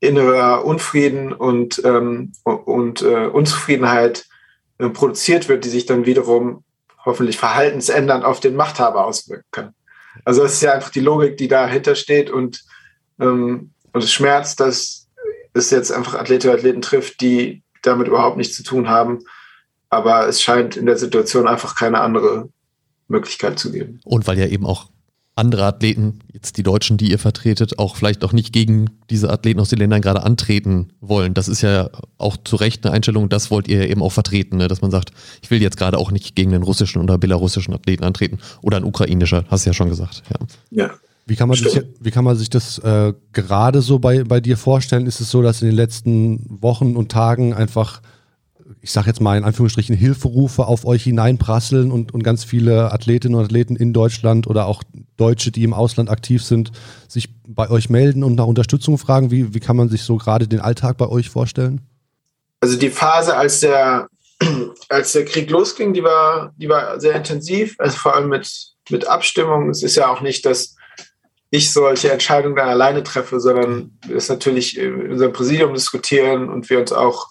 innerer 0.00 0.64
Unfrieden 0.64 1.32
und, 1.32 1.82
ähm, 1.84 2.32
und 2.44 3.02
äh, 3.02 3.26
Unzufriedenheit 3.26 4.26
äh, 4.78 4.88
produziert 4.88 5.48
wird, 5.48 5.64
die 5.64 5.70
sich 5.70 5.86
dann 5.86 6.06
wiederum 6.06 6.64
hoffentlich 7.04 7.38
verhaltensändernd 7.38 8.24
auf 8.24 8.40
den 8.40 8.54
Machthaber 8.54 9.06
auswirken 9.06 9.48
kann. 9.50 9.74
Also 10.24 10.42
das 10.42 10.54
ist 10.54 10.62
ja 10.62 10.72
einfach 10.72 10.90
die 10.90 11.00
Logik, 11.00 11.36
die 11.36 11.48
dahinter 11.48 11.94
steht 11.94 12.30
und, 12.30 12.64
ähm, 13.20 13.72
und 13.92 14.04
es 14.04 14.12
schmerzt, 14.12 14.60
dass 14.60 15.08
es 15.52 15.70
jetzt 15.70 15.90
einfach 15.90 16.14
Athletinnen 16.14 16.54
und 16.54 16.58
Athleten 16.60 16.82
trifft, 16.82 17.20
die 17.20 17.62
damit 17.82 18.08
überhaupt 18.08 18.36
nichts 18.36 18.56
zu 18.56 18.62
tun 18.62 18.88
haben. 18.88 19.20
Aber 19.90 20.28
es 20.28 20.42
scheint 20.42 20.76
in 20.76 20.86
der 20.86 20.98
Situation 20.98 21.48
einfach 21.48 21.74
keine 21.74 22.00
andere 22.00 22.48
Möglichkeit 23.08 23.58
zu 23.58 23.72
geben. 23.72 24.00
Und 24.04 24.26
weil 24.26 24.38
ja 24.38 24.46
eben 24.46 24.66
auch 24.66 24.90
andere 25.38 25.64
Athleten, 25.64 26.18
jetzt 26.32 26.56
die 26.56 26.62
Deutschen, 26.62 26.96
die 26.96 27.10
ihr 27.10 27.18
vertretet, 27.18 27.78
auch 27.78 27.96
vielleicht 27.96 28.24
auch 28.24 28.32
nicht 28.32 28.52
gegen 28.52 28.90
diese 29.08 29.30
Athleten 29.30 29.60
aus 29.60 29.70
den 29.70 29.78
Ländern 29.78 30.02
gerade 30.02 30.22
antreten 30.22 30.88
wollen. 31.00 31.32
Das 31.32 31.48
ist 31.48 31.62
ja 31.62 31.90
auch 32.18 32.36
zu 32.36 32.56
Recht 32.56 32.84
eine 32.84 32.94
Einstellung, 32.94 33.28
das 33.28 33.50
wollt 33.50 33.68
ihr 33.68 33.88
eben 33.88 34.02
auch 34.02 34.12
vertreten, 34.12 34.58
ne? 34.58 34.68
dass 34.68 34.82
man 34.82 34.90
sagt, 34.90 35.12
ich 35.42 35.50
will 35.50 35.62
jetzt 35.62 35.76
gerade 35.76 35.96
auch 35.96 36.10
nicht 36.10 36.34
gegen 36.34 36.50
den 36.50 36.62
russischen 36.62 37.00
oder 37.00 37.16
belarussischen 37.18 37.72
Athleten 37.72 38.04
antreten 38.04 38.38
oder 38.62 38.76
ein 38.76 38.84
ukrainischer, 38.84 39.44
hast 39.48 39.64
du 39.64 39.70
ja 39.70 39.74
schon 39.74 39.88
gesagt. 39.88 40.22
Ja. 40.70 40.86
ja. 40.86 40.90
Wie 41.26 41.36
kann 41.36 41.48
man 41.48 41.58
sich, 41.58 41.82
wie 42.00 42.10
kann 42.10 42.24
man 42.24 42.36
sich 42.36 42.48
das 42.48 42.78
äh, 42.78 43.12
gerade 43.34 43.82
so 43.82 43.98
bei, 43.98 44.24
bei 44.24 44.40
dir 44.40 44.56
vorstellen? 44.56 45.06
Ist 45.06 45.20
es 45.20 45.30
so, 45.30 45.42
dass 45.42 45.60
in 45.60 45.68
den 45.68 45.76
letzten 45.76 46.62
Wochen 46.62 46.96
und 46.96 47.12
Tagen 47.12 47.52
einfach 47.52 48.00
ich 48.80 48.92
sage 48.92 49.06
jetzt 49.06 49.20
mal 49.20 49.36
in 49.36 49.44
Anführungsstrichen, 49.44 49.96
Hilferufe 49.96 50.66
auf 50.66 50.84
euch 50.84 51.04
hineinprasseln 51.04 51.90
und, 51.90 52.12
und 52.12 52.22
ganz 52.22 52.44
viele 52.44 52.92
Athletinnen 52.92 53.34
und 53.34 53.44
Athleten 53.44 53.76
in 53.76 53.92
Deutschland 53.92 54.46
oder 54.46 54.66
auch 54.66 54.82
Deutsche, 55.16 55.50
die 55.50 55.64
im 55.64 55.74
Ausland 55.74 56.10
aktiv 56.10 56.42
sind, 56.42 56.72
sich 57.08 57.30
bei 57.46 57.70
euch 57.70 57.88
melden 57.88 58.22
und 58.22 58.34
nach 58.34 58.46
Unterstützung 58.46 58.98
fragen? 58.98 59.30
Wie, 59.30 59.54
wie 59.54 59.60
kann 59.60 59.76
man 59.76 59.88
sich 59.88 60.02
so 60.02 60.16
gerade 60.16 60.48
den 60.48 60.60
Alltag 60.60 60.98
bei 60.98 61.08
euch 61.08 61.30
vorstellen? 61.30 61.80
Also 62.60 62.78
die 62.78 62.90
Phase, 62.90 63.36
als 63.36 63.60
der, 63.60 64.08
als 64.88 65.12
der 65.12 65.24
Krieg 65.24 65.50
losging, 65.50 65.92
die 65.92 66.02
war, 66.02 66.52
die 66.56 66.68
war 66.68 67.00
sehr 67.00 67.14
intensiv, 67.14 67.74
also 67.78 67.96
vor 67.96 68.14
allem 68.14 68.28
mit, 68.28 68.50
mit 68.90 69.06
Abstimmung. 69.06 69.70
Es 69.70 69.82
ist 69.82 69.96
ja 69.96 70.12
auch 70.12 70.20
nicht, 70.20 70.44
dass 70.44 70.76
ich 71.50 71.72
solche 71.72 72.12
Entscheidungen 72.12 72.56
dann 72.56 72.68
alleine 72.68 73.02
treffe, 73.02 73.40
sondern 73.40 73.98
wir 74.06 74.16
es 74.16 74.28
natürlich 74.28 74.78
in 74.78 75.10
unserem 75.10 75.32
Präsidium 75.32 75.72
diskutieren 75.72 76.50
und 76.50 76.68
wir 76.68 76.78
uns 76.78 76.92
auch 76.92 77.28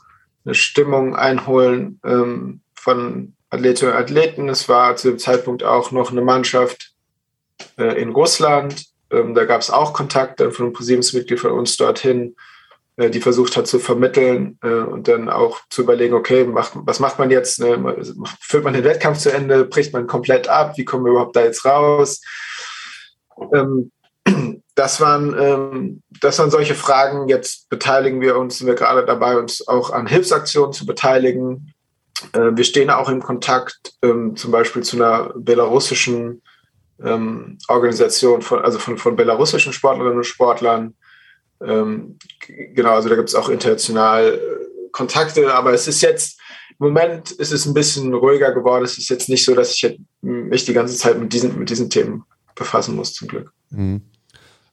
eine 0.47 0.55
Stimmung 0.55 1.15
einholen 1.15 1.99
ähm, 2.05 2.62
von 2.73 3.33
Athletinnen 3.49 3.93
und 3.93 3.99
Athleten. 3.99 4.49
Es 4.49 4.69
war 4.69 4.95
zu 4.95 5.10
dem 5.10 5.19
Zeitpunkt 5.19 5.63
auch 5.63 5.91
noch 5.91 6.12
eine 6.12 6.21
Mannschaft 6.21 6.93
äh, 7.77 8.01
in 8.01 8.10
Russland. 8.10 8.86
Ähm, 9.12 9.36
da 9.36 9.43
gab 9.43 9.62
es 9.62 9.69
auch 9.69 9.93
Kontakt 9.93 10.39
dann 10.39 10.53
von 10.53 10.67
einem 10.67 10.73
Präsidiumsmitglied 10.73 11.39
von 11.39 11.51
uns 11.51 11.75
dorthin, 11.75 12.36
äh, 12.95 13.10
die 13.10 13.19
versucht 13.19 13.57
hat 13.57 13.67
zu 13.67 13.79
vermitteln 13.79 14.57
äh, 14.63 14.69
und 14.69 15.10
dann 15.10 15.29
auch 15.29 15.60
zu 15.69 15.81
überlegen, 15.81 16.13
okay, 16.13 16.45
macht, 16.45 16.73
was 16.75 17.01
macht 17.01 17.19
man 17.19 17.29
jetzt? 17.29 17.60
Ne? 17.60 17.97
Führt 18.39 18.63
man 18.63 18.73
den 18.73 18.86
Wettkampf 18.86 19.19
zu 19.19 19.31
Ende? 19.31 19.65
Bricht 19.65 19.91
man 19.91 20.07
komplett 20.07 20.47
ab? 20.47 20.77
Wie 20.77 20.86
kommen 20.86 21.03
wir 21.03 21.12
überhaupt 21.12 21.36
da 21.36 21.43
jetzt 21.43 21.65
raus? 21.65 22.21
Ähm, 23.53 23.91
das 24.76 25.02
waren, 25.02 25.36
ähm, 25.40 26.04
das 26.22 26.38
waren 26.40 26.52
solche 26.52 26.76
Fragen. 26.76 27.28
Jetzt 27.28 27.70
beteiligen 27.70 28.22
wir 28.22 28.38
uns, 28.38 28.60
sind 28.60 28.68
wir 28.68 28.76
gerade 28.76 29.06
dabei, 29.06 29.38
uns 29.38 29.68
auch 29.68 29.90
an 29.90 30.08
Hilfsaktionen 30.08 30.72
zu 30.72 30.86
beteiligen. 30.86 31.74
Äh, 32.34 32.52
wir 32.54 32.63
stehen 32.63 32.90
auch 32.90 33.10
im 33.10 33.22
Kontakt 33.22 33.94
ähm, 34.04 34.36
zum 34.36 34.52
Beispiel 34.52 34.84
zu 34.84 34.98
einer 34.98 35.34
belarussischen 35.36 36.42
ähm, 37.04 37.58
Organisation, 37.68 38.42
von, 38.42 38.63
also 38.63 38.80
von, 38.80 38.98
von 38.98 39.16
belarussischen 39.16 39.74
Sportlerinnen 39.74 40.18
und 40.18 40.26
Sportlern. 40.26 40.96
Ähm, 41.60 42.18
genau, 42.48 42.94
also 42.94 43.10
da 43.10 43.16
gibt 43.16 43.30
es 43.30 43.36
auch 43.36 43.50
international 43.50 44.34
äh, 44.36 44.90
Kontakte, 44.92 45.54
aber 45.54 45.74
es 45.74 45.88
ist 45.88 46.02
jetzt, 46.02 46.40
im 46.80 46.88
Moment 46.88 47.32
ist 47.32 47.52
es 47.52 47.66
ein 47.66 47.74
bisschen 47.74 48.13
ruhiger 48.13 48.52
geworden. 48.52 48.86
Es 48.86 48.98
ist 48.98 49.10
jetzt 49.10 49.30
nicht 49.30 49.44
so, 49.44 49.56
dass 49.56 49.72
ich 49.72 50.00
mich 50.22 50.66
die 50.66 50.74
ganze 50.74 50.96
Zeit 50.96 51.20
mit 51.20 51.34
diesen, 51.34 51.58
mit 51.58 51.70
diesen 51.70 51.90
Themen 51.90 52.24
befassen 52.56 52.96
muss, 52.96 53.13
zum 53.13 53.28
Glück. 53.28 53.52
Mhm. 53.70 54.02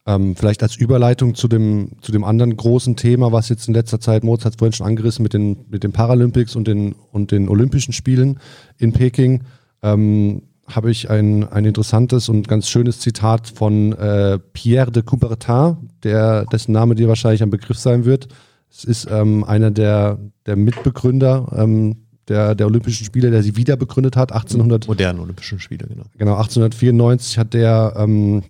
Ähm, 0.07 0.37
vielleicht 0.37 0.62
als 0.62 0.77
Überleitung 0.77 1.35
zu 1.35 1.49
dem, 1.49 1.93
zu 2.03 2.12
dem 2.12 2.25
anderen 2.25 2.57
großen 2.57 2.95
Thema, 2.95 3.33
was 3.33 3.49
jetzt 3.49 3.69
in 3.69 3.75
letzter 3.75 4.01
Zeit, 4.01 4.23
Moritz 4.23 4.45
hat 4.45 4.53
es 4.53 4.59
vorhin 4.59 4.75
schon 4.75 4.87
angerissen, 4.87 5.23
mit 5.23 5.33
den, 5.33 5.64
mit 5.71 5.83
den 5.83 5.93
Paralympics 5.93 6.57
und 6.57 6.69
den, 6.69 6.95
und 7.12 7.31
den 7.31 7.49
Olympischen 7.49 7.93
Spielen 7.95 8.38
in 8.77 8.93
Peking, 8.93 9.45
ähm, 9.83 10.43
habe 10.67 10.90
ich 10.90 11.11
ein, 11.11 11.49
ein 11.49 11.64
interessantes 11.64 12.29
und 12.29 12.49
ganz 12.49 12.69
schönes 12.69 13.01
Zitat 13.01 13.49
von 13.49 13.93
äh, 13.93 14.38
Pierre 14.53 14.90
de 14.90 15.03
Coubertin, 15.03 15.90
der, 16.03 16.45
dessen 16.47 16.73
Name 16.73 16.95
dir 16.95 17.09
wahrscheinlich 17.09 17.43
ein 17.43 17.51
Begriff 17.51 17.79
sein 17.79 18.05
wird. 18.05 18.29
Es 18.71 18.85
ist 18.85 19.09
ähm, 19.11 19.45
einer 19.45 19.71
der, 19.71 20.19
der 20.47 20.57
Mitbegründer 20.57 21.53
ähm, 21.57 21.97
der, 22.29 22.55
der 22.55 22.67
Olympischen 22.67 23.05
Spiele, 23.05 23.31
der 23.31 23.43
sie 23.43 23.57
wieder 23.57 23.77
begründet 23.77 24.17
hat, 24.17 24.33
1800. 24.33 24.88
Modernen 24.88 25.21
Olympischen 25.21 25.61
Spiele, 25.61 25.87
genau. 25.87 26.05
Genau, 26.17 26.33
1894 26.37 27.38
hat 27.38 27.55
der 27.55 27.95
ähm, 27.97 28.43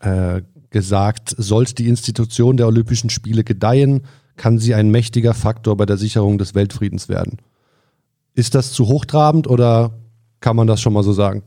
äh, 0.00 0.42
gesagt, 0.74 1.34
sollte 1.38 1.76
die 1.76 1.88
Institution 1.88 2.56
der 2.56 2.66
Olympischen 2.66 3.08
Spiele 3.08 3.44
gedeihen, 3.44 4.04
kann 4.36 4.58
sie 4.58 4.74
ein 4.74 4.90
mächtiger 4.90 5.32
Faktor 5.32 5.76
bei 5.76 5.86
der 5.86 5.96
Sicherung 5.96 6.36
des 6.36 6.56
Weltfriedens 6.56 7.08
werden. 7.08 7.38
Ist 8.34 8.56
das 8.56 8.72
zu 8.72 8.88
hochtrabend 8.88 9.46
oder 9.46 9.94
kann 10.40 10.56
man 10.56 10.66
das 10.66 10.82
schon 10.82 10.92
mal 10.92 11.04
so 11.04 11.12
sagen? 11.12 11.44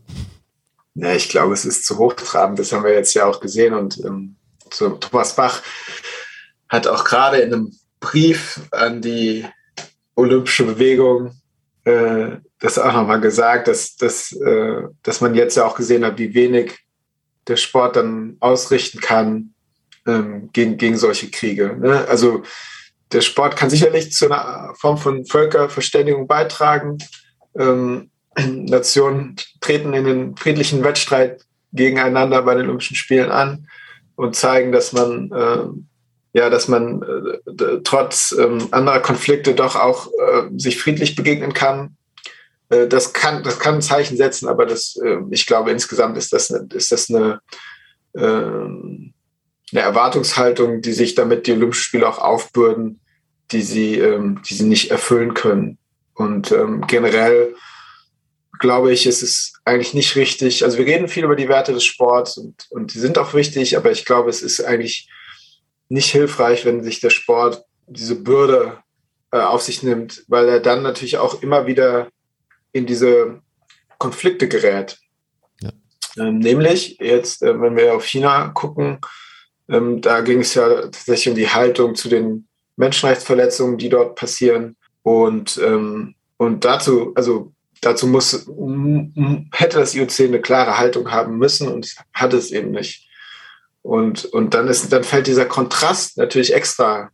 Ja, 0.95 1.13
ich 1.13 1.27
glaube, 1.27 1.53
es 1.53 1.65
ist 1.65 1.85
zu 1.85 1.97
hochtrabend. 1.97 2.57
Das 2.57 2.71
haben 2.71 2.85
wir 2.85 2.93
jetzt 2.93 3.13
ja 3.13 3.25
auch 3.25 3.41
gesehen. 3.41 3.73
Und 3.73 3.99
ähm, 4.05 4.37
so, 4.71 4.91
Thomas 4.91 5.35
Bach 5.35 5.61
hat 6.69 6.87
auch 6.87 7.03
gerade 7.03 7.39
in 7.39 7.53
einem 7.53 7.75
Brief 7.99 8.61
an 8.71 9.01
die 9.01 9.45
olympische 10.15 10.63
Bewegung 10.63 11.31
äh, 11.83 12.37
das 12.59 12.79
auch 12.79 12.93
nochmal 12.93 13.19
gesagt, 13.19 13.67
dass, 13.67 13.97
dass, 13.97 14.31
äh, 14.31 14.83
dass 15.03 15.19
man 15.19 15.35
jetzt 15.35 15.57
ja 15.57 15.65
auch 15.65 15.75
gesehen 15.75 16.05
hat, 16.05 16.17
wie 16.17 16.33
wenig 16.33 16.79
der 17.47 17.57
Sport 17.57 17.95
dann 17.95 18.37
ausrichten 18.39 18.99
kann 18.99 19.53
ähm, 20.05 20.49
gegen, 20.53 20.77
gegen 20.77 20.97
solche 20.97 21.29
Kriege. 21.29 21.75
Ne? 21.79 22.05
Also 22.07 22.43
der 23.11 23.21
Sport 23.21 23.55
kann 23.55 23.69
sicherlich 23.69 24.11
zu 24.11 24.25
einer 24.25 24.73
Form 24.75 24.97
von 24.97 25.25
Völkerverständigung 25.25 26.27
beitragen. 26.27 26.97
Ähm, 27.57 28.11
Nationen 28.37 29.35
treten 29.61 29.93
in 29.93 30.05
den 30.05 30.37
friedlichen 30.37 30.83
Wettstreit 30.83 31.41
gegeneinander 31.73 32.41
bei 32.41 32.55
den 32.55 32.65
Olympischen 32.65 32.95
Spielen 32.95 33.31
an 33.31 33.67
und 34.15 34.35
zeigen, 34.35 34.71
dass 34.71 34.93
man 34.93 35.31
äh, 35.31 35.67
ja, 36.33 36.51
dass 36.51 36.67
man 36.67 37.01
äh, 37.01 37.79
trotz 37.83 38.35
ähm, 38.37 38.67
anderer 38.69 38.99
Konflikte 38.99 39.55
doch 39.55 39.75
auch 39.75 40.07
äh, 40.07 40.43
sich 40.55 40.79
friedlich 40.79 41.15
begegnen 41.15 41.53
kann. 41.53 41.97
Äh, 42.69 42.87
das 42.87 43.13
kann, 43.13 43.43
das 43.43 43.59
kann 43.59 43.75
ein 43.75 43.81
Zeichen 43.81 44.17
setzen, 44.17 44.47
aber 44.47 44.65
das, 44.65 44.97
äh, 45.03 45.17
ich 45.31 45.45
glaube, 45.45 45.71
insgesamt 45.71 46.17
ist 46.17 46.33
das, 46.33 46.51
eine, 46.51 46.67
ist 46.73 46.91
das 46.91 47.09
eine, 47.09 47.41
ähm, 48.15 49.13
eine 49.71 49.81
Erwartungshaltung, 49.81 50.81
die 50.81 50.93
sich 50.93 51.15
damit 51.15 51.47
die 51.47 51.53
Olympischen 51.53 51.83
Spiele 51.83 52.07
auch 52.07 52.19
aufbürden, 52.19 53.01
die 53.51 53.61
sie, 53.61 53.99
ähm, 53.99 54.41
die 54.47 54.53
sie 54.53 54.65
nicht 54.65 54.91
erfüllen 54.91 55.33
können. 55.33 55.77
Und 56.13 56.51
ähm, 56.51 56.85
generell 56.87 57.53
glaube 58.59 58.91
ich, 58.91 59.05
ist 59.05 59.21
es 59.21 59.53
eigentlich 59.65 59.93
nicht 59.93 60.15
richtig. 60.15 60.63
Also 60.63 60.77
wir 60.77 60.85
reden 60.85 61.07
viel 61.07 61.25
über 61.25 61.35
die 61.35 61.49
Werte 61.49 61.73
des 61.73 61.83
Sports 61.83 62.37
und, 62.37 62.65
und 62.69 62.93
die 62.93 62.99
sind 62.99 63.17
auch 63.17 63.33
wichtig, 63.33 63.77
aber 63.77 63.91
ich 63.91 64.05
glaube, 64.05 64.29
es 64.29 64.41
ist 64.41 64.63
eigentlich 64.63 65.09
nicht 65.89 66.11
hilfreich, 66.11 66.65
wenn 66.65 66.83
sich 66.83 66.99
der 66.99 67.11
Sport 67.11 67.63
diese 67.85 68.15
Bürde 68.15 68.79
äh, 69.31 69.39
auf 69.39 69.61
sich 69.61 69.83
nimmt, 69.83 70.23
weil 70.27 70.49
er 70.49 70.59
dann 70.59 70.81
natürlich 70.81 71.17
auch 71.17 71.41
immer 71.41 71.67
wieder 71.67 72.09
in 72.77 72.85
diese 72.85 73.41
Konflikte 73.97 74.47
gerät. 74.47 74.97
Ja. 75.61 75.71
Ähm, 76.17 76.39
nämlich 76.39 76.97
jetzt, 76.99 77.41
äh, 77.41 77.59
wenn 77.59 77.75
wir 77.75 77.95
auf 77.95 78.05
China 78.05 78.49
gucken, 78.49 78.99
ähm, 79.69 80.01
da 80.01 80.21
ging 80.21 80.39
es 80.39 80.53
ja 80.53 80.81
tatsächlich 80.81 81.29
um 81.29 81.35
die 81.35 81.49
Haltung 81.49 81.95
zu 81.95 82.09
den 82.09 82.47
Menschenrechtsverletzungen, 82.77 83.77
die 83.77 83.89
dort 83.89 84.15
passieren. 84.15 84.77
Und, 85.03 85.59
ähm, 85.63 86.15
und 86.37 86.63
dazu, 86.63 87.13
also 87.15 87.51
dazu 87.81 88.07
muss, 88.07 88.47
hätte 89.51 89.79
das 89.79 89.95
IOC 89.95 90.19
eine 90.21 90.41
klare 90.41 90.77
Haltung 90.77 91.11
haben 91.11 91.37
müssen 91.37 91.67
und 91.67 91.95
hat 92.13 92.33
es 92.33 92.51
eben 92.51 92.71
nicht. 92.71 93.07
Und, 93.81 94.25
und 94.25 94.53
dann, 94.53 94.67
ist, 94.67 94.91
dann 94.91 95.03
fällt 95.03 95.27
dieser 95.27 95.45
Kontrast 95.45 96.17
natürlich 96.17 96.53
extra 96.53 97.09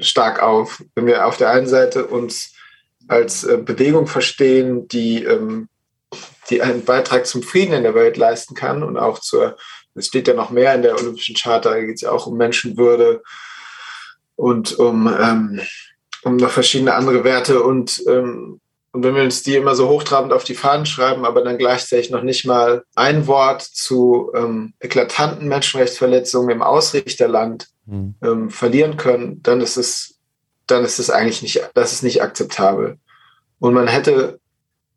stark 0.00 0.42
auf, 0.42 0.82
wenn 0.94 1.06
wir 1.06 1.26
auf 1.26 1.36
der 1.36 1.50
einen 1.50 1.66
Seite 1.66 2.06
uns 2.06 2.51
als 3.08 3.44
äh, 3.44 3.58
Bewegung 3.58 4.06
verstehen, 4.06 4.88
die, 4.88 5.24
ähm, 5.24 5.68
die 6.50 6.62
einen 6.62 6.84
Beitrag 6.84 7.26
zum 7.26 7.42
Frieden 7.42 7.74
in 7.74 7.82
der 7.82 7.94
Welt 7.94 8.16
leisten 8.16 8.54
kann 8.54 8.82
und 8.82 8.96
auch 8.96 9.18
zur, 9.18 9.56
es 9.94 10.06
steht 10.06 10.28
ja 10.28 10.34
noch 10.34 10.50
mehr 10.50 10.74
in 10.74 10.82
der 10.82 10.96
Olympischen 10.96 11.36
Charta, 11.36 11.70
da 11.70 11.80
geht 11.80 11.96
es 11.96 12.00
ja 12.02 12.10
auch 12.10 12.26
um 12.26 12.36
Menschenwürde 12.36 13.22
und 14.36 14.78
um, 14.78 15.06
ähm, 15.06 15.60
um 16.22 16.36
noch 16.36 16.50
verschiedene 16.50 16.94
andere 16.94 17.24
Werte 17.24 17.62
und 17.62 18.02
ähm, 18.08 18.60
und 18.92 19.02
wenn 19.02 19.14
wir 19.14 19.22
uns 19.22 19.42
die 19.42 19.56
immer 19.56 19.74
so 19.74 19.88
hochtrabend 19.88 20.34
auf 20.34 20.44
die 20.44 20.54
Fahnen 20.54 20.84
schreiben, 20.84 21.24
aber 21.24 21.42
dann 21.42 21.56
gleichzeitig 21.56 22.10
noch 22.10 22.22
nicht 22.22 22.44
mal 22.44 22.84
ein 22.94 23.26
Wort 23.26 23.62
zu 23.62 24.30
ähm, 24.34 24.74
eklatanten 24.80 25.48
Menschenrechtsverletzungen 25.48 26.50
im 26.50 26.62
Ausrichterland 26.62 27.68
mhm. 27.86 28.14
ähm, 28.22 28.50
verlieren 28.50 28.98
können, 28.98 29.42
dann 29.42 29.62
ist 29.62 29.78
es, 29.78 30.20
dann 30.66 30.84
ist 30.84 30.98
es 30.98 31.10
eigentlich 31.10 31.42
nicht, 31.42 31.70
das 31.74 31.92
ist 31.92 32.02
nicht 32.02 32.22
akzeptabel. 32.22 32.98
Und 33.58 33.74
man 33.74 33.88
hätte, 33.88 34.40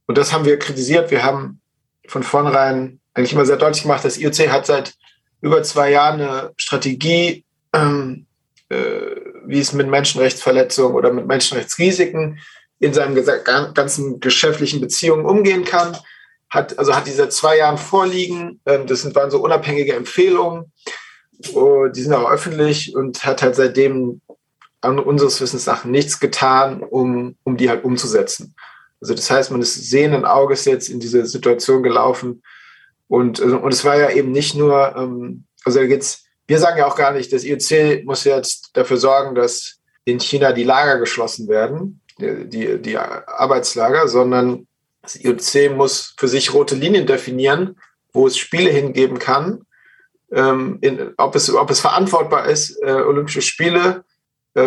und 0.07 0.17
das 0.17 0.33
haben 0.33 0.45
wir 0.45 0.59
kritisiert, 0.59 1.11
wir 1.11 1.23
haben 1.23 1.61
von 2.07 2.23
vornherein 2.23 2.99
eigentlich 3.13 3.33
immer 3.33 3.45
sehr 3.45 3.57
deutlich 3.57 3.83
gemacht, 3.83 4.05
das 4.05 4.17
IOC 4.17 4.49
hat 4.49 4.65
seit 4.65 4.93
über 5.41 5.63
zwei 5.63 5.91
Jahren 5.91 6.21
eine 6.21 6.51
Strategie, 6.57 7.45
ähm, 7.73 8.25
äh, 8.69 9.15
wie 9.45 9.59
es 9.59 9.73
mit 9.73 9.87
Menschenrechtsverletzungen 9.87 10.95
oder 10.95 11.13
mit 11.13 11.27
Menschenrechtsrisiken 11.27 12.39
in 12.79 12.93
seinen 12.93 13.15
ganzen 13.73 14.19
geschäftlichen 14.19 14.81
Beziehungen 14.81 15.25
umgehen 15.25 15.63
kann. 15.63 15.97
Hat, 16.49 16.77
also 16.77 16.95
hat 16.95 17.07
diese 17.07 17.29
zwei 17.29 17.57
Jahren 17.57 17.77
vorliegen. 17.77 18.59
Ähm, 18.65 18.87
das 18.87 19.01
sind, 19.01 19.15
waren 19.15 19.31
so 19.31 19.41
unabhängige 19.41 19.93
Empfehlungen. 19.93 20.71
Oh, 21.53 21.87
die 21.87 22.01
sind 22.01 22.13
auch 22.13 22.29
öffentlich 22.29 22.95
und 22.95 23.25
hat 23.25 23.41
halt 23.41 23.55
seitdem 23.55 24.21
an 24.85 24.99
unseres 24.99 25.41
Wissens 25.41 25.65
nach 25.65 25.85
nichts 25.85 26.19
getan, 26.19 26.83
um, 26.83 27.35
um 27.43 27.57
die 27.57 27.69
halt 27.69 27.83
umzusetzen. 27.83 28.55
Also 29.01 29.13
das 29.13 29.29
heißt, 29.29 29.51
man 29.51 29.61
ist 29.61 29.89
sehenden 29.89 30.25
Auges 30.25 30.65
jetzt 30.65 30.89
in 30.89 30.99
diese 30.99 31.25
Situation 31.25 31.83
gelaufen. 31.83 32.41
Und, 33.07 33.41
also, 33.41 33.57
und 33.57 33.73
es 33.73 33.83
war 33.83 33.97
ja 33.97 34.09
eben 34.09 34.31
nicht 34.31 34.55
nur, 34.55 34.95
ähm, 34.95 35.43
also 35.63 35.81
jetzt, 35.81 36.25
wir 36.47 36.59
sagen 36.59 36.77
ja 36.77 36.87
auch 36.87 36.95
gar 36.95 37.11
nicht, 37.11 37.33
das 37.33 37.43
IOC 37.43 38.05
muss 38.05 38.23
jetzt 38.23 38.71
dafür 38.73 38.97
sorgen, 38.97 39.35
dass 39.35 39.79
in 40.05 40.19
China 40.19 40.53
die 40.53 40.63
Lager 40.63 40.99
geschlossen 40.99 41.47
werden 41.47 42.01
die, 42.17 42.81
die 42.81 42.97
Arbeitslager, 42.97 44.07
sondern 44.07 44.67
das 45.01 45.15
IOC 45.15 45.75
muss 45.75 46.15
für 46.17 46.27
sich 46.27 46.53
rote 46.53 46.75
Linien 46.75 47.05
definieren, 47.05 47.77
wo 48.13 48.27
es 48.27 48.37
Spiele 48.37 48.69
hingeben 48.69 49.19
kann, 49.19 49.65
ähm, 50.31 50.77
in, 50.81 51.13
ob, 51.17 51.35
es, 51.35 51.53
ob 51.53 51.69
es 51.69 51.79
verantwortbar 51.79 52.47
ist, 52.47 52.81
äh, 52.81 52.91
Olympische 52.91 53.41
Spiele, 53.41 53.79
äh, 53.97 54.01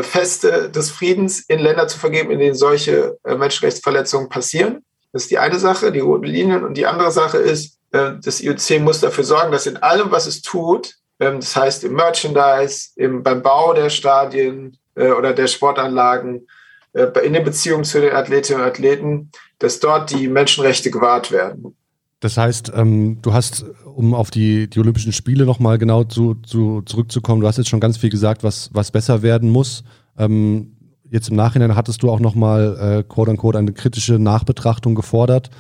Feste 0.03 0.70
des 0.70 0.90
Friedens 0.90 1.40
in 1.40 1.61
Länder 1.61 1.88
zu 1.88 1.98
vergeben, 1.98 2.31
in 2.31 2.38
denen 2.38 2.55
solche 2.55 3.18
äh, 3.24 3.37
Menschenrechtsverletzungen 3.37 4.29
passieren. 4.29 4.85
Das 5.12 5.22
ist 5.22 5.31
die 5.31 5.38
eine 5.38 5.59
Sache, 5.59 5.92
die 5.92 6.01
roten 6.01 6.27
Linien. 6.27 6.64
Und 6.64 6.74
die 6.74 6.87
andere 6.87 7.11
Sache 7.11 7.38
ist, 7.38 7.79
äh, 7.92 8.12
das 8.22 8.40
IOC 8.40 8.81
muss 8.81 9.01
dafür 9.01 9.24
sorgen, 9.24 9.53
dass 9.53 9.66
in 9.66 9.79
allem, 9.79 10.11
was 10.11 10.27
es 10.27 10.42
tut, 10.42 10.94
ähm, 11.20 11.40
das 11.40 11.57
heißt 11.57 11.85
im 11.85 11.94
Merchandise, 11.94 12.90
im, 12.96 13.22
beim 13.22 13.42
Bau 13.42 13.72
der 13.72 13.90
Stadien 13.90 14.77
äh, 14.94 15.11
oder 15.11 15.33
der 15.33 15.46
Sportanlagen, 15.46 16.46
äh, 16.92 17.07
in 17.24 17.33
den 17.33 17.44
Beziehungen 17.44 17.85
zu 17.85 18.01
den 18.01 18.14
Athletinnen 18.14 18.61
und 18.61 18.68
Athleten, 18.68 19.31
dass 19.59 19.81
dort 19.81 20.11
die 20.11 20.29
Menschenrechte 20.29 20.90
gewahrt 20.90 21.33
werden. 21.33 21.77
Das 22.20 22.37
heißt, 22.37 22.72
ähm, 22.74 23.18
du 23.22 23.33
hast, 23.33 23.64
um 23.85 24.12
auf 24.14 24.31
die, 24.31 24.68
die 24.68 24.81
Olympischen 24.81 25.12
Spiele 25.12 25.44
nochmal 25.44 25.78
genau 25.78 26.04
zu, 26.04 26.35
zu, 26.35 26.83
zurückzukommen, 26.83 27.40
du 27.40 27.46
hast 27.46 27.59
jetzt 27.59 27.68
schon 27.68 27.81
ganz 27.81 27.96
viel 27.96 28.11
gesagt, 28.11 28.42
was, 28.42 28.70
was 28.72 28.90
besser 28.90 29.22
werden 29.22 29.50
muss. 29.50 29.85
Ähm, 30.16 30.76
jetzt 31.11 31.28
im 31.31 31.37
Nachhinein 31.37 31.76
hattest 31.76 32.02
du 32.02 32.11
auch 32.11 32.20
nochmal, 32.20 32.76
äh, 32.76 33.04
quote 33.09 33.31
unquote, 33.31 33.59
eine 33.59 33.72
kritische 33.72 34.18
Nachbetrachtung 34.18 34.94
gefordert. 34.94 35.50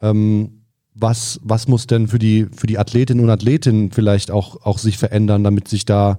Ähm, 0.00 0.64
was, 0.94 1.38
was 1.44 1.68
muss 1.68 1.86
denn 1.86 2.08
für 2.08 2.18
die, 2.18 2.46
für 2.46 2.66
die 2.66 2.78
Athletinnen 2.78 3.24
und 3.24 3.30
Athletinnen 3.30 3.92
vielleicht 3.92 4.32
auch, 4.32 4.62
auch 4.62 4.78
sich 4.78 4.98
verändern, 4.98 5.44
damit 5.44 5.68
sich 5.68 5.84
da 5.84 6.18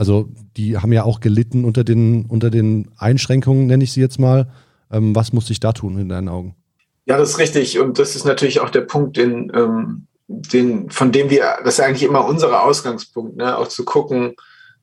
also 0.00 0.30
die 0.56 0.78
haben 0.78 0.94
ja 0.94 1.04
auch 1.04 1.20
gelitten 1.20 1.62
unter 1.62 1.84
den, 1.84 2.24
unter 2.24 2.48
den 2.48 2.88
Einschränkungen, 2.96 3.66
nenne 3.66 3.84
ich 3.84 3.92
sie 3.92 4.00
jetzt 4.00 4.18
mal. 4.18 4.50
Ähm, 4.90 5.14
was 5.14 5.34
muss 5.34 5.46
sich 5.46 5.60
da 5.60 5.72
tun 5.72 5.98
in 5.98 6.08
deinen 6.08 6.30
Augen? 6.30 6.54
Ja, 7.10 7.18
das 7.18 7.30
ist 7.30 7.38
richtig. 7.40 7.80
Und 7.80 7.98
das 7.98 8.14
ist 8.14 8.24
natürlich 8.24 8.60
auch 8.60 8.70
der 8.70 8.82
Punkt, 8.82 9.16
den, 9.16 9.50
ähm, 9.52 10.06
den, 10.28 10.90
von 10.90 11.10
dem 11.10 11.28
wir, 11.28 11.58
das 11.64 11.74
ist 11.74 11.80
eigentlich 11.80 12.04
immer 12.04 12.24
unser 12.24 12.62
Ausgangspunkt, 12.62 13.36
ne? 13.36 13.58
auch 13.58 13.66
zu 13.66 13.84
gucken, 13.84 14.36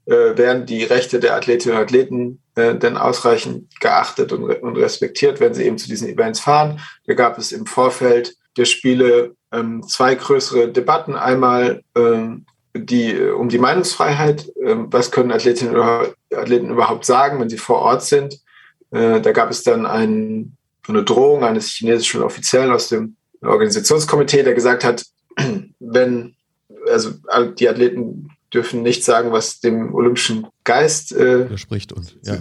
äh, 0.07 0.37
werden 0.37 0.65
die 0.65 0.83
Rechte 0.83 1.21
der 1.21 1.37
Athletinnen 1.37 1.77
und 1.77 1.83
Athleten 1.83 2.41
äh, 2.55 2.75
denn 2.75 2.97
ausreichend 2.97 3.79
geachtet 3.79 4.33
und, 4.33 4.43
und 4.43 4.75
respektiert, 4.75 5.39
wenn 5.39 5.53
sie 5.53 5.63
eben 5.63 5.77
zu 5.77 5.87
diesen 5.87 6.09
Events 6.09 6.41
fahren. 6.41 6.81
Da 7.05 7.13
gab 7.13 7.37
es 7.37 7.53
im 7.53 7.65
Vorfeld 7.65 8.35
der 8.57 8.65
Spiele 8.65 9.33
ähm, 9.53 9.81
zwei 9.87 10.13
größere 10.13 10.67
Debatten. 10.67 11.15
Einmal 11.15 11.81
ähm, 11.95 12.45
die, 12.75 13.17
um 13.21 13.47
die 13.47 13.57
Meinungsfreiheit. 13.57 14.51
Ähm, 14.61 14.87
was 14.91 15.11
können 15.11 15.31
Athletinnen 15.31 15.77
oder 15.77 16.09
Athleten 16.35 16.71
überhaupt 16.71 17.05
sagen, 17.05 17.39
wenn 17.39 17.47
sie 17.47 17.57
vor 17.57 17.79
Ort 17.79 18.03
sind? 18.03 18.41
Äh, 18.91 19.21
da 19.21 19.31
gab 19.31 19.49
es 19.49 19.63
dann 19.63 19.85
ein, 19.85 20.56
eine 20.89 21.04
Drohung 21.04 21.43
eines 21.43 21.69
chinesischen 21.69 22.21
Offiziellen 22.21 22.71
aus 22.71 22.89
dem 22.89 23.15
Organisationskomitee, 23.41 24.43
der 24.43 24.54
gesagt 24.54 24.84
hat, 24.84 25.06
wenn, 25.80 26.36
also 26.89 27.12
die 27.60 27.69
Athleten 27.69 28.30
dürfen 28.54 28.82
nicht 28.82 29.04
sagen, 29.04 29.32
was 29.32 29.60
dem 29.60 29.93
olympischen 29.93 30.47
Geist 30.63 31.12
äh, 31.12 31.58
spricht 31.58 31.91
und 31.91 32.17
ja. 32.23 32.38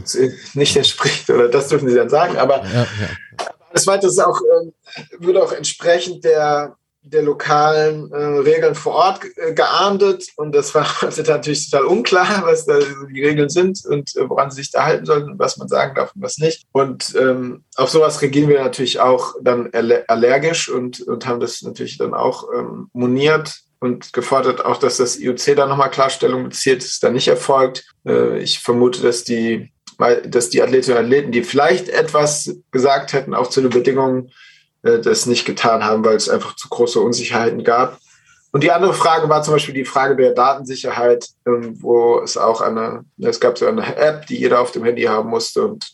nicht 0.54 0.76
entspricht, 0.76 1.28
oder 1.30 1.48
das 1.48 1.68
dürfen 1.68 1.88
sie 1.88 1.96
dann 1.96 2.08
sagen, 2.08 2.36
aber 2.36 2.64
ja, 2.64 2.82
ja. 2.82 3.46
alles 3.70 3.86
weitere 3.86 4.10
ist 4.10 4.20
auch, 4.20 4.40
äh, 4.40 5.02
würde 5.18 5.42
auch 5.42 5.52
entsprechend 5.52 6.24
der 6.24 6.76
der 7.08 7.22
lokalen 7.22 8.10
äh, 8.10 8.16
Regeln 8.16 8.74
vor 8.74 8.94
Ort 8.94 9.20
äh, 9.36 9.54
geahndet 9.54 10.26
und 10.36 10.54
das 10.54 10.74
war 10.74 10.86
also 11.02 11.22
natürlich 11.22 11.70
total 11.70 11.86
unklar, 11.86 12.42
was 12.44 12.66
da 12.66 12.78
die 12.78 13.24
Regeln 13.24 13.48
sind 13.48 13.84
und 13.86 14.16
äh, 14.16 14.28
woran 14.28 14.50
sie 14.50 14.62
sich 14.62 14.72
da 14.72 14.84
halten 14.84 15.06
sollten, 15.06 15.38
was 15.38 15.56
man 15.56 15.68
sagen 15.68 15.94
darf 15.94 16.12
und 16.14 16.22
was 16.22 16.38
nicht. 16.38 16.64
Und 16.72 17.14
ähm, 17.18 17.64
auf 17.76 17.90
sowas 17.90 18.20
reagieren 18.22 18.48
wir 18.48 18.62
natürlich 18.62 18.98
auch 18.98 19.34
dann 19.40 19.70
allergisch 20.08 20.68
und, 20.68 21.00
und 21.00 21.26
haben 21.26 21.40
das 21.40 21.62
natürlich 21.62 21.98
dann 21.98 22.14
auch 22.14 22.48
ähm, 22.52 22.88
moniert 22.92 23.54
und 23.78 24.12
gefordert 24.12 24.64
auch, 24.64 24.78
dass 24.78 24.96
das 24.96 25.18
IOC 25.18 25.56
da 25.56 25.66
nochmal 25.66 25.90
Klarstellung 25.90 26.44
bezieht. 26.44 26.78
Ist 26.78 27.02
dann 27.02 27.12
nicht 27.12 27.28
erfolgt. 27.28 27.84
Äh, 28.04 28.38
ich 28.40 28.58
vermute, 28.58 29.00
dass 29.02 29.22
die, 29.22 29.72
dass 30.24 30.50
die 30.50 30.62
Athletinnen 30.62 30.98
und 30.98 31.04
Athleten, 31.04 31.32
die 31.32 31.44
vielleicht 31.44 31.88
etwas 31.88 32.56
gesagt 32.72 33.12
hätten, 33.12 33.34
auch 33.34 33.48
zu 33.48 33.60
den 33.60 33.70
Bedingungen 33.70 34.32
das 34.86 35.26
nicht 35.26 35.44
getan 35.44 35.84
haben, 35.84 36.04
weil 36.04 36.16
es 36.16 36.28
einfach 36.28 36.56
zu 36.56 36.68
große 36.68 37.00
Unsicherheiten 37.00 37.64
gab. 37.64 37.98
Und 38.52 38.62
die 38.62 38.72
andere 38.72 38.94
Frage 38.94 39.28
war 39.28 39.42
zum 39.42 39.54
Beispiel 39.54 39.74
die 39.74 39.84
Frage 39.84 40.16
der 40.16 40.32
Datensicherheit, 40.32 41.28
ähm, 41.46 41.76
wo 41.82 42.20
es 42.20 42.36
auch 42.36 42.60
eine, 42.60 43.04
es 43.18 43.40
gab 43.40 43.58
so 43.58 43.66
eine 43.66 43.96
App, 43.96 44.26
die 44.26 44.38
jeder 44.38 44.60
auf 44.60 44.72
dem 44.72 44.84
Handy 44.84 45.02
haben 45.02 45.28
musste 45.28 45.66
und 45.66 45.86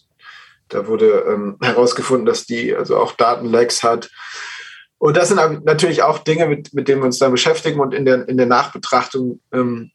da 0.68 0.86
wurde 0.86 1.24
ähm, 1.28 1.56
herausgefunden, 1.60 2.24
dass 2.24 2.46
die 2.46 2.74
also 2.74 2.96
auch 2.96 3.12
Datenlecks 3.12 3.82
hat. 3.82 4.10
Und 4.98 5.16
das 5.16 5.28
sind 5.28 5.64
natürlich 5.64 6.02
auch 6.02 6.18
Dinge, 6.18 6.46
mit, 6.46 6.72
mit 6.72 6.88
denen 6.88 7.02
wir 7.02 7.06
uns 7.06 7.18
dann 7.18 7.32
beschäftigen 7.32 7.80
und 7.80 7.92
in 7.92 8.04
der, 8.04 8.28
in 8.28 8.36
der 8.36 8.46
Nachbetrachtung 8.46 9.40
ähm, 9.52 9.90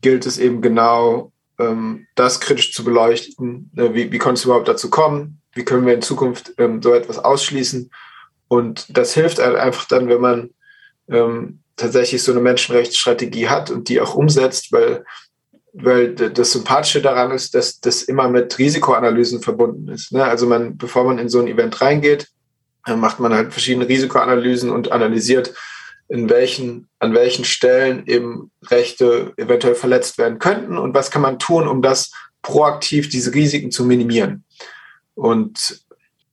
gilt 0.00 0.24
es 0.24 0.38
eben 0.38 0.62
genau, 0.62 1.32
ähm, 1.58 2.06
das 2.14 2.40
kritisch 2.40 2.72
zu 2.72 2.84
beleuchten. 2.84 3.70
Äh, 3.76 3.94
wie, 3.94 4.12
wie 4.12 4.18
konnte 4.18 4.38
es 4.38 4.44
überhaupt 4.44 4.68
dazu 4.68 4.90
kommen? 4.90 5.40
Wie 5.54 5.64
können 5.64 5.86
wir 5.86 5.94
in 5.94 6.02
Zukunft 6.02 6.52
ähm, 6.58 6.80
so 6.80 6.94
etwas 6.94 7.18
ausschließen? 7.18 7.90
Und 8.52 8.98
das 8.98 9.14
hilft 9.14 9.38
halt 9.38 9.56
einfach 9.56 9.86
dann, 9.86 10.10
wenn 10.10 10.20
man 10.20 10.50
ähm, 11.08 11.60
tatsächlich 11.76 12.22
so 12.22 12.32
eine 12.32 12.42
Menschenrechtsstrategie 12.42 13.48
hat 13.48 13.70
und 13.70 13.88
die 13.88 13.98
auch 13.98 14.14
umsetzt, 14.14 14.72
weil, 14.72 15.06
weil 15.72 16.14
das 16.14 16.52
Sympathische 16.52 17.00
daran 17.00 17.30
ist, 17.30 17.54
dass 17.54 17.80
das 17.80 18.02
immer 18.02 18.28
mit 18.28 18.58
Risikoanalysen 18.58 19.40
verbunden 19.40 19.88
ist. 19.88 20.12
Ne? 20.12 20.22
Also 20.22 20.46
man, 20.46 20.76
bevor 20.76 21.04
man 21.04 21.18
in 21.18 21.30
so 21.30 21.40
ein 21.40 21.48
Event 21.48 21.80
reingeht, 21.80 22.28
macht 22.86 23.20
man 23.20 23.32
halt 23.32 23.52
verschiedene 23.54 23.88
Risikoanalysen 23.88 24.68
und 24.68 24.92
analysiert, 24.92 25.54
in 26.10 26.28
welchen, 26.28 26.90
an 26.98 27.14
welchen 27.14 27.46
Stellen 27.46 28.06
eben 28.06 28.50
Rechte 28.66 29.32
eventuell 29.38 29.76
verletzt 29.76 30.18
werden 30.18 30.38
könnten 30.38 30.76
und 30.76 30.94
was 30.94 31.10
kann 31.10 31.22
man 31.22 31.38
tun, 31.38 31.66
um 31.66 31.80
das 31.80 32.12
proaktiv, 32.42 33.08
diese 33.08 33.32
Risiken 33.32 33.70
zu 33.70 33.86
minimieren. 33.86 34.44
Und 35.14 35.86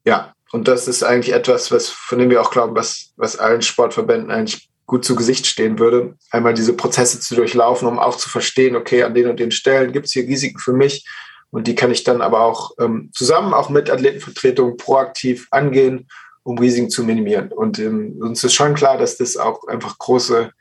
ja, 0.04 0.34
und 0.52 0.68
das 0.68 0.88
ist 0.88 1.04
eigentlich 1.04 1.34
etwas, 1.34 1.72
was, 1.72 1.90
von 1.90 2.20
dem 2.20 2.30
wir 2.30 2.42
auch 2.42 2.52
glauben, 2.52 2.76
was, 2.76 3.12
was 3.18 3.38
allen 3.38 3.62
Sportverbänden 3.62 4.32
eigentlich 4.32 4.70
gut 4.86 5.06
zu 5.06 5.16
Gesicht 5.16 5.46
stehen 5.46 5.78
würde, 5.78 6.16
einmal 6.32 6.56
diese 6.56 6.74
Prozesse 6.74 7.20
zu 7.20 7.36
durchlaufen, 7.36 7.88
um 7.88 8.00
auch 8.00 8.18
zu 8.18 8.28
verstehen, 8.28 8.76
okay, 8.76 9.04
an 9.04 9.14
den 9.14 9.28
und 9.28 9.40
den 9.40 9.52
Stellen 9.52 9.92
gibt 9.92 10.08
es 10.08 10.14
hier 10.14 10.24
Risiken 10.24 10.58
für 10.58 10.74
mich 10.74 11.06
und 11.52 11.68
die 11.68 11.76
kann 11.76 11.92
ich 11.92 12.04
dann 12.04 12.22
aber 12.22 12.42
auch 12.42 12.72
ähm, 12.80 13.12
zusammen, 13.14 13.54
auch 13.54 13.70
mit 13.70 13.90
Athletenvertretungen 13.90 14.78
proaktiv 14.78 15.48
angehen, 15.52 16.08
um 16.44 16.58
Risiken 16.58 16.90
zu 16.90 17.04
minimieren. 17.04 17.52
Und 17.52 17.80
ähm, 17.80 18.18
uns 18.22 18.44
ist 18.44 18.54
schon 18.54 18.74
klar, 18.74 18.98
dass 18.98 19.18
das 19.18 19.38
auch 19.38 19.68
einfach 19.68 19.98
große 19.98 20.52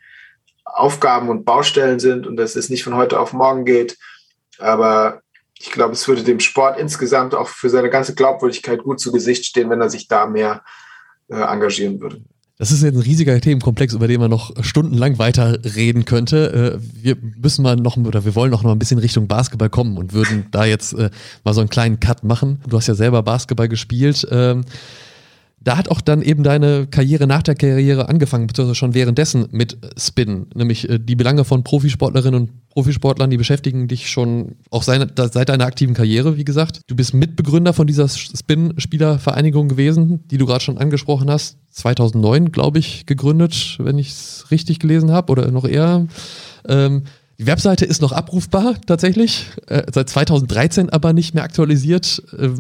Aufgaben 0.65 1.29
und 1.29 1.45
Baustellen 1.45 1.99
sind 1.99 2.27
und 2.27 2.37
dass 2.37 2.57
es 2.57 2.69
nicht 2.69 2.85
von 2.85 2.97
heute 2.97 3.21
auf 3.21 3.33
morgen 3.33 3.65
geht. 3.65 3.97
Aber 4.59 5.23
ich 5.61 5.71
glaube, 5.71 5.93
es 5.93 6.07
würde 6.07 6.23
dem 6.23 6.41
Sport 6.41 6.79
insgesamt 6.79 7.35
auch 7.35 7.49
für 7.49 7.69
seine 7.69 7.91
ganze 7.91 8.15
Glaubwürdigkeit 8.15 8.83
gut 8.83 9.01
zu 9.01 9.13
Gesicht 9.13 9.45
stehen, 9.45 9.71
wenn 9.71 9.81
er 9.81 9.91
sich 9.91 10.09
da 10.09 10.27
mehr 10.27 10.63
äh, 11.29 11.35
engagieren 11.35 12.01
würde. 12.01 12.23
Das 12.59 12.73
ist 12.73 12.83
jetzt 12.83 12.97
ein 12.97 13.01
riesiger 13.01 13.41
Themenkomplex, 13.41 13.95
über 13.95 14.09
den 14.09 14.21
man 14.21 14.31
noch 14.31 14.53
stundenlang 14.65 15.19
weiter 15.19 15.59
reden 15.77 16.05
könnte. 16.05 16.81
Äh, 16.81 17.05
wir 17.05 17.17
müssen 17.37 17.63
mal 17.63 17.77
noch, 17.77 17.97
oder 17.97 18.25
wir 18.25 18.35
wollen 18.35 18.51
noch 18.51 18.65
mal 18.65 18.73
ein 18.73 18.79
bisschen 18.79 18.99
Richtung 18.99 19.29
Basketball 19.29 19.71
kommen 19.71 19.97
und 19.97 20.13
würden 20.13 20.47
da 20.51 20.65
jetzt 20.65 20.93
äh, 20.95 21.11
mal 21.45 21.55
so 21.55 21.61
einen 21.61 21.71
kleinen 21.71 22.01
Cut 22.01 22.25
machen. 22.25 22.61
Du 22.69 22.77
hast 22.77 22.89
ja 22.89 22.95
selber 22.95 23.23
Basketball 23.23 23.69
gespielt. 23.69 24.27
Ähm, 25.69 25.75
da 25.75 25.77
hat 25.77 25.91
auch 25.91 26.01
dann 26.01 26.23
eben 26.23 26.43
deine 26.43 26.87
Karriere 26.87 27.27
nach 27.27 27.43
der 27.43 27.55
Karriere 27.55 28.09
angefangen, 28.09 28.47
beziehungsweise 28.47 28.75
schon 28.75 28.95
währenddessen 28.95 29.49
mit 29.51 29.77
Spin. 29.99 30.47
Nämlich 30.55 30.89
äh, 30.89 30.99
die 30.99 31.15
Belange 31.15 31.45
von 31.45 31.63
Profisportlerinnen 31.63 32.41
und 32.41 32.51
Profisportlern, 32.71 33.29
die 33.31 33.37
beschäftigen 33.37 33.89
dich 33.89 34.09
schon 34.09 34.57
auch 34.71 34.83
seit 34.83 35.19
deiner 35.19 35.67
aktiven 35.67 35.95
Karriere, 35.95 36.37
wie 36.37 36.45
gesagt. 36.45 36.81
Du 36.87 36.95
bist 36.95 37.13
Mitbegründer 37.13 37.73
von 37.73 37.87
dieser 37.87 38.09
Spin-Spielervereinigung 38.09 39.69
gewesen, 39.69 40.27
die 40.29 40.39
du 40.39 40.47
gerade 40.47 40.63
schon 40.63 40.79
angesprochen 40.79 41.31
hast. 41.31 41.57
2009, 41.71 42.53
glaube 42.53 42.79
ich, 42.79 43.05
gegründet, 43.07 43.77
wenn 43.81 43.99
ich 43.99 44.11
es 44.11 44.47
richtig 44.51 44.79
gelesen 44.79 45.11
habe, 45.11 45.33
oder 45.33 45.51
noch 45.51 45.67
eher. 45.67 46.07
Ähm, 46.69 47.03
die 47.39 47.47
Webseite 47.47 47.85
ist 47.85 48.01
noch 48.01 48.13
abrufbar, 48.13 48.77
tatsächlich. 48.87 49.47
Äh, 49.67 49.83
seit 49.93 50.09
2013 50.09 50.91
aber 50.91 51.13
nicht 51.13 51.35
mehr 51.35 51.45
aktualisiert. 51.45 52.23
Äh, 52.39 52.51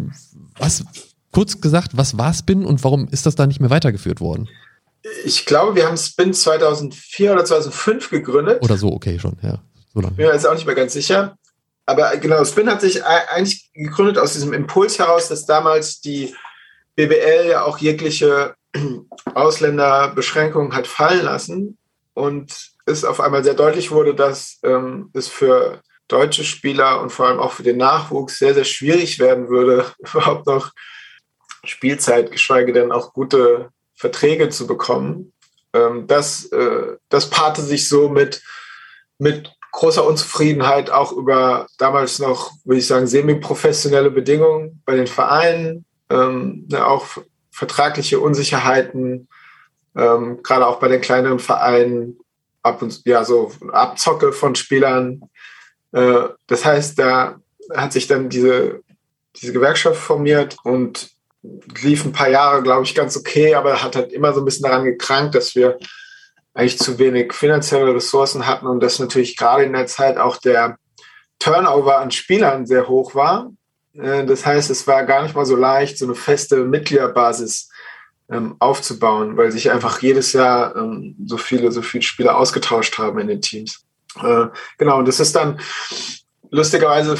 was 0.59 0.85
kurz 1.33 1.61
gesagt, 1.61 1.97
was 1.97 2.19
war 2.19 2.33
Spin 2.35 2.65
und 2.65 2.85
warum 2.85 3.09
ist 3.11 3.27
das 3.27 3.35
da 3.35 3.47
nicht 3.47 3.61
mehr 3.61 3.71
weitergeführt 3.71 4.21
worden? 4.21 4.49
Ich 5.25 5.47
glaube, 5.47 5.77
wir 5.77 5.87
haben 5.87 5.97
Spin 5.97 6.35
2004 6.35 7.33
oder 7.33 7.45
2005 7.45 8.11
gegründet. 8.11 8.63
Oder 8.63 8.77
so, 8.77 8.93
okay, 8.93 9.19
schon, 9.19 9.37
ja. 9.43 9.59
So 9.95 10.01
lange. 10.01 10.17
Ja, 10.19 10.31
ist 10.31 10.47
auch 10.47 10.55
nicht 10.55 10.67
mehr 10.67 10.75
ganz 10.75 10.93
sicher. 10.93 11.37
Aber 11.87 12.17
genau, 12.19 12.45
Spin 12.45 12.69
hat 12.69 12.83
sich 12.83 13.05
eigentlich 13.05 13.71
gegründet 13.73 14.19
aus 14.19 14.35
diesem 14.35 14.53
Impuls 14.53 14.99
heraus, 14.99 15.29
dass 15.29 15.47
damals 15.47 16.01
die 16.01 16.35
BWL 16.97 17.49
ja 17.49 17.63
auch 17.63 17.79
jegliche 17.79 18.55
Ausländerbeschränkungen 19.35 20.75
hat 20.75 20.87
fallen 20.87 21.25
lassen 21.25 21.79
und 22.13 22.73
es 22.85 23.05
auf 23.05 23.21
einmal 23.21 23.45
sehr 23.45 23.55
deutlich 23.55 23.91
wurde, 23.91 24.15
dass 24.15 24.59
ähm, 24.65 25.11
es 25.15 25.29
für 25.29 25.81
deutsche 26.09 26.45
Spieler 26.45 27.01
und 27.01 27.11
vor 27.11 27.29
allem 27.29 27.39
auch 27.39 27.53
für 27.53 27.63
den 27.63 27.77
Nachwuchs 27.77 28.39
sehr, 28.39 28.55
sehr 28.55 28.65
schwierig 28.65 29.19
werden 29.19 29.49
würde, 29.49 29.87
überhaupt 29.99 30.47
noch 30.47 30.73
Spielzeit, 31.69 32.33
geschweige 32.33 32.73
denn 32.73 32.93
auch 32.93 33.13
gute 33.13 33.71
Verträge 33.95 34.49
zu 34.49 34.67
bekommen. 34.67 35.33
Ähm, 35.73 36.07
das, 36.07 36.47
äh, 36.47 36.97
das 37.09 37.31
paarte 37.31 37.63
sich 37.63 37.89
so 37.89 38.09
mit, 38.09 38.43
mit 39.19 39.53
großer 39.73 40.05
Unzufriedenheit 40.05 40.91
auch 40.91 41.13
über 41.13 41.67
damals 41.79 42.19
noch, 42.19 42.53
würde 42.65 42.79
ich 42.81 42.87
sagen, 42.87 43.07
semi-professionelle 43.07 44.11
Bedingungen 44.11 44.83
bei 44.85 44.97
den 44.97 45.07
Vereinen, 45.07 45.85
ähm, 46.11 46.67
ne, 46.71 46.87
auch 46.87 47.07
vertragliche 47.51 48.21
Unsicherheiten, 48.21 49.29
ähm, 49.97 50.43
gerade 50.43 50.67
auch 50.67 50.79
bei 50.79 50.89
den 50.89 51.01
kleineren 51.01 51.39
Vereinen, 51.39 52.19
ab 52.63 52.83
und 52.83 53.05
ja, 53.05 53.25
so 53.25 53.53
Abzocke 53.73 54.33
von 54.33 54.55
Spielern. 54.55 55.23
Äh, 55.93 56.29
das 56.47 56.65
heißt, 56.65 56.99
da 56.99 57.41
hat 57.75 57.93
sich 57.93 58.07
dann 58.07 58.29
diese, 58.29 58.81
diese 59.37 59.53
Gewerkschaft 59.53 60.01
formiert 60.01 60.57
und 60.65 61.11
lief 61.43 62.05
ein 62.05 62.13
paar 62.13 62.29
Jahre, 62.29 62.63
glaube 62.63 62.85
ich, 62.85 62.95
ganz 62.95 63.17
okay, 63.17 63.55
aber 63.55 63.83
hat 63.83 63.97
halt 63.97 64.13
immer 64.13 64.33
so 64.33 64.41
ein 64.41 64.45
bisschen 64.45 64.65
daran 64.65 64.85
gekrankt, 64.85 65.35
dass 65.35 65.55
wir 65.55 65.79
eigentlich 66.55 66.79
zu 66.79 66.99
wenig 66.99 67.33
finanzielle 67.33 67.95
Ressourcen 67.95 68.47
hatten 68.47 68.67
und 68.67 68.81
dass 68.81 68.99
natürlich 68.99 69.37
gerade 69.37 69.65
in 69.65 69.73
der 69.73 69.87
Zeit 69.87 70.19
auch 70.19 70.37
der 70.39 70.77
Turnover 71.39 71.99
an 71.99 72.11
Spielern 72.11 72.67
sehr 72.67 72.89
hoch 72.89 73.15
war. 73.15 73.53
Äh, 73.95 74.25
das 74.27 74.45
heißt, 74.45 74.71
es 74.71 74.87
war 74.87 75.05
gar 75.05 75.23
nicht 75.23 75.37
mal 75.37 75.47
so 75.47 75.57
leicht, 75.57 75.99
so 75.99 76.07
eine 76.07 76.15
feste 76.15 76.65
Mitgliederbasis 76.65 77.71
ähm, 78.31 78.57
aufzubauen, 78.59 79.37
weil 79.37 79.53
sich 79.53 79.71
einfach 79.71 80.01
jedes 80.03 80.33
Jahr 80.33 80.75
ähm, 80.77 81.17
so 81.25 81.37
viele, 81.37 81.71
so 81.71 81.83
viele 81.83 82.03
Spieler 82.03 82.37
ausgetauscht 82.37 82.99
haben 82.99 83.19
in 83.21 83.29
den 83.29 83.41
Teams. 83.41 83.85
Äh, 84.23 84.47
genau, 84.77 84.99
und 84.99 85.09
das 85.09 85.21
ist 85.21 85.35
dann 85.35 85.61
lustigerweise 86.51 87.17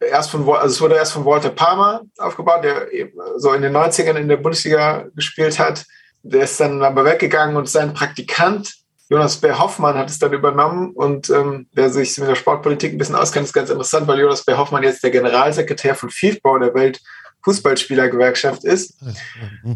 erst 0.00 0.30
von, 0.30 0.48
also 0.48 0.66
es 0.66 0.80
wurde 0.80 0.96
erst 0.96 1.12
von 1.12 1.24
Walter 1.24 1.50
Palmer 1.50 2.02
aufgebaut, 2.18 2.64
der 2.64 2.88
so 3.36 3.52
in 3.52 3.62
den 3.62 3.76
90ern 3.76 4.16
in 4.16 4.28
der 4.28 4.36
Bundesliga 4.36 5.06
gespielt 5.14 5.58
hat. 5.58 5.84
Der 6.22 6.42
ist 6.42 6.58
dann 6.60 6.82
aber 6.82 7.04
weggegangen 7.04 7.56
und 7.56 7.68
sein 7.68 7.94
Praktikant, 7.94 8.74
Jonas 9.08 9.36
Bär 9.36 9.58
Hoffmann, 9.58 9.96
hat 9.96 10.10
es 10.10 10.18
dann 10.18 10.32
übernommen. 10.32 10.90
Und 10.90 11.30
ähm, 11.30 11.68
wer 11.72 11.90
sich 11.90 12.18
mit 12.18 12.28
der 12.28 12.34
Sportpolitik 12.34 12.92
ein 12.92 12.98
bisschen 12.98 13.14
auskennt, 13.14 13.46
ist 13.46 13.52
ganz 13.52 13.70
interessant, 13.70 14.08
weil 14.08 14.18
Jonas 14.18 14.44
Bär 14.44 14.58
Hoffmann 14.58 14.82
jetzt 14.82 15.04
der 15.04 15.12
Generalsekretär 15.12 15.94
von 15.94 16.10
FIFBau, 16.10 16.58
der 16.58 16.74
Welt 16.74 17.00
Fußballspielergewerkschaft 17.46 18.64
ist. 18.64 19.00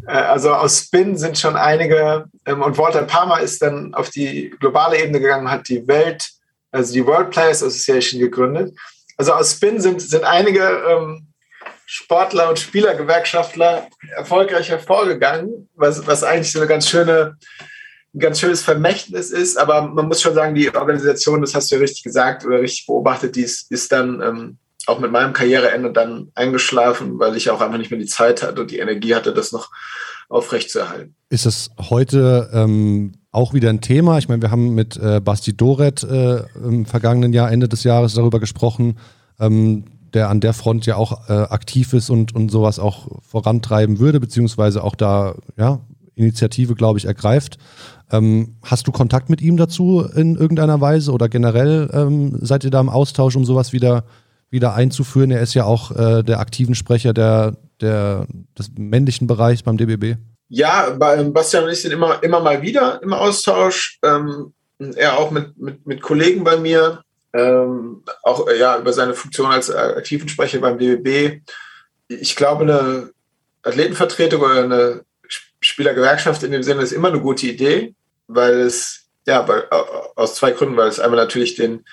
Äh, 0.06 0.12
also 0.12 0.52
aus 0.52 0.80
Spin 0.80 1.16
sind 1.16 1.38
schon 1.38 1.54
einige, 1.54 2.24
ähm, 2.44 2.62
und 2.62 2.76
Walter 2.78 3.02
Palmer 3.02 3.40
ist 3.40 3.62
dann 3.62 3.94
auf 3.94 4.10
die 4.10 4.50
globale 4.58 5.00
Ebene 5.00 5.20
gegangen, 5.20 5.50
hat 5.50 5.68
die 5.68 5.86
Welt, 5.86 6.28
also 6.72 6.92
die 6.92 7.06
World 7.06 7.30
Players 7.30 7.62
Association 7.62 8.20
gegründet. 8.20 8.76
Also 9.20 9.34
aus 9.34 9.52
Spin 9.52 9.78
sind, 9.82 10.00
sind 10.00 10.24
einige 10.24 10.62
ähm, 10.62 11.26
Sportler 11.84 12.48
und 12.48 12.58
Spielergewerkschaftler 12.58 13.86
erfolgreich 14.16 14.70
hervorgegangen, 14.70 15.68
was, 15.74 16.06
was 16.06 16.24
eigentlich 16.24 16.50
so 16.50 16.58
eine 16.58 16.66
ganz 16.66 16.88
schöne, 16.88 17.36
ein 18.14 18.18
ganz 18.18 18.40
schönes 18.40 18.62
Vermächtnis 18.62 19.30
ist. 19.30 19.58
Aber 19.58 19.82
man 19.82 20.08
muss 20.08 20.22
schon 20.22 20.32
sagen, 20.32 20.54
die 20.54 20.74
Organisation, 20.74 21.42
das 21.42 21.54
hast 21.54 21.70
du 21.70 21.74
ja 21.74 21.82
richtig 21.82 22.02
gesagt 22.02 22.46
oder 22.46 22.62
richtig 22.62 22.86
beobachtet, 22.86 23.36
die 23.36 23.42
ist, 23.42 23.70
ist 23.70 23.92
dann 23.92 24.22
ähm, 24.22 24.56
auch 24.86 25.00
mit 25.00 25.12
meinem 25.12 25.34
Karriereende 25.34 25.92
dann 25.92 26.32
eingeschlafen, 26.34 27.18
weil 27.18 27.36
ich 27.36 27.50
auch 27.50 27.60
einfach 27.60 27.76
nicht 27.76 27.90
mehr 27.90 28.00
die 28.00 28.06
Zeit 28.06 28.42
hatte 28.42 28.62
und 28.62 28.70
die 28.70 28.78
Energie 28.78 29.14
hatte, 29.14 29.34
das 29.34 29.52
noch 29.52 29.70
aufrechtzuerhalten. 30.30 31.14
Ist 31.28 31.44
es 31.44 31.68
heute 31.90 32.48
ähm, 32.54 33.12
auch 33.32 33.54
wieder 33.54 33.70
ein 33.70 33.80
Thema? 33.80 34.18
Ich 34.18 34.28
meine, 34.28 34.42
wir 34.42 34.50
haben 34.50 34.74
mit 34.74 34.96
äh, 34.96 35.20
Basti 35.20 35.56
Doret 35.56 36.02
äh, 36.02 36.42
im 36.62 36.86
vergangenen 36.86 37.32
Jahr, 37.32 37.50
Ende 37.50 37.68
des 37.68 37.84
Jahres 37.84 38.14
darüber 38.14 38.40
gesprochen, 38.40 38.96
ähm, 39.38 39.84
der 40.12 40.28
an 40.28 40.40
der 40.40 40.52
Front 40.52 40.86
ja 40.86 40.96
auch 40.96 41.28
äh, 41.28 41.32
aktiv 41.32 41.92
ist 41.92 42.10
und, 42.10 42.34
und 42.34 42.50
sowas 42.50 42.78
auch 42.78 43.22
vorantreiben 43.22 43.98
würde, 43.98 44.18
beziehungsweise 44.18 44.82
auch 44.82 44.96
da 44.96 45.36
ja, 45.56 45.80
Initiative, 46.16 46.74
glaube 46.74 46.98
ich, 46.98 47.04
ergreift. 47.04 47.58
Ähm, 48.10 48.56
hast 48.62 48.88
du 48.88 48.92
Kontakt 48.92 49.30
mit 49.30 49.40
ihm 49.40 49.56
dazu 49.56 50.00
in 50.02 50.34
irgendeiner 50.34 50.80
Weise 50.80 51.12
oder 51.12 51.28
generell 51.28 51.88
ähm, 51.92 52.38
seid 52.40 52.64
ihr 52.64 52.70
da 52.70 52.80
im 52.80 52.88
Austausch, 52.88 53.36
um 53.36 53.44
sowas 53.44 53.72
wieder, 53.72 54.04
wieder 54.50 54.74
einzuführen? 54.74 55.30
Er 55.30 55.40
ist 55.40 55.54
ja 55.54 55.64
auch 55.64 55.92
äh, 55.92 56.24
der 56.24 56.40
aktiven 56.40 56.74
Sprecher 56.74 57.14
der, 57.14 57.56
der, 57.80 58.26
des 58.58 58.72
männlichen 58.76 59.28
Bereichs 59.28 59.62
beim 59.62 59.76
DBB. 59.76 60.16
Ja, 60.52 60.90
Bastian 60.90 61.64
und 61.64 61.70
ich 61.70 61.80
sind 61.80 61.92
immer, 61.92 62.22
immer 62.24 62.40
mal 62.40 62.60
wieder 62.60 63.00
im 63.02 63.12
Austausch. 63.12 63.98
Ähm, 64.02 64.52
er 64.96 65.18
auch 65.18 65.30
mit, 65.30 65.56
mit, 65.56 65.86
mit 65.86 66.02
Kollegen 66.02 66.42
bei 66.42 66.56
mir, 66.56 67.04
ähm, 67.32 68.02
auch 68.24 68.48
äh, 68.48 68.58
ja, 68.58 68.78
über 68.78 68.92
seine 68.92 69.14
Funktion 69.14 69.52
als 69.52 69.70
Aktivensprecher 69.70 70.58
beim 70.58 70.76
DBB. 70.76 71.42
Ich 72.08 72.34
glaube, 72.34 72.64
eine 72.64 73.10
Athletenvertretung 73.62 74.42
oder 74.42 74.64
eine 74.64 75.04
Spielergewerkschaft 75.60 76.42
in 76.42 76.50
dem 76.50 76.64
Sinne 76.64 76.82
ist 76.82 76.92
immer 76.92 77.08
eine 77.08 77.20
gute 77.20 77.46
Idee, 77.46 77.94
weil 78.26 78.60
es, 78.60 79.06
ja, 79.26 79.46
weil, 79.46 79.68
aus 80.16 80.34
zwei 80.34 80.50
Gründen, 80.50 80.76
weil 80.76 80.88
es 80.88 80.98
einmal 80.98 81.20
natürlich 81.20 81.54
den, 81.54 81.84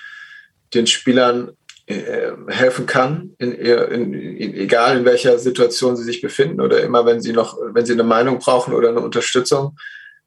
den 0.74 0.88
Spielern 0.88 1.50
äh, 1.50 1.52
helfen 1.88 2.84
kann, 2.86 3.34
in, 3.38 3.52
in, 3.52 4.12
in, 4.12 4.54
egal 4.54 4.98
in 4.98 5.04
welcher 5.06 5.38
Situation 5.38 5.96
sie 5.96 6.04
sich 6.04 6.20
befinden 6.20 6.60
oder 6.60 6.82
immer 6.82 7.06
wenn 7.06 7.22
sie 7.22 7.32
noch, 7.32 7.56
wenn 7.72 7.86
sie 7.86 7.94
eine 7.94 8.04
Meinung 8.04 8.38
brauchen 8.38 8.74
oder 8.74 8.90
eine 8.90 9.00
Unterstützung, 9.00 9.78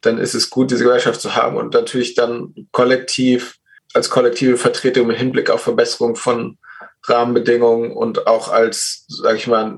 dann 0.02 0.18
ist 0.18 0.34
es 0.34 0.50
gut, 0.50 0.72
diese 0.72 0.84
Gesellschaft 0.84 1.22
zu 1.22 1.36
haben 1.36 1.58
und 1.58 1.74
natürlich 1.74 2.16
dann 2.16 2.56
kollektiv 2.72 3.58
als 3.94 4.10
kollektive 4.10 4.58
Vertretung 4.58 5.10
im 5.10 5.16
Hinblick 5.16 5.50
auf 5.50 5.62
Verbesserung 5.62 6.16
von 6.16 6.58
Rahmenbedingungen 7.04 7.92
und 7.92 8.28
auch 8.28 8.50
als, 8.50 9.06
sage 9.08 9.38
ich 9.38 9.48
mal, 9.48 9.78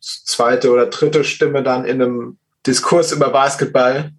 zweite 0.00 0.70
oder 0.70 0.86
dritte 0.86 1.24
Stimme 1.24 1.62
dann 1.62 1.84
in 1.84 2.00
einem 2.00 2.38
Diskurs 2.66 3.12
über 3.12 3.30
Basketball, 3.30 4.12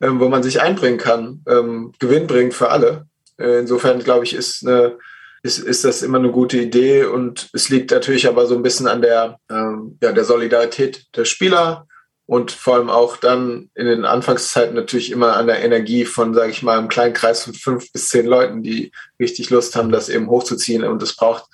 ähm, 0.00 0.20
wo 0.20 0.28
man 0.28 0.42
sich 0.42 0.60
einbringen 0.60 0.98
kann, 0.98 1.42
ähm, 1.48 1.92
gewinnbringend 1.98 2.54
für 2.54 2.70
alle. 2.70 3.06
Äh, 3.38 3.60
insofern 3.60 4.00
glaube 4.00 4.24
ich, 4.24 4.34
ist, 4.34 4.66
eine, 4.66 4.98
ist, 5.44 5.58
ist 5.58 5.84
das 5.84 6.02
immer 6.02 6.18
eine 6.18 6.30
gute 6.30 6.56
Idee 6.56 7.04
und 7.04 7.50
es 7.52 7.68
liegt 7.68 7.90
natürlich 7.90 8.26
aber 8.26 8.46
so 8.46 8.56
ein 8.56 8.62
bisschen 8.62 8.88
an 8.88 9.02
der, 9.02 9.38
ähm, 9.50 9.98
ja, 10.02 10.10
der 10.10 10.24
Solidarität 10.24 11.04
der 11.14 11.26
Spieler 11.26 11.86
und 12.24 12.50
vor 12.50 12.76
allem 12.76 12.88
auch 12.88 13.18
dann 13.18 13.68
in 13.74 13.84
den 13.84 14.06
Anfangszeiten 14.06 14.74
natürlich 14.74 15.10
immer 15.10 15.36
an 15.36 15.46
der 15.46 15.62
Energie 15.62 16.06
von, 16.06 16.32
sage 16.32 16.50
ich 16.50 16.62
mal, 16.62 16.78
einem 16.78 16.88
kleinen 16.88 17.12
Kreis 17.12 17.44
von 17.44 17.52
fünf 17.52 17.92
bis 17.92 18.08
zehn 18.08 18.24
Leuten, 18.24 18.62
die 18.62 18.90
richtig 19.20 19.50
Lust 19.50 19.76
haben, 19.76 19.92
das 19.92 20.08
eben 20.08 20.30
hochzuziehen. 20.30 20.82
Und 20.82 21.02
es 21.02 21.14
braucht 21.14 21.44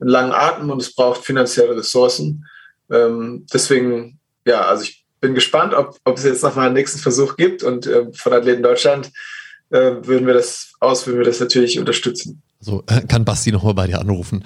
einen 0.00 0.10
langen 0.10 0.32
Atem 0.32 0.68
und 0.70 0.82
es 0.82 0.92
braucht 0.92 1.24
finanzielle 1.24 1.76
Ressourcen. 1.76 2.48
Ähm, 2.90 3.46
deswegen, 3.54 4.18
ja, 4.44 4.62
also 4.62 4.82
ich 4.82 5.04
bin 5.20 5.36
gespannt, 5.36 5.72
ob, 5.72 5.96
ob 6.02 6.18
es 6.18 6.24
jetzt 6.24 6.42
nochmal 6.42 6.66
einen 6.66 6.74
nächsten 6.74 6.98
Versuch 6.98 7.36
gibt. 7.36 7.62
Und 7.62 7.86
äh, 7.86 8.06
von 8.12 8.32
Athleten 8.32 8.64
Deutschland 8.64 9.12
äh, 9.70 9.92
würden 10.02 10.26
wir 10.26 10.34
das 10.34 10.72
aus, 10.80 11.06
würden 11.06 11.18
wir 11.18 11.26
das 11.26 11.38
natürlich 11.38 11.78
unterstützen. 11.78 12.42
So 12.66 12.82
äh, 12.88 13.02
kann 13.02 13.24
Basti 13.24 13.52
nochmal 13.52 13.74
bei 13.74 13.86
dir 13.86 14.00
anrufen. 14.00 14.42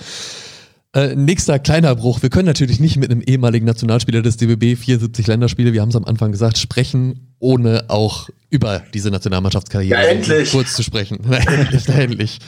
Äh, 0.92 1.14
nächster 1.16 1.59
kleiner 1.59 1.96
Bruch. 1.96 2.20
Wir 2.20 2.28
können 2.28 2.44
natürlich 2.44 2.78
nicht 2.78 2.98
mit 2.98 3.11
einem 3.11 3.22
ehemaligen 3.22 3.64
Nationalspieler 3.64 4.20
des 4.20 4.37
DBB 4.37 4.76
74 4.78 5.26
Länderspiele, 5.26 5.72
wir 5.72 5.80
haben 5.80 5.88
es 5.88 5.96
am 5.96 6.04
Anfang 6.04 6.30
gesagt, 6.30 6.59
sprechen, 6.59 7.35
ohne 7.38 7.85
auch 7.88 8.28
über 8.50 8.83
diese 8.92 9.11
Nationalmannschaftskarriere 9.11 10.02
ja, 10.02 10.06
endlich. 10.06 10.50
kurz 10.50 10.74
zu 10.74 10.83
sprechen. 10.83 11.20
Na, 11.24 11.38
endlich, 11.38 11.88
na, 11.88 11.94
endlich. 11.94 12.38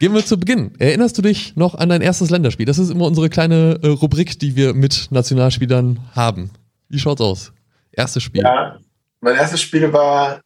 Gehen 0.00 0.12
wir 0.12 0.26
zu 0.26 0.40
Beginn. 0.40 0.72
Erinnerst 0.80 1.16
du 1.18 1.22
dich 1.22 1.54
noch 1.54 1.76
an 1.76 1.88
dein 1.90 2.02
erstes 2.02 2.30
Länderspiel? 2.30 2.66
Das 2.66 2.80
ist 2.80 2.90
immer 2.90 3.04
unsere 3.04 3.30
kleine 3.30 3.78
äh, 3.80 3.86
Rubrik, 3.86 4.40
die 4.40 4.56
wir 4.56 4.74
mit 4.74 5.06
Nationalspielern 5.10 6.00
haben. 6.16 6.50
Wie 6.88 6.98
schaut's 6.98 7.20
aus? 7.20 7.52
Erstes 7.92 8.24
Spiel. 8.24 8.42
Ja, 8.42 8.80
mein 9.20 9.36
erstes 9.36 9.60
Spiel 9.60 9.92
war 9.92 10.40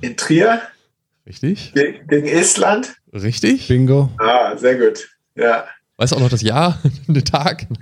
in 0.00 0.16
Trier. 0.16 0.60
Richtig. 1.26 1.72
Gegen 1.74 2.26
Estland. 2.26 2.94
Richtig. 3.12 3.68
Bingo. 3.68 4.10
Ah, 4.18 4.56
sehr 4.56 4.76
gut. 4.76 5.08
Ja. 5.34 5.64
Weißt 5.96 6.12
du 6.12 6.16
auch 6.16 6.20
noch 6.20 6.30
das 6.30 6.42
Jahr, 6.42 6.78
den 7.08 7.24
Tag? 7.24 7.66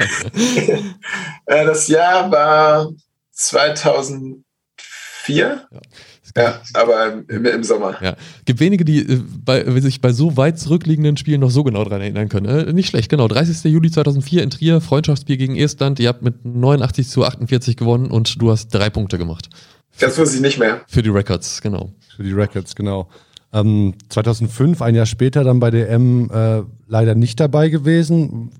Äh, 1.46 1.64
das 1.64 1.88
Jahr 1.88 2.30
war 2.30 2.90
2004. 3.32 4.42
Ja. 5.28 5.62
Ja, 6.36 6.60
aber 6.74 7.24
im, 7.28 7.44
im, 7.46 7.64
Sommer. 7.64 7.96
Ja. 8.02 8.16
Gibt 8.44 8.60
wenige, 8.60 8.84
die 8.84 9.00
äh, 9.00 9.22
bei, 9.44 9.64
sich 9.80 10.00
bei 10.00 10.12
so 10.12 10.36
weit 10.36 10.58
zurückliegenden 10.58 11.16
Spielen 11.16 11.40
noch 11.40 11.50
so 11.50 11.64
genau 11.64 11.82
daran 11.84 12.02
erinnern 12.02 12.28
können. 12.28 12.46
Äh, 12.46 12.72
nicht 12.72 12.88
schlecht, 12.88 13.08
genau. 13.08 13.28
30. 13.28 13.64
Juli 13.72 13.90
2004 13.90 14.42
in 14.42 14.50
Trier, 14.50 14.80
Freundschaftsspiel 14.80 15.36
gegen 15.36 15.56
Estland. 15.56 15.98
Ihr 16.00 16.08
habt 16.08 16.22
mit 16.22 16.44
89 16.44 17.08
zu 17.08 17.24
48 17.24 17.76
gewonnen 17.76 18.10
und 18.10 18.40
du 18.40 18.50
hast 18.50 18.68
drei 18.68 18.90
Punkte 18.90 19.18
gemacht. 19.18 19.48
Das 19.98 20.18
wusste 20.18 20.36
ich 20.36 20.42
nicht 20.42 20.58
mehr. 20.58 20.82
Für 20.86 21.02
die 21.02 21.08
Records, 21.08 21.60
genau. 21.60 21.92
Für 22.16 22.22
die 22.22 22.32
Records, 22.32 22.74
genau. 22.74 23.08
Ähm, 23.52 23.94
2005, 24.10 24.82
ein 24.82 24.94
Jahr 24.94 25.06
später, 25.06 25.42
dann 25.42 25.60
bei 25.60 25.70
der 25.70 25.88
M 25.90 26.30
äh, 26.30 26.62
leider 26.86 27.14
nicht 27.14 27.40
dabei 27.40 27.68
gewesen. 27.68 28.50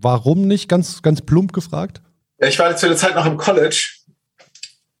Warum 0.00 0.46
nicht? 0.46 0.68
Ganz, 0.68 1.02
ganz 1.02 1.20
plump 1.20 1.52
gefragt. 1.52 2.00
Ja, 2.40 2.48
ich 2.48 2.58
war 2.58 2.74
zu 2.76 2.86
der 2.86 2.96
Zeit 2.96 3.14
noch 3.14 3.26
im 3.26 3.36
College 3.36 4.00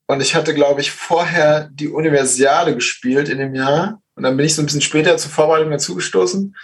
und 0.06 0.20
ich 0.20 0.34
hatte, 0.34 0.54
glaube 0.54 0.80
ich, 0.80 0.90
vorher 0.90 1.70
die 1.72 1.88
Universiade 1.88 2.74
gespielt 2.74 3.28
in 3.28 3.38
dem 3.38 3.54
Jahr. 3.54 4.02
Und 4.16 4.24
dann 4.24 4.36
bin 4.36 4.44
ich 4.44 4.54
so 4.54 4.60
ein 4.60 4.66
bisschen 4.66 4.82
später 4.82 5.16
zur 5.16 5.30
Vorbereitung 5.30 5.70
dazugestoßen. 5.70 6.54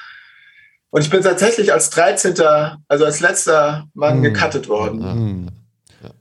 Und 0.91 1.01
ich 1.01 1.11
bin 1.11 1.23
tatsächlich 1.23 1.73
als 1.73 1.91
13., 1.91 2.35
also 2.89 3.05
als 3.05 3.21
letzter 3.21 3.87
Mann 3.95 4.17
hm. 4.17 4.23
gecuttet 4.25 4.69
worden. 4.69 5.03
Hm. 5.03 5.49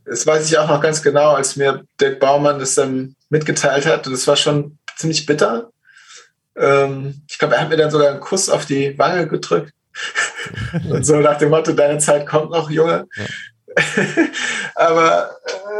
Das 0.06 0.26
weiß 0.26 0.50
ich 0.50 0.58
auch 0.58 0.70
noch 0.70 0.82
ganz 0.82 1.02
genau, 1.02 1.34
als 1.34 1.56
mir 1.56 1.84
Dirk 2.00 2.20
Baumann 2.20 2.60
das 2.60 2.76
dann 2.76 3.15
mitgeteilt 3.30 3.86
hat. 3.86 4.06
Und 4.06 4.13
das 4.13 4.28
war 4.28 4.36
schon 4.36 4.78
ziemlich 4.96 5.26
bitter. 5.26 5.72
Ähm, 6.58 7.22
ich 7.28 7.38
glaube, 7.38 7.56
er 7.56 7.62
hat 7.62 7.70
mir 7.70 7.78
dann 7.78 7.91
sogar 7.91 8.10
einen 8.12 8.20
Kuss 8.20 8.50
auf 8.50 8.65
die 8.65 8.98
Wange 8.98 9.28
gedrückt. 9.28 9.74
und 10.89 11.06
so 11.06 11.18
nach 11.18 11.38
dem 11.38 11.50
Motto, 11.50 11.72
deine 11.74 12.00
Zeit 12.00 12.28
kommt 12.28 12.52
noch, 12.52 12.70
Junge. 12.70 13.08
Ja. 13.15 13.26
Aber 14.76 15.32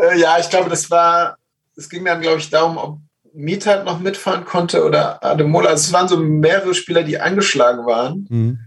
äh, 0.04 0.20
ja, 0.20 0.38
ich 0.40 0.50
glaube, 0.50 0.70
das 0.70 0.90
war, 0.90 1.38
es 1.76 1.90
ging 1.90 2.06
dann, 2.06 2.22
glaube 2.22 2.40
ich, 2.40 2.50
darum, 2.50 2.78
ob 2.78 3.00
Mietat 3.34 3.84
noch 3.86 4.00
mitfahren 4.00 4.46
konnte 4.46 4.84
oder 4.86 5.24
Ademola. 5.24 5.70
Also 5.70 5.88
es 5.88 5.94
waren 5.94 6.08
so 6.08 6.18
mehrere 6.18 6.74
Spieler, 6.74 7.04
die 7.04 7.20
angeschlagen 7.20 7.86
waren. 7.86 8.28
Mhm. 8.30 8.60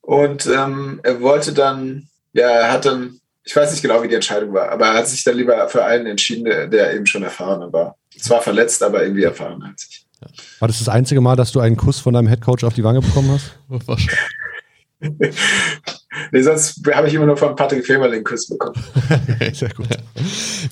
Und 0.00 0.46
ähm, 0.46 1.00
er 1.02 1.20
wollte 1.20 1.52
dann, 1.52 2.08
ja, 2.32 2.48
er 2.48 2.72
hat 2.72 2.84
dann, 2.84 3.20
ich 3.42 3.54
weiß 3.54 3.72
nicht 3.72 3.82
genau, 3.82 4.02
wie 4.02 4.08
die 4.08 4.14
Entscheidung 4.14 4.54
war, 4.54 4.70
aber 4.70 4.86
er 4.86 4.94
hat 4.94 5.08
sich 5.08 5.24
dann 5.24 5.36
lieber 5.36 5.68
für 5.68 5.84
einen 5.84 6.06
entschieden, 6.06 6.44
der, 6.44 6.68
der 6.68 6.94
eben 6.94 7.06
schon 7.06 7.24
erfahren 7.24 7.72
war. 7.72 7.96
Zwar 8.16 8.40
verletzt, 8.40 8.82
aber 8.82 9.02
irgendwie 9.02 9.24
erfahren 9.24 9.66
hat 9.68 9.80
sich. 9.80 10.05
War 10.58 10.68
das 10.68 10.78
das 10.78 10.88
einzige 10.88 11.20
Mal, 11.20 11.36
dass 11.36 11.52
du 11.52 11.60
einen 11.60 11.76
Kuss 11.76 12.00
von 12.00 12.14
deinem 12.14 12.28
Headcoach 12.28 12.64
auf 12.64 12.74
die 12.74 12.84
Wange 12.84 13.00
bekommen 13.00 13.30
hast? 13.30 13.58
Wahrscheinlich. 13.86 14.18
nee, 16.32 16.42
sonst 16.42 16.80
habe 16.92 17.08
ich 17.08 17.14
immer 17.14 17.26
nur 17.26 17.36
von 17.36 17.54
Patrick 17.54 17.84
Femer 17.84 18.08
den 18.08 18.24
Kuss 18.24 18.48
bekommen. 18.48 18.82
Sehr 19.52 19.68
gut. 19.70 19.88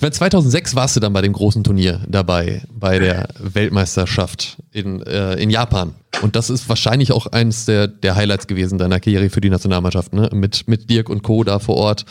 2006 0.01 0.75
warst 0.75 0.95
du 0.95 0.99
dann 0.99 1.13
bei 1.13 1.21
dem 1.21 1.33
großen 1.33 1.63
Turnier 1.63 2.01
dabei, 2.07 2.63
bei 2.71 2.97
der 2.97 3.27
Weltmeisterschaft 3.39 4.57
in, 4.71 5.01
äh, 5.03 5.35
in 5.35 5.51
Japan. 5.51 5.93
Und 6.21 6.35
das 6.35 6.49
ist 6.49 6.67
wahrscheinlich 6.69 7.11
auch 7.11 7.27
eines 7.27 7.65
der, 7.65 7.87
der 7.87 8.15
Highlights 8.15 8.47
gewesen 8.47 8.79
deiner 8.79 8.99
Karriere 8.99 9.29
für 9.29 9.41
die 9.41 9.49
Nationalmannschaft, 9.51 10.13
ne? 10.13 10.29
Mit, 10.33 10.67
mit 10.67 10.89
Dirk 10.89 11.09
und 11.09 11.21
Co. 11.21 11.43
da 11.43 11.59
vor 11.59 11.75
Ort. 11.75 12.05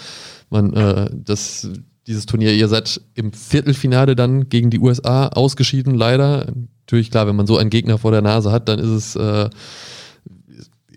Man, 0.50 0.72
äh, 0.72 1.10
das, 1.12 1.68
dieses 2.06 2.26
Turnier, 2.26 2.52
ihr 2.52 2.68
seid 2.68 3.00
im 3.14 3.32
Viertelfinale 3.32 4.16
dann 4.16 4.48
gegen 4.48 4.70
die 4.70 4.78
USA 4.78 5.28
ausgeschieden, 5.28 5.94
leider 5.94 6.52
natürlich 6.82 7.10
klar, 7.10 7.26
wenn 7.26 7.36
man 7.36 7.46
so 7.46 7.56
einen 7.56 7.70
Gegner 7.70 7.98
vor 7.98 8.10
der 8.10 8.22
Nase 8.22 8.52
hat, 8.52 8.68
dann 8.68 8.78
ist 8.78 8.88
es, 8.88 9.16
äh, 9.16 9.48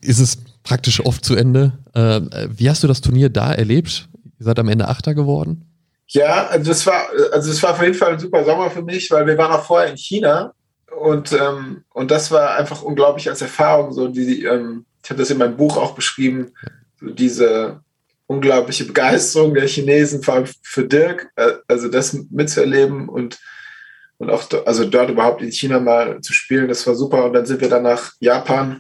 ist 0.02 0.20
es 0.20 0.38
praktisch 0.63 1.00
oft 1.06 1.24
zu 1.24 1.36
Ende. 1.36 1.74
Äh, 1.93 2.22
wie 2.50 2.70
hast 2.70 2.84
du 2.84 2.88
das 2.88 3.02
Turnier 3.02 3.30
da 3.30 3.54
erlebt? 3.54 4.10
Ihr 4.39 4.46
seid 4.46 4.60
am 4.60 4.67
Ende 4.67 4.88
Achter 4.88 5.15
geworden? 5.15 5.63
Ja, 6.08 6.48
also 6.48 6.72
das 6.72 6.86
war, 6.86 7.04
also 7.32 7.50
das 7.50 7.63
war 7.63 7.71
auf 7.71 7.82
jeden 7.82 7.94
Fall 7.94 8.13
ein 8.13 8.19
super 8.19 8.44
Sommer 8.44 8.69
für 8.69 8.82
mich, 8.82 9.10
weil 9.12 9.25
wir 9.25 9.38
waren 9.38 9.52
auch 9.52 9.63
vorher 9.63 9.90
in 9.90 9.98
China 9.98 10.54
und, 11.00 11.34
ähm, 11.34 11.84
und 11.94 12.12
das 12.12 12.32
war 12.32 12.56
einfach 12.56 12.82
unglaublich 12.82 13.29
als 13.29 13.42
Erfahrung. 13.42 13.94
So 13.94 14.08
die, 14.08 14.44
ähm, 14.44 14.86
ich 15.04 15.10
habe 15.10 15.19
das 15.19 15.29
in 15.29 15.38
meinem 15.38 15.58
Buch 15.58 15.77
auch 15.77 15.96
beschrieben, 15.96 16.52
so 17.00 17.10
diese 17.10 17.82
unglaubliche 18.28 18.86
Begeisterung 18.86 19.54
der 19.54 19.67
Chinesen, 19.67 20.21
vor 20.21 20.36
allem 20.36 20.46
für 20.62 20.86
Dirk, 20.86 21.32
äh, 21.36 21.54
also 21.67 21.88
das 21.88 22.13
mitzuerleben 22.30 23.10
und 23.10 23.40
und 24.19 24.32
auch 24.32 24.50
also 24.65 24.86
dort 24.86 25.12
überhaupt 25.12 25.44
in 25.44 25.52
China 25.52 25.80
mal 25.80 26.21
zu 26.21 26.34
spielen, 26.34 26.67
das 26.67 26.88
war 26.88 26.96
super. 26.96 27.25
Und 27.25 27.34
dann 27.34 27.46
sind 27.46 27.62
wir 27.62 27.69
dann 27.69 27.84
nach 27.84 28.13
Japan 28.19 28.80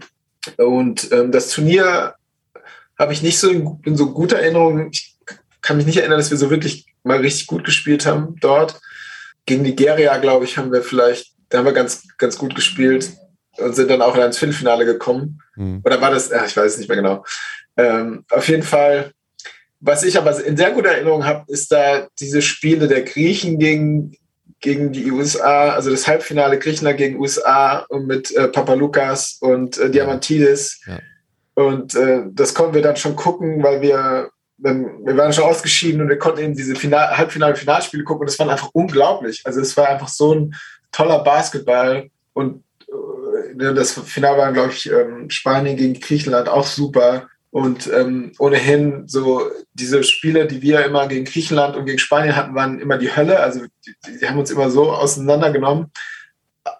und 0.57 1.11
ähm, 1.11 1.31
das 1.31 1.49
Turnier 1.49 2.15
habe 2.97 3.13
ich 3.13 3.21
nicht 3.21 3.37
so 3.39 3.49
in, 3.49 3.79
in, 3.85 3.95
so 3.95 4.13
guter 4.13 4.39
Erinnerung. 4.39 4.89
Ich 4.91 5.15
kann 5.61 5.77
mich 5.77 5.85
nicht 5.85 5.97
erinnern, 5.97 6.17
dass 6.17 6.31
wir 6.31 6.37
so 6.37 6.49
wirklich 6.49 6.87
mal 7.03 7.19
richtig 7.19 7.47
gut 7.47 7.63
gespielt 7.63 8.05
haben 8.05 8.35
dort. 8.39 8.79
Gegen 9.45 9.61
Nigeria, 9.61 10.17
glaube 10.17 10.45
ich, 10.45 10.57
haben 10.57 10.71
wir 10.71 10.81
vielleicht, 10.81 11.33
da 11.49 11.59
haben 11.59 11.65
wir 11.65 11.73
ganz, 11.73 12.07
ganz 12.17 12.37
gut 12.37 12.55
gespielt 12.55 13.11
und 13.57 13.75
sind 13.75 13.89
dann 13.89 14.01
auch 14.01 14.15
ins 14.15 14.37
Viertelfinale 14.37 14.85
gekommen. 14.85 15.41
Mhm. 15.55 15.81
Oder 15.85 16.01
war 16.01 16.11
das, 16.11 16.31
ach, 16.31 16.47
ich 16.47 16.57
weiß 16.57 16.73
es 16.73 16.77
nicht 16.79 16.87
mehr 16.87 16.97
genau. 16.97 17.23
Ähm, 17.77 18.25
auf 18.31 18.47
jeden 18.47 18.63
Fall, 18.63 19.11
was 19.79 20.03
ich 20.03 20.17
aber 20.17 20.43
in 20.43 20.57
sehr 20.57 20.71
guter 20.71 20.89
Erinnerung 20.89 21.25
habe, 21.25 21.43
ist 21.47 21.71
da 21.71 22.07
diese 22.19 22.41
Spiele 22.41 22.87
der 22.87 23.03
Griechen 23.03 23.59
gegen 23.59 24.15
gegen 24.59 24.91
die 24.91 25.11
USA, 25.11 25.69
also 25.69 25.91
das 25.91 26.07
Halbfinale 26.07 26.57
Griechenland 26.57 26.97
gegen 26.97 27.19
USA 27.19 27.85
und 27.89 28.07
mit 28.07 28.35
äh, 28.35 28.47
Papalukas 28.47 29.37
und 29.39 29.77
äh, 29.77 29.89
Diamantidis. 29.89 30.81
Ja. 30.87 30.99
Und 31.53 31.95
äh, 31.95 32.23
das 32.31 32.53
konnten 32.53 32.73
wir 32.73 32.81
dann 32.81 32.95
schon 32.95 33.15
gucken, 33.15 33.61
weil 33.63 33.81
wir 33.81 34.29
dann, 34.57 35.05
wir 35.05 35.15
waren 35.15 35.33
schon 35.33 35.43
ausgeschieden 35.43 36.01
und 36.01 36.09
wir 36.09 36.17
konnten 36.17 36.41
eben 36.41 36.55
diese 36.55 36.75
Final, 36.75 37.15
Halbfinale, 37.17 37.55
Finalspiele 37.55 38.03
gucken 38.03 38.21
und 38.21 38.29
das 38.29 38.39
war 38.39 38.49
einfach 38.49 38.69
unglaublich. 38.73 39.43
Also 39.45 39.61
es 39.61 39.77
war 39.77 39.89
einfach 39.89 40.07
so 40.07 40.33
ein 40.33 40.55
toller 40.91 41.19
Basketball 41.23 42.09
und 42.33 42.63
äh, 43.59 43.73
das 43.73 43.91
Finale 43.91 44.37
war, 44.37 44.51
glaube 44.53 44.73
ich, 44.73 44.89
ähm, 44.91 45.29
Spanien 45.29 45.77
gegen 45.77 45.99
Griechenland 45.99 46.49
auch 46.49 46.65
super. 46.65 47.27
Und 47.57 47.91
ähm, 47.91 48.33
ohnehin 48.37 49.07
so 49.07 49.49
diese 49.73 50.03
Spiele, 50.03 50.45
die 50.45 50.61
wir 50.61 50.85
immer 50.85 51.07
gegen 51.07 51.25
Griechenland 51.25 51.75
und 51.75 51.87
gegen 51.87 51.97
Spanien 51.97 52.35
hatten, 52.35 52.53
waren 52.53 52.79
immer 52.79 52.99
die 52.99 53.15
Hölle. 53.15 53.39
Also 53.39 53.61
die, 53.83 53.95
die 54.19 54.29
haben 54.29 54.37
uns 54.37 54.51
immer 54.51 54.69
so 54.69 54.91
auseinandergenommen. 54.91 55.91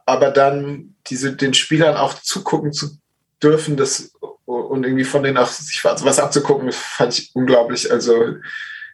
Aber 0.06 0.30
dann 0.30 0.94
diese, 1.08 1.36
den 1.36 1.56
Spielern 1.56 1.98
auch 1.98 2.14
zugucken 2.14 2.74
zu 2.74 2.96
dürfen, 3.42 3.76
das 3.76 4.12
und 4.46 4.84
irgendwie 4.84 5.04
von 5.04 5.24
denen 5.24 5.38
auch 5.38 5.48
sich 5.48 5.84
was 5.84 6.20
abzugucken, 6.20 6.72
fand 6.72 7.18
ich 7.18 7.32
unglaublich. 7.34 7.92
Also 7.92 8.36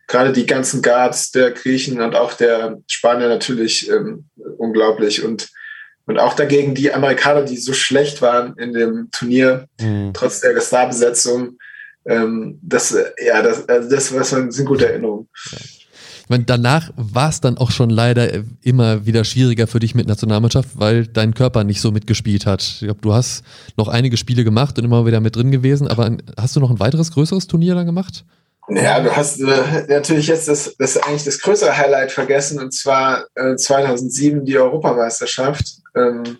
gerade 0.07 0.31
die 0.31 0.45
ganzen 0.45 0.81
Guards 0.81 1.31
der 1.31 1.51
Griechen 1.51 1.99
und 1.99 2.15
auch 2.15 2.31
der 2.31 2.77
Spanier 2.87 3.27
natürlich 3.27 3.89
ähm, 3.89 4.23
unglaublich. 4.57 5.21
Und, 5.21 5.49
und 6.05 6.17
auch 6.17 6.33
dagegen 6.33 6.75
die 6.75 6.93
Amerikaner, 6.93 7.41
die 7.41 7.57
so 7.57 7.73
schlecht 7.73 8.21
waren 8.21 8.55
in 8.55 8.71
dem 8.71 9.09
Turnier, 9.11 9.67
mhm. 9.81 10.13
trotz 10.13 10.39
der 10.39 10.57
Star-Besetzung, 10.61 11.57
ähm, 12.05 12.59
das, 12.61 12.95
ja, 13.25 13.41
das, 13.41 13.67
also 13.67 13.89
das, 13.89 14.13
das 14.13 14.29
sind 14.29 14.65
gute 14.65 14.87
Erinnerungen. 14.89 15.27
Ich 16.23 16.29
meine, 16.29 16.45
danach 16.45 16.91
war 16.95 17.29
es 17.29 17.41
dann 17.41 17.57
auch 17.57 17.71
schon 17.71 17.89
leider 17.89 18.29
immer 18.61 19.05
wieder 19.05 19.25
schwieriger 19.25 19.67
für 19.67 19.79
dich 19.79 19.93
mit 19.93 20.07
Nationalmannschaft, 20.07 20.69
weil 20.75 21.05
dein 21.05 21.33
Körper 21.33 21.65
nicht 21.65 21.81
so 21.81 21.91
mitgespielt 21.91 22.45
hat. 22.45 22.61
Ich 22.61 22.79
glaube, 22.79 23.01
du 23.01 23.13
hast 23.13 23.43
noch 23.75 23.89
einige 23.89 24.15
Spiele 24.15 24.45
gemacht 24.45 24.77
und 24.77 24.85
immer 24.85 25.05
wieder 25.05 25.19
mit 25.19 25.35
drin 25.35 25.51
gewesen, 25.51 25.87
aber 25.87 26.15
hast 26.37 26.55
du 26.55 26.61
noch 26.61 26.71
ein 26.71 26.79
weiteres 26.79 27.11
größeres 27.11 27.47
Turnier 27.47 27.75
dann 27.75 27.85
gemacht? 27.85 28.23
Ja, 28.69 29.01
du 29.01 29.13
hast 29.13 29.41
äh, 29.41 29.85
natürlich 29.89 30.27
jetzt 30.27 30.47
das, 30.47 30.75
das 30.77 30.95
eigentlich 30.95 31.25
das 31.25 31.39
größere 31.39 31.75
Highlight 31.77 32.13
vergessen 32.13 32.59
und 32.59 32.73
zwar 32.73 33.25
äh, 33.35 33.57
2007 33.57 34.45
die 34.45 34.57
Europameisterschaft. 34.57 35.81
Ähm, 35.95 36.37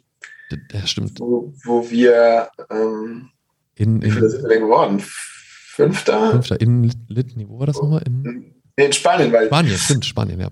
ja, 0.71 0.87
stimmt. 0.87 1.19
Wo, 1.19 1.53
wo 1.65 1.89
wir 1.89 2.47
ähm, 2.69 3.29
in, 3.75 4.01
in, 4.01 4.11
sind 4.29 4.43
wir 4.43 4.49
denn 4.49 4.61
geworden? 4.61 5.03
Fünfter? 5.75 6.31
Fünfter 6.31 6.61
in 6.61 6.91
Litni. 7.07 7.47
Wo 7.49 7.59
war 7.59 7.67
das 7.67 7.77
nochmal? 7.77 8.03
In, 8.05 8.53
Nee, 8.77 8.85
in 8.85 8.93
Spanien, 8.93 9.31
weil. 9.31 9.47
Spanien, 9.47 9.77
stimmt, 9.77 10.05
Spanien, 10.05 10.39
ja. 10.39 10.49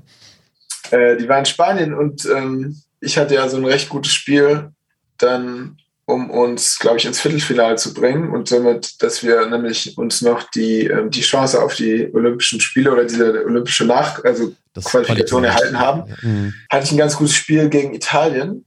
Äh, 0.91 1.17
die 1.17 1.27
war 1.27 1.39
in 1.39 1.45
Spanien 1.45 1.93
und 1.93 2.25
ähm, 2.25 2.77
ich 2.99 3.17
hatte 3.17 3.35
ja 3.35 3.47
so 3.47 3.57
ein 3.57 3.65
recht 3.65 3.89
gutes 3.89 4.13
Spiel 4.13 4.71
dann, 5.17 5.77
um 6.05 6.29
uns, 6.29 6.77
glaube 6.77 6.97
ich, 6.97 7.05
ins 7.05 7.19
Viertelfinale 7.19 7.75
zu 7.77 7.93
bringen 7.93 8.31
und 8.31 8.47
somit, 8.47 9.01
dass 9.01 9.23
wir 9.23 9.45
nämlich 9.47 9.97
uns 9.97 10.21
noch 10.21 10.43
die, 10.51 10.85
ähm, 10.87 11.09
die 11.09 11.21
Chance 11.21 11.63
auf 11.63 11.75
die 11.75 12.13
Olympischen 12.13 12.59
Spiele 12.59 12.91
oder 12.91 13.05
diese 13.05 13.45
olympische 13.45 13.85
Nach-, 13.85 14.23
also 14.23 14.53
das 14.73 14.85
Qualifikation 14.85 15.43
erhalten 15.43 15.79
haben, 15.79 16.09
ja. 16.09 16.15
mhm. 16.21 16.53
hatte 16.69 16.85
ich 16.85 16.91
ein 16.91 16.97
ganz 16.97 17.15
gutes 17.15 17.35
Spiel 17.35 17.69
gegen 17.69 17.93
Italien. 17.93 18.65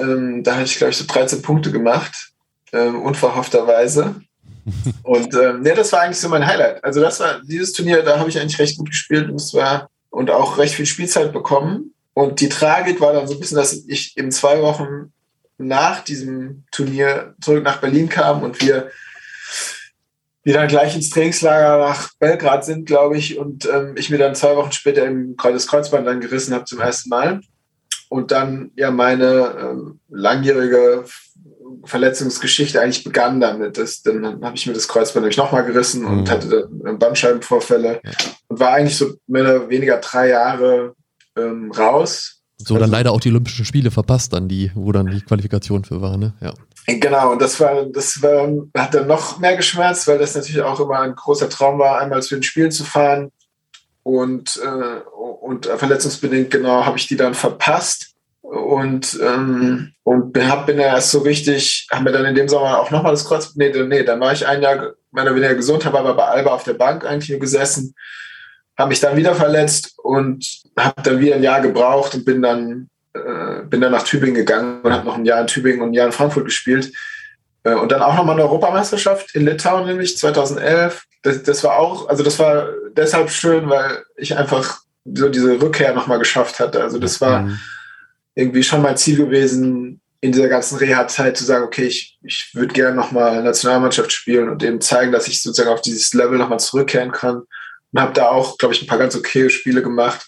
Ähm, 0.00 0.42
da 0.42 0.54
hatte 0.54 0.64
ich, 0.64 0.76
glaube 0.76 0.92
ich, 0.92 0.96
so 0.96 1.04
13 1.06 1.42
Punkte 1.42 1.72
gemacht, 1.72 2.32
ähm, 2.72 3.02
unverhoffterweise. 3.02 4.16
Und 5.02 5.34
ähm, 5.34 5.64
ja, 5.64 5.74
das 5.74 5.92
war 5.92 6.00
eigentlich 6.00 6.18
so 6.18 6.28
mein 6.28 6.46
Highlight. 6.46 6.82
Also 6.82 7.00
das 7.00 7.20
war 7.20 7.40
dieses 7.42 7.72
Turnier, 7.72 8.02
da 8.02 8.18
habe 8.18 8.28
ich 8.28 8.40
eigentlich 8.40 8.58
recht 8.58 8.78
gut 8.78 8.90
gespielt 8.90 9.30
und 9.30 9.38
zwar 9.38 9.88
und 10.10 10.30
auch 10.30 10.58
recht 10.58 10.74
viel 10.74 10.86
Spielzeit 10.86 11.32
bekommen. 11.32 11.94
Und 12.14 12.40
die 12.40 12.48
Tragik 12.48 13.00
war 13.00 13.12
dann 13.12 13.26
so 13.26 13.34
ein 13.34 13.40
bisschen, 13.40 13.56
dass 13.56 13.72
ich 13.72 14.16
in 14.16 14.30
zwei 14.30 14.62
Wochen 14.62 15.12
nach 15.58 16.00
diesem 16.02 16.64
Turnier 16.70 17.34
zurück 17.40 17.64
nach 17.64 17.80
Berlin 17.80 18.08
kam 18.08 18.42
und 18.42 18.60
wir 18.60 18.90
wir 20.44 20.52
dann 20.52 20.68
gleich 20.68 20.94
ins 20.94 21.08
Trainingslager 21.08 21.78
nach 21.78 22.12
Belgrad 22.18 22.64
sind, 22.66 22.84
glaube 22.84 23.16
ich, 23.16 23.38
und 23.38 23.66
ähm, 23.66 23.94
ich 23.96 24.10
mir 24.10 24.18
dann 24.18 24.34
zwei 24.34 24.56
Wochen 24.56 24.72
später 24.72 25.06
im 25.06 25.36
das 25.36 25.66
Kreuzband 25.66 26.06
dann 26.06 26.20
gerissen 26.20 26.54
habe 26.54 26.66
zum 26.66 26.80
ersten 26.80 27.08
Mal. 27.08 27.40
Und 28.10 28.30
dann 28.30 28.70
ja 28.76 28.90
meine 28.90 29.56
ähm, 29.58 30.00
langjährige 30.10 31.04
Verletzungsgeschichte 31.84 32.80
eigentlich 32.80 33.04
begann 33.04 33.40
damit. 33.40 33.78
Das, 33.78 34.02
dann 34.02 34.42
habe 34.42 34.56
ich 34.56 34.66
mir 34.66 34.72
das 34.72 34.88
Kreuzband 34.88 35.24
nämlich 35.24 35.36
nochmal 35.36 35.64
gerissen 35.64 36.02
mhm. 36.02 36.18
und 36.18 36.30
hatte 36.30 36.68
dann 36.82 36.98
Bandscheibenvorfälle 36.98 38.00
ja. 38.04 38.10
und 38.48 38.60
war 38.60 38.72
eigentlich 38.72 38.96
so 38.96 39.14
mehr 39.26 39.42
oder 39.42 39.68
weniger 39.68 39.98
drei 39.98 40.28
Jahre 40.28 40.94
ähm, 41.36 41.70
raus. 41.72 42.42
So 42.58 42.74
also, 42.74 42.78
dann 42.78 42.90
leider 42.90 43.12
auch 43.12 43.20
die 43.20 43.30
Olympischen 43.30 43.64
Spiele 43.64 43.90
verpasst, 43.90 44.32
dann 44.32 44.48
die, 44.48 44.70
wo 44.74 44.92
dann 44.92 45.08
die 45.08 45.20
Qualifikation 45.20 45.84
für 45.84 46.00
war, 46.00 46.16
ne? 46.16 46.34
Ja. 46.40 46.54
Genau, 46.86 47.32
und 47.32 47.40
das 47.40 47.58
war, 47.60 47.86
das 47.86 48.22
war, 48.22 48.48
hat 48.76 48.94
dann 48.94 49.06
noch 49.06 49.38
mehr 49.38 49.56
geschmerzt, 49.56 50.06
weil 50.06 50.18
das 50.18 50.34
natürlich 50.34 50.62
auch 50.62 50.78
immer 50.80 51.00
ein 51.00 51.14
großer 51.14 51.48
Traum 51.48 51.78
war, 51.78 51.98
einmal 51.98 52.22
zu 52.22 52.34
den 52.34 52.42
Spielen 52.42 52.70
zu 52.70 52.84
fahren. 52.84 53.32
Und, 54.02 54.60
äh, 54.62 55.00
und 55.40 55.66
verletzungsbedingt, 55.66 56.50
genau, 56.50 56.84
habe 56.84 56.98
ich 56.98 57.06
die 57.06 57.16
dann 57.16 57.32
verpasst 57.32 58.13
und, 58.44 59.18
ähm, 59.22 59.94
und 60.02 60.36
hab, 60.38 60.66
bin 60.66 60.78
ja 60.78 60.88
erst 60.88 61.12
so 61.12 61.20
richtig, 61.20 61.88
haben 61.90 62.04
wir 62.04 62.12
dann 62.12 62.26
in 62.26 62.34
dem 62.34 62.48
Sommer 62.48 62.78
auch 62.78 62.90
nochmal 62.90 63.12
das 63.12 63.24
Kreuz, 63.24 63.54
nee, 63.56 63.70
nee, 63.70 64.02
dann 64.02 64.20
war 64.20 64.34
ich 64.34 64.46
ein 64.46 64.60
Jahr 64.60 64.92
meiner 65.10 65.30
oder 65.30 65.36
weniger 65.36 65.54
gesund, 65.54 65.86
habe 65.86 65.98
aber 65.98 66.12
bei 66.12 66.24
Alba 66.24 66.50
auf 66.50 66.62
der 66.62 66.74
Bank 66.74 67.06
eigentlich 67.06 67.30
nur 67.30 67.40
gesessen, 67.40 67.94
habe 68.76 68.90
mich 68.90 69.00
dann 69.00 69.16
wieder 69.16 69.34
verletzt 69.34 69.94
und 70.02 70.46
habe 70.78 71.00
dann 71.02 71.20
wieder 71.20 71.36
ein 71.36 71.42
Jahr 71.42 71.62
gebraucht 71.62 72.14
und 72.14 72.26
bin 72.26 72.42
dann, 72.42 72.90
äh, 73.14 73.62
bin 73.64 73.80
dann 73.80 73.92
nach 73.92 74.02
Tübingen 74.02 74.34
gegangen 74.34 74.82
und 74.82 74.92
habe 74.92 75.06
noch 75.06 75.16
ein 75.16 75.24
Jahr 75.24 75.40
in 75.40 75.46
Tübingen 75.46 75.80
und 75.80 75.90
ein 75.90 75.94
Jahr 75.94 76.06
in 76.06 76.12
Frankfurt 76.12 76.44
gespielt. 76.44 76.92
Äh, 77.62 77.74
und 77.74 77.92
dann 77.92 78.02
auch 78.02 78.14
nochmal 78.14 78.34
eine 78.34 78.44
Europameisterschaft 78.44 79.34
in 79.34 79.46
Litauen, 79.46 79.86
nämlich 79.86 80.18
2011. 80.18 81.04
Das, 81.22 81.42
das 81.42 81.64
war 81.64 81.78
auch, 81.78 82.10
also 82.10 82.22
das 82.22 82.38
war 82.38 82.68
deshalb 82.94 83.30
schön, 83.30 83.70
weil 83.70 84.04
ich 84.16 84.36
einfach 84.36 84.80
so 85.06 85.30
diese 85.30 85.62
Rückkehr 85.62 85.94
nochmal 85.94 86.18
geschafft 86.18 86.60
hatte. 86.60 86.82
Also 86.82 86.98
das 86.98 87.22
war, 87.22 87.42
mhm 87.42 87.58
irgendwie 88.34 88.62
schon 88.62 88.82
mein 88.82 88.96
Ziel 88.96 89.16
gewesen, 89.16 90.00
in 90.20 90.32
dieser 90.32 90.48
ganzen 90.48 90.78
Reha-Zeit 90.78 91.36
zu 91.36 91.44
sagen, 91.44 91.64
okay, 91.64 91.84
ich, 91.84 92.18
ich 92.22 92.50
würde 92.54 92.72
gerne 92.72 92.96
nochmal 92.96 93.42
Nationalmannschaft 93.42 94.10
spielen 94.10 94.48
und 94.48 94.62
eben 94.62 94.80
zeigen, 94.80 95.12
dass 95.12 95.28
ich 95.28 95.42
sozusagen 95.42 95.68
auf 95.68 95.82
dieses 95.82 96.14
Level 96.14 96.38
nochmal 96.38 96.60
zurückkehren 96.60 97.12
kann. 97.12 97.42
Und 97.92 98.00
habe 98.00 98.14
da 98.14 98.28
auch, 98.28 98.56
glaube 98.56 98.74
ich, 98.74 98.82
ein 98.82 98.86
paar 98.86 98.98
ganz 98.98 99.14
okay 99.14 99.50
Spiele 99.50 99.82
gemacht. 99.82 100.26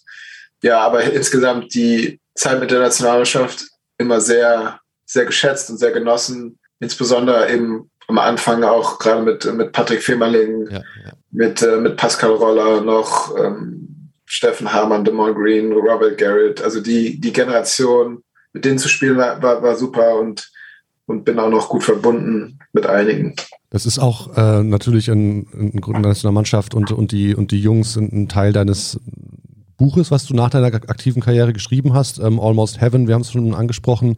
Ja, 0.63 0.81
aber 0.81 1.03
insgesamt 1.03 1.75
die 1.75 2.21
Zeit 2.35 2.61
mit 2.61 2.71
der 2.71 2.81
Nationalmannschaft 2.81 3.65
immer 3.97 4.21
sehr, 4.21 4.81
sehr 5.07 5.25
geschätzt 5.25 5.71
und 5.71 5.79
sehr 5.79 5.93
genossen. 5.93 6.59
Insbesondere 6.79 7.51
eben 7.51 7.91
am 8.09 8.19
Anfang 8.19 8.63
auch 8.65 8.99
gerade 8.99 9.23
mit, 9.23 9.51
mit 9.55 9.73
Patrick 9.73 10.03
Femerling, 10.03 10.69
ja, 10.71 10.79
ja. 10.79 11.13
mit, 11.31 11.63
äh, 11.63 11.79
mit 11.79 11.97
Pascal 11.97 12.33
Roller 12.33 12.83
noch, 12.83 13.37
ähm, 13.37 13.96
Steffen 14.27 14.73
Hamann, 14.73 15.05
Demon 15.05 15.35
Green, 15.35 15.73
Robert 15.73 16.19
Garrett, 16.19 16.61
also 16.61 16.81
die, 16.81 17.21
die 17.21 17.33
Generation, 17.33 18.23
mit 18.53 18.65
denen 18.65 18.79
zu 18.79 18.89
spielen 18.89 19.17
war, 19.17 19.41
war, 19.41 19.77
super 19.77 20.19
und, 20.19 20.51
und 21.07 21.25
bin 21.25 21.39
auch 21.39 21.49
noch 21.49 21.69
gut 21.69 21.85
verbunden 21.85 22.59
mit 22.73 22.87
einigen. 22.87 23.35
Das 23.71 23.87
ist 23.87 23.99
auch 23.99 24.37
äh, 24.37 24.63
natürlich 24.65 25.09
ein, 25.11 25.47
ein 25.53 25.81
Grund 25.81 26.05
deiner 26.05 26.33
Mannschaft 26.33 26.75
und, 26.75 26.91
und, 26.91 27.13
die, 27.13 27.35
und 27.35 27.53
die 27.53 27.61
Jungs 27.61 27.95
sind 27.95 28.13
ein 28.13 28.29
Teil 28.29 28.53
deines 28.53 28.99
Buches, 29.77 30.11
was 30.11 30.25
du 30.27 30.35
nach 30.35 30.51
deiner 30.51 30.67
aktiven 30.67 31.23
Karriere 31.23 31.53
geschrieben 31.53 31.95
hast, 31.95 32.19
ähm, 32.19 32.41
Almost 32.41 32.81
Heaven, 32.81 33.07
wir 33.07 33.15
haben 33.15 33.23
es 33.23 33.31
schon 33.31 33.55
angesprochen. 33.55 34.17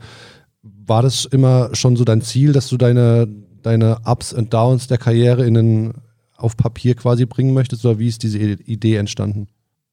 War 0.63 1.03
das 1.03 1.27
immer 1.27 1.75
schon 1.75 1.97
so 1.97 2.05
dein 2.05 2.23
Ziel, 2.23 2.53
dass 2.53 2.69
du 2.69 2.79
deine, 2.79 3.29
deine 3.63 3.99
Ups 4.05 4.33
und 4.33 4.55
Downs 4.55 4.87
der 4.87 4.99
Karriere 4.99 5.45
in 5.47 5.55
den, 5.55 5.95
auf 6.37 6.57
Papier 6.57 6.95
quasi 6.95 7.27
bringen 7.27 7.53
möchtest 7.53 7.85
oder 7.85 7.99
wie 7.99 8.09
ist 8.09 8.23
diese 8.23 8.39
Idee 8.39 8.97
entstanden? 8.97 9.49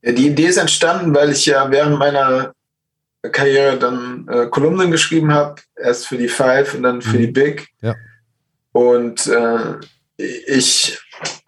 Ja, 0.06 0.12
die 0.12 0.28
Idee 0.28 0.46
ist 0.46 0.58
entstanden, 0.58 1.16
weil 1.16 1.32
ich 1.32 1.48
ja 1.48 1.70
während 1.72 1.98
meiner 1.98 2.54
Karriere 3.32 3.78
dann 3.78 4.28
äh, 4.30 4.46
Kolumnen 4.46 4.92
geschrieben 4.92 5.34
habe, 5.34 5.56
erst 5.76 6.08
für 6.08 6.18
die 6.18 6.28
Five 6.28 6.76
und 6.76 6.84
dann 6.84 7.02
für 7.02 7.18
mhm. 7.18 7.22
die 7.22 7.28
Big. 7.28 7.68
Ja. 7.82 7.96
Und 8.72 9.26
äh, 9.26 9.80
ich 10.18 11.00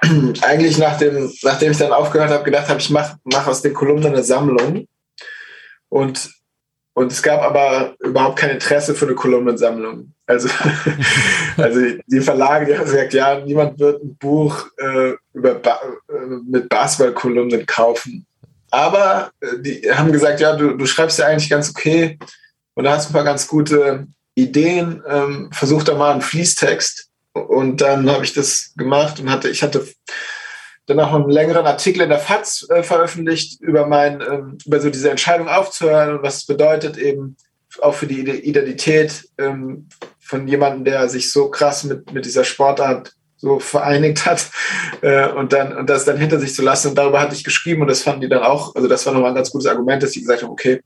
eigentlich 0.42 0.80
nach 0.80 0.98
dem, 0.98 1.32
nachdem 1.44 1.72
ich 1.72 1.78
dann 1.78 1.92
aufgehört 1.92 2.32
habe, 2.32 2.44
gedacht 2.44 2.68
habe, 2.68 2.80
ich 2.80 2.90
mache 2.90 3.18
mach 3.26 3.46
aus 3.46 3.62
den 3.62 3.76
Kolumnen 3.76 4.08
eine 4.08 4.24
Sammlung. 4.24 4.88
Und, 5.90 6.32
und 6.96 7.12
es 7.12 7.22
gab 7.22 7.44
aber 7.44 7.96
überhaupt 8.00 8.40
kein 8.40 8.50
Interesse 8.50 8.96
für 8.96 9.06
eine 9.06 9.16
Kolumnensammlung. 9.16 10.14
Also, 10.26 10.50
also 11.58 11.80
die 12.08 12.22
Verlage, 12.22 12.66
die 12.66 12.78
haben 12.78 12.86
gesagt, 12.86 13.14
ja, 13.14 13.40
niemand 13.40 13.80
wird 13.80 14.04
ein 14.04 14.18
Buch 14.18 14.68
äh, 14.78 15.14
über 15.34 15.56
ba 15.56 15.80
äh, 16.10 16.26
mit 16.50 16.68
Basketballkolumnen 16.68 17.66
kaufen. 17.68 18.26
Aber 18.72 19.32
äh, 19.42 19.60
die 19.60 19.92
haben 19.92 20.12
gesagt, 20.12 20.40
ja, 20.40 20.56
du, 20.56 20.76
du 20.76 20.86
schreibst 20.86 21.20
ja 21.20 21.26
eigentlich 21.26 21.50
ganz 21.50 21.70
okay 21.70 22.18
und 22.74 22.84
da 22.84 22.92
hast 22.92 23.10
ein 23.10 23.14
paar 23.14 23.24
ganz 23.24 23.48
gute 23.48 24.08
Ideen. 24.36 25.04
Ähm, 25.08 25.50
versuch 25.52 25.84
da 25.84 25.96
mal 25.96 26.12
einen 26.12 26.22
Fließtext. 26.22 27.10
Und 27.34 27.82
dann 27.82 28.10
habe 28.10 28.24
ich 28.24 28.34
das 28.34 28.74
gemacht 28.76 29.20
und 29.20 29.30
hatte, 29.30 29.50
ich 29.50 29.62
hatte 29.62 29.88
dann 30.88 31.00
auch 31.00 31.14
einen 31.14 31.30
längeren 31.30 31.66
Artikel 31.66 32.02
in 32.02 32.10
der 32.10 32.20
FAZ 32.20 32.68
äh, 32.70 32.82
veröffentlicht 32.82 33.62
über 33.62 33.88
mein, 33.88 34.22
ähm, 34.22 34.58
über 34.66 34.80
so 34.80 34.90
diese 34.90 35.12
Entscheidung 35.12 35.50
aufzuhören 35.50 36.18
und 36.18 36.24
was 36.24 36.38
es 36.38 36.46
bedeutet 36.46 36.98
eben 36.98 37.36
auch 37.82 37.94
für 37.94 38.08
die 38.08 38.22
Identität 38.22 39.30
ähm, 39.38 39.90
von 40.20 40.48
jemandem, 40.48 40.86
der 40.86 41.10
sich 41.10 41.32
so 41.32 41.50
krass 41.50 41.84
mit, 41.84 42.12
mit 42.14 42.26
dieser 42.26 42.44
Sportart 42.44 43.14
so 43.38 43.60
vereinigt 43.60 44.26
hat 44.26 44.50
äh, 45.02 45.30
und 45.30 45.54
dann 45.54 45.76
und 45.78 45.90
das 45.90 46.06
dann 46.06 46.18
hinter 46.18 46.40
sich 46.40 46.54
zu 46.54 46.62
lassen. 46.62 46.90
Und 46.90 46.96
darüber 46.96 47.22
hatte 47.22 47.36
ich 47.36 47.44
geschrieben 47.44 47.82
und 47.82 47.88
das 47.88 48.02
fanden 48.02 48.22
die 48.22 48.30
dann 48.30 48.44
auch, 48.44 48.76
also 48.76 48.88
das 48.88 49.06
war 49.06 49.14
nochmal 49.14 49.32
ein 49.32 49.36
ganz 49.36 49.52
gutes 49.52 49.68
Argument, 49.68 50.04
dass 50.04 50.12
die 50.12 50.22
gesagt 50.22 50.44
haben, 50.44 50.52
okay, 50.52 50.82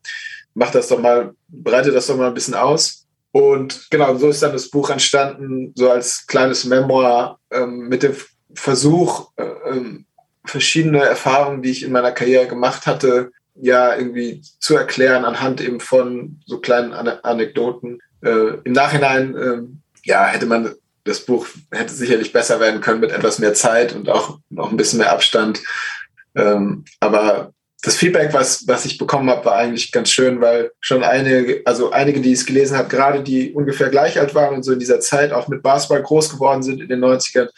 mach 0.54 0.72
das 0.72 0.88
doch 0.88 1.00
mal, 1.00 1.34
breite 1.48 1.92
das 1.92 2.08
doch 2.08 2.18
mal 2.18 2.28
ein 2.28 2.34
bisschen 2.34 2.56
aus. 2.56 3.08
Und 3.32 3.88
genau, 3.90 4.16
so 4.16 4.30
ist 4.30 4.44
dann 4.44 4.52
das 4.52 4.70
Buch 4.70 4.90
entstanden, 4.90 5.72
so 5.76 5.90
als 5.90 6.28
kleines 6.28 6.66
Memoir 6.66 7.40
ähm, 7.50 7.88
mit 7.88 8.04
dem 8.04 8.16
Versuch, 8.54 9.32
äh, 9.38 9.44
ähm, 9.70 10.06
verschiedene 10.44 11.00
Erfahrungen, 11.04 11.62
die 11.62 11.72
ich 11.72 11.84
in 11.84 11.92
meiner 11.92 12.12
Karriere 12.12 12.48
gemacht 12.48 12.88
hatte, 12.88 13.32
ja 13.56 13.96
irgendwie 13.96 14.42
zu 14.60 14.76
erklären 14.76 15.24
anhand 15.24 15.62
eben 15.62 15.80
von 15.80 16.42
so 16.46 16.60
kleinen 16.60 16.94
An 16.94 17.08
Anekdoten. 17.08 18.00
Äh, 18.22 18.58
Im 18.64 18.74
Nachhinein, 18.74 19.36
äh, 19.36 19.62
ja, 20.04 20.26
hätte 20.26 20.46
man 20.46 20.74
das 21.04 21.22
Buch 21.22 21.48
hätte 21.72 21.94
sicherlich 21.94 22.32
besser 22.34 22.60
werden 22.60 22.82
können 22.82 23.00
mit 23.00 23.12
etwas 23.12 23.40
mehr 23.40 23.54
Zeit 23.54 23.96
und 23.96 24.10
auch 24.10 24.40
noch 24.50 24.72
ein 24.72 24.78
bisschen 24.78 25.00
mehr 25.00 25.12
Abstand. 25.12 25.62
Ähm, 26.36 26.86
aber 27.00 27.54
das 27.84 27.96
Feedback, 27.96 28.32
was, 28.34 28.68
was 28.68 28.86
ich 28.86 28.98
bekommen 28.98 29.30
habe, 29.30 29.46
war 29.46 29.56
eigentlich 29.56 29.92
ganz 29.92 30.12
schön, 30.12 30.40
weil 30.40 30.72
schon 30.80 31.04
einige, 31.04 31.62
also 31.66 31.92
einige, 31.92 32.22
die 32.22 32.32
es 32.32 32.46
gelesen 32.46 32.78
haben, 32.78 32.90
gerade 32.90 33.24
die 33.24 33.54
ungefähr 33.54 33.90
gleich 33.90 34.20
alt 34.20 34.36
waren 34.36 34.56
und 34.56 34.64
so 34.64 34.72
in 34.72 34.80
dieser 34.80 35.00
Zeit 35.00 35.32
auch 35.32 35.48
mit 35.48 35.64
Basketball 35.64 36.04
groß 36.04 36.30
geworden 36.30 36.62
sind 36.62 36.80
in 36.80 36.90
den 36.90 37.04
90ern, 37.04 37.50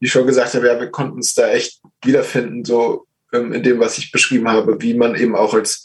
die 0.00 0.08
schon 0.08 0.26
gesagt 0.26 0.54
haben, 0.54 0.64
ja, 0.64 0.78
wir 0.78 0.90
konnten 0.90 1.16
uns 1.16 1.34
da 1.34 1.48
echt 1.48 1.80
wiederfinden, 2.04 2.64
so 2.64 3.06
ähm, 3.32 3.52
in 3.52 3.64
dem, 3.64 3.80
was 3.80 3.98
ich 3.98 4.12
beschrieben 4.12 4.48
habe, 4.48 4.80
wie 4.80 4.94
man 4.94 5.16
eben 5.16 5.34
auch 5.34 5.52
als 5.52 5.84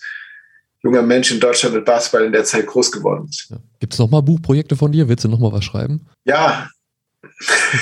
junger 0.83 1.01
Mensch 1.01 1.31
in 1.31 1.39
Deutschland 1.39 1.73
mit 1.73 1.85
Basketball 1.85 2.25
in 2.25 2.31
der 2.31 2.43
Zeit 2.43 2.67
groß 2.67 2.91
geworden 2.91 3.27
ist. 3.29 3.47
Ja. 3.49 3.57
Gibt 3.79 3.93
es 3.93 3.99
nochmal 3.99 4.21
Buchprojekte 4.21 4.75
von 4.75 4.91
dir? 4.91 5.09
Willst 5.09 5.25
du 5.25 5.29
nochmal 5.29 5.51
was 5.51 5.65
schreiben? 5.65 6.07
Ja, 6.23 6.69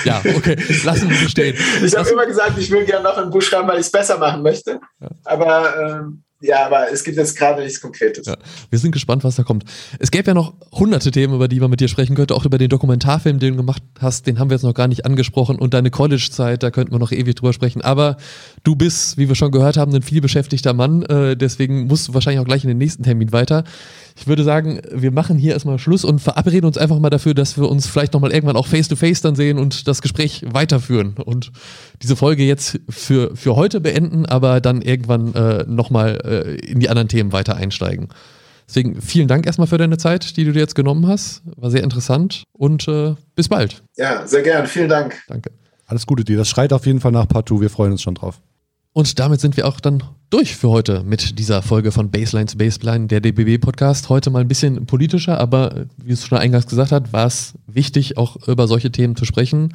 ja, 0.03 0.21
okay, 0.35 0.57
lassen 0.83 1.09
wir 1.09 1.29
stehen. 1.29 1.55
ich 1.83 1.95
habe 1.95 2.09
immer 2.09 2.25
gesagt, 2.25 2.57
ich 2.57 2.69
will 2.71 2.85
gerne 2.85 3.03
noch 3.03 3.17
ein 3.17 3.29
Buch 3.29 3.41
schreiben, 3.41 3.67
weil 3.67 3.79
ich 3.79 3.85
es 3.85 3.91
besser 3.91 4.17
machen 4.17 4.41
möchte. 4.41 4.79
Ja. 4.99 5.09
Aber 5.23 6.01
ähm, 6.01 6.23
ja, 6.41 6.65
aber 6.65 6.91
es 6.91 7.03
gibt 7.03 7.17
jetzt 7.17 7.37
gerade 7.37 7.63
nichts 7.63 7.81
Konkretes. 7.81 8.27
Ja, 8.27 8.35
wir 8.69 8.77
sind 8.77 8.91
gespannt, 8.91 9.23
was 9.23 9.35
da 9.35 9.43
kommt. 9.43 9.63
Es 9.99 10.11
gäbe 10.11 10.27
ja 10.27 10.33
noch 10.33 10.53
hunderte 10.73 11.09
Themen, 11.09 11.33
über 11.33 11.47
die 11.47 11.59
man 11.59 11.69
mit 11.69 11.79
dir 11.79 11.87
sprechen 11.87 12.15
könnte, 12.15 12.35
auch 12.35 12.45
über 12.45 12.57
den 12.57 12.69
Dokumentarfilm, 12.69 13.39
den 13.39 13.53
du 13.53 13.57
gemacht 13.57 13.81
hast, 13.99 14.27
den 14.27 14.37
haben 14.37 14.49
wir 14.49 14.55
jetzt 14.55 14.63
noch 14.63 14.73
gar 14.73 14.87
nicht 14.87 15.05
angesprochen 15.05 15.57
und 15.57 15.73
deine 15.73 15.91
College-Zeit, 15.91 16.61
da 16.61 16.71
könnten 16.71 16.93
wir 16.93 16.99
noch 16.99 17.11
ewig 17.11 17.35
drüber 17.35 17.53
sprechen. 17.53 17.81
Aber 17.81 18.17
du 18.63 18.75
bist, 18.75 19.17
wie 19.17 19.27
wir 19.27 19.35
schon 19.35 19.51
gehört 19.51 19.77
haben, 19.77 19.95
ein 19.95 20.01
vielbeschäftigter 20.01 20.73
Mann, 20.73 21.03
äh, 21.03 21.37
deswegen 21.37 21.87
musst 21.87 22.09
du 22.09 22.13
wahrscheinlich 22.13 22.41
auch 22.41 22.45
gleich 22.45 22.63
in 22.63 22.67
den 22.67 22.77
nächsten 22.77 23.03
Termin 23.03 23.31
weiter. 23.31 23.63
Ich 24.17 24.27
würde 24.27 24.45
sagen, 24.45 24.79
wir 24.91 25.11
machen 25.11 25.37
hier 25.37 25.53
erstmal 25.53 25.77
Schluss 25.77 26.05
und 26.05 26.19
verabreden 26.19 26.65
uns 26.65 26.77
einfach 26.77 26.99
mal 26.99 27.09
dafür, 27.09 27.33
dass 27.33 27.57
wir 27.57 27.69
uns 27.69 27.85
vielleicht 27.85 28.13
nochmal 28.13 28.31
irgendwann 28.31 28.55
auch 28.55 28.67
face-to-face 28.67 29.19
-face 29.19 29.23
dann 29.23 29.35
sehen 29.35 29.59
und 29.59 29.89
das 29.89 30.01
Gespräch 30.01 30.45
weiterführen 30.47 31.15
und 31.23 31.51
diese 32.01 32.15
Folge 32.15 32.43
jetzt 32.43 32.79
für, 32.87 33.35
für 33.35 33.57
heute 33.57 33.81
beenden, 33.81 34.25
aber 34.25 34.61
dann 34.61 34.81
irgendwann 34.81 35.33
äh, 35.35 35.65
nochmal 35.67 36.21
äh, 36.23 36.55
in 36.65 36.79
die 36.79 36.89
anderen 36.89 37.09
Themen 37.09 37.33
weiter 37.33 37.57
einsteigen. 37.57 38.07
Deswegen 38.67 39.01
vielen 39.01 39.27
Dank 39.27 39.45
erstmal 39.45 39.67
für 39.67 39.77
deine 39.77 39.97
Zeit, 39.97 40.37
die 40.37 40.45
du 40.45 40.53
dir 40.53 40.59
jetzt 40.59 40.75
genommen 40.75 41.07
hast. 41.07 41.43
War 41.57 41.69
sehr 41.69 41.83
interessant 41.83 42.43
und 42.53 42.87
äh, 42.87 43.15
bis 43.35 43.49
bald. 43.49 43.83
Ja, 43.97 44.25
sehr 44.25 44.41
gern. 44.41 44.65
Vielen 44.65 44.89
Dank. 44.89 45.21
Danke. 45.27 45.51
Alles 45.87 46.07
Gute 46.07 46.23
dir. 46.23 46.37
Das 46.37 46.49
schreit 46.49 46.73
auf 46.73 46.85
jeden 46.85 46.99
Fall 46.99 47.11
nach 47.11 47.27
Partout. 47.27 47.61
Wir 47.61 47.69
freuen 47.69 47.91
uns 47.91 48.01
schon 48.01 48.15
drauf. 48.15 48.41
Und 48.93 49.19
damit 49.19 49.41
sind 49.41 49.57
wir 49.57 49.67
auch 49.67 49.79
dann 49.79 50.03
durch 50.35 50.57
für 50.57 50.67
heute 50.67 51.01
mit 51.05 51.39
dieser 51.39 51.61
Folge 51.61 51.93
von 51.93 52.11
Baseline 52.11 52.47
zu 52.47 52.57
Baseline, 52.57 53.07
der 53.07 53.21
DBB-Podcast. 53.21 54.09
Heute 54.09 54.31
mal 54.31 54.41
ein 54.41 54.49
bisschen 54.49 54.85
politischer, 54.85 55.39
aber 55.39 55.85
wie 55.95 56.11
es 56.11 56.27
schon 56.27 56.37
eingangs 56.37 56.67
gesagt 56.67 56.91
hat, 56.91 57.13
war 57.13 57.25
es 57.25 57.53
wichtig, 57.67 58.17
auch 58.17 58.45
über 58.45 58.67
solche 58.67 58.91
Themen 58.91 59.15
zu 59.15 59.23
sprechen. 59.23 59.73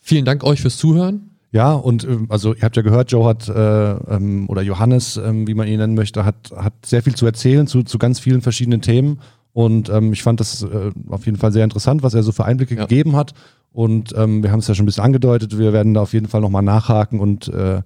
Vielen 0.00 0.24
Dank 0.24 0.42
euch 0.42 0.60
fürs 0.60 0.76
Zuhören. 0.76 1.30
Ja, 1.52 1.72
und 1.74 2.02
ähm, 2.02 2.26
also 2.30 2.52
ihr 2.52 2.62
habt 2.62 2.74
ja 2.74 2.82
gehört, 2.82 3.12
Joe 3.12 3.28
hat, 3.28 3.48
äh, 3.48 3.52
ähm, 3.52 4.48
oder 4.48 4.62
Johannes, 4.62 5.18
ähm, 5.18 5.46
wie 5.46 5.54
man 5.54 5.68
ihn 5.68 5.78
nennen 5.78 5.94
möchte, 5.94 6.24
hat, 6.24 6.50
hat 6.56 6.74
sehr 6.84 7.04
viel 7.04 7.14
zu 7.14 7.24
erzählen 7.24 7.68
zu, 7.68 7.84
zu 7.84 7.96
ganz 7.96 8.18
vielen 8.18 8.40
verschiedenen 8.40 8.80
Themen. 8.80 9.20
Und 9.52 9.88
ähm, 9.88 10.12
ich 10.12 10.24
fand 10.24 10.40
das 10.40 10.64
äh, 10.64 10.90
auf 11.10 11.26
jeden 11.26 11.38
Fall 11.38 11.52
sehr 11.52 11.62
interessant, 11.62 12.02
was 12.02 12.14
er 12.14 12.24
so 12.24 12.32
für 12.32 12.44
Einblicke 12.44 12.74
ja. 12.74 12.86
gegeben 12.86 13.14
hat. 13.14 13.34
Und 13.70 14.12
ähm, 14.16 14.42
wir 14.42 14.50
haben 14.50 14.58
es 14.58 14.66
ja 14.66 14.74
schon 14.74 14.82
ein 14.82 14.86
bisschen 14.86 15.04
angedeutet, 15.04 15.56
wir 15.58 15.72
werden 15.72 15.94
da 15.94 16.00
auf 16.00 16.12
jeden 16.12 16.26
Fall 16.26 16.40
nochmal 16.40 16.64
nachhaken 16.64 17.20
und 17.20 17.46
äh, 17.46 17.82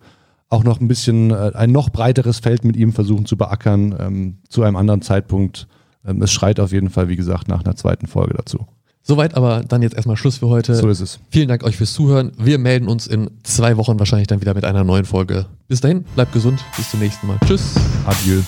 auch 0.48 0.64
noch 0.64 0.80
ein 0.80 0.88
bisschen 0.88 1.30
äh, 1.30 1.52
ein 1.54 1.72
noch 1.72 1.90
breiteres 1.90 2.38
Feld 2.38 2.64
mit 2.64 2.76
ihm 2.76 2.92
versuchen 2.92 3.26
zu 3.26 3.36
beackern 3.36 3.94
ähm, 3.98 4.38
zu 4.48 4.62
einem 4.62 4.76
anderen 4.76 5.02
Zeitpunkt. 5.02 5.66
Ähm, 6.06 6.22
es 6.22 6.32
schreit 6.32 6.60
auf 6.60 6.72
jeden 6.72 6.90
Fall, 6.90 7.08
wie 7.08 7.16
gesagt, 7.16 7.48
nach 7.48 7.64
einer 7.64 7.76
zweiten 7.76 8.06
Folge 8.06 8.34
dazu. 8.34 8.66
Soweit 9.02 9.36
aber 9.36 9.62
dann 9.62 9.82
jetzt 9.82 9.94
erstmal 9.94 10.16
Schluss 10.16 10.38
für 10.38 10.48
heute. 10.48 10.74
So 10.74 10.88
ist 10.88 11.00
es. 11.00 11.20
Vielen 11.30 11.46
Dank 11.46 11.62
euch 11.62 11.76
fürs 11.76 11.92
Zuhören. 11.92 12.32
Wir 12.38 12.58
melden 12.58 12.88
uns 12.88 13.06
in 13.06 13.30
zwei 13.44 13.76
Wochen 13.76 14.00
wahrscheinlich 14.00 14.26
dann 14.26 14.40
wieder 14.40 14.54
mit 14.54 14.64
einer 14.64 14.82
neuen 14.82 15.04
Folge. 15.04 15.46
Bis 15.68 15.80
dahin, 15.80 16.02
bleibt 16.16 16.32
gesund. 16.32 16.64
Bis 16.76 16.90
zum 16.90 16.98
nächsten 16.98 17.28
Mal. 17.28 17.38
Tschüss. 17.46 17.76
Adieu. 18.04 18.42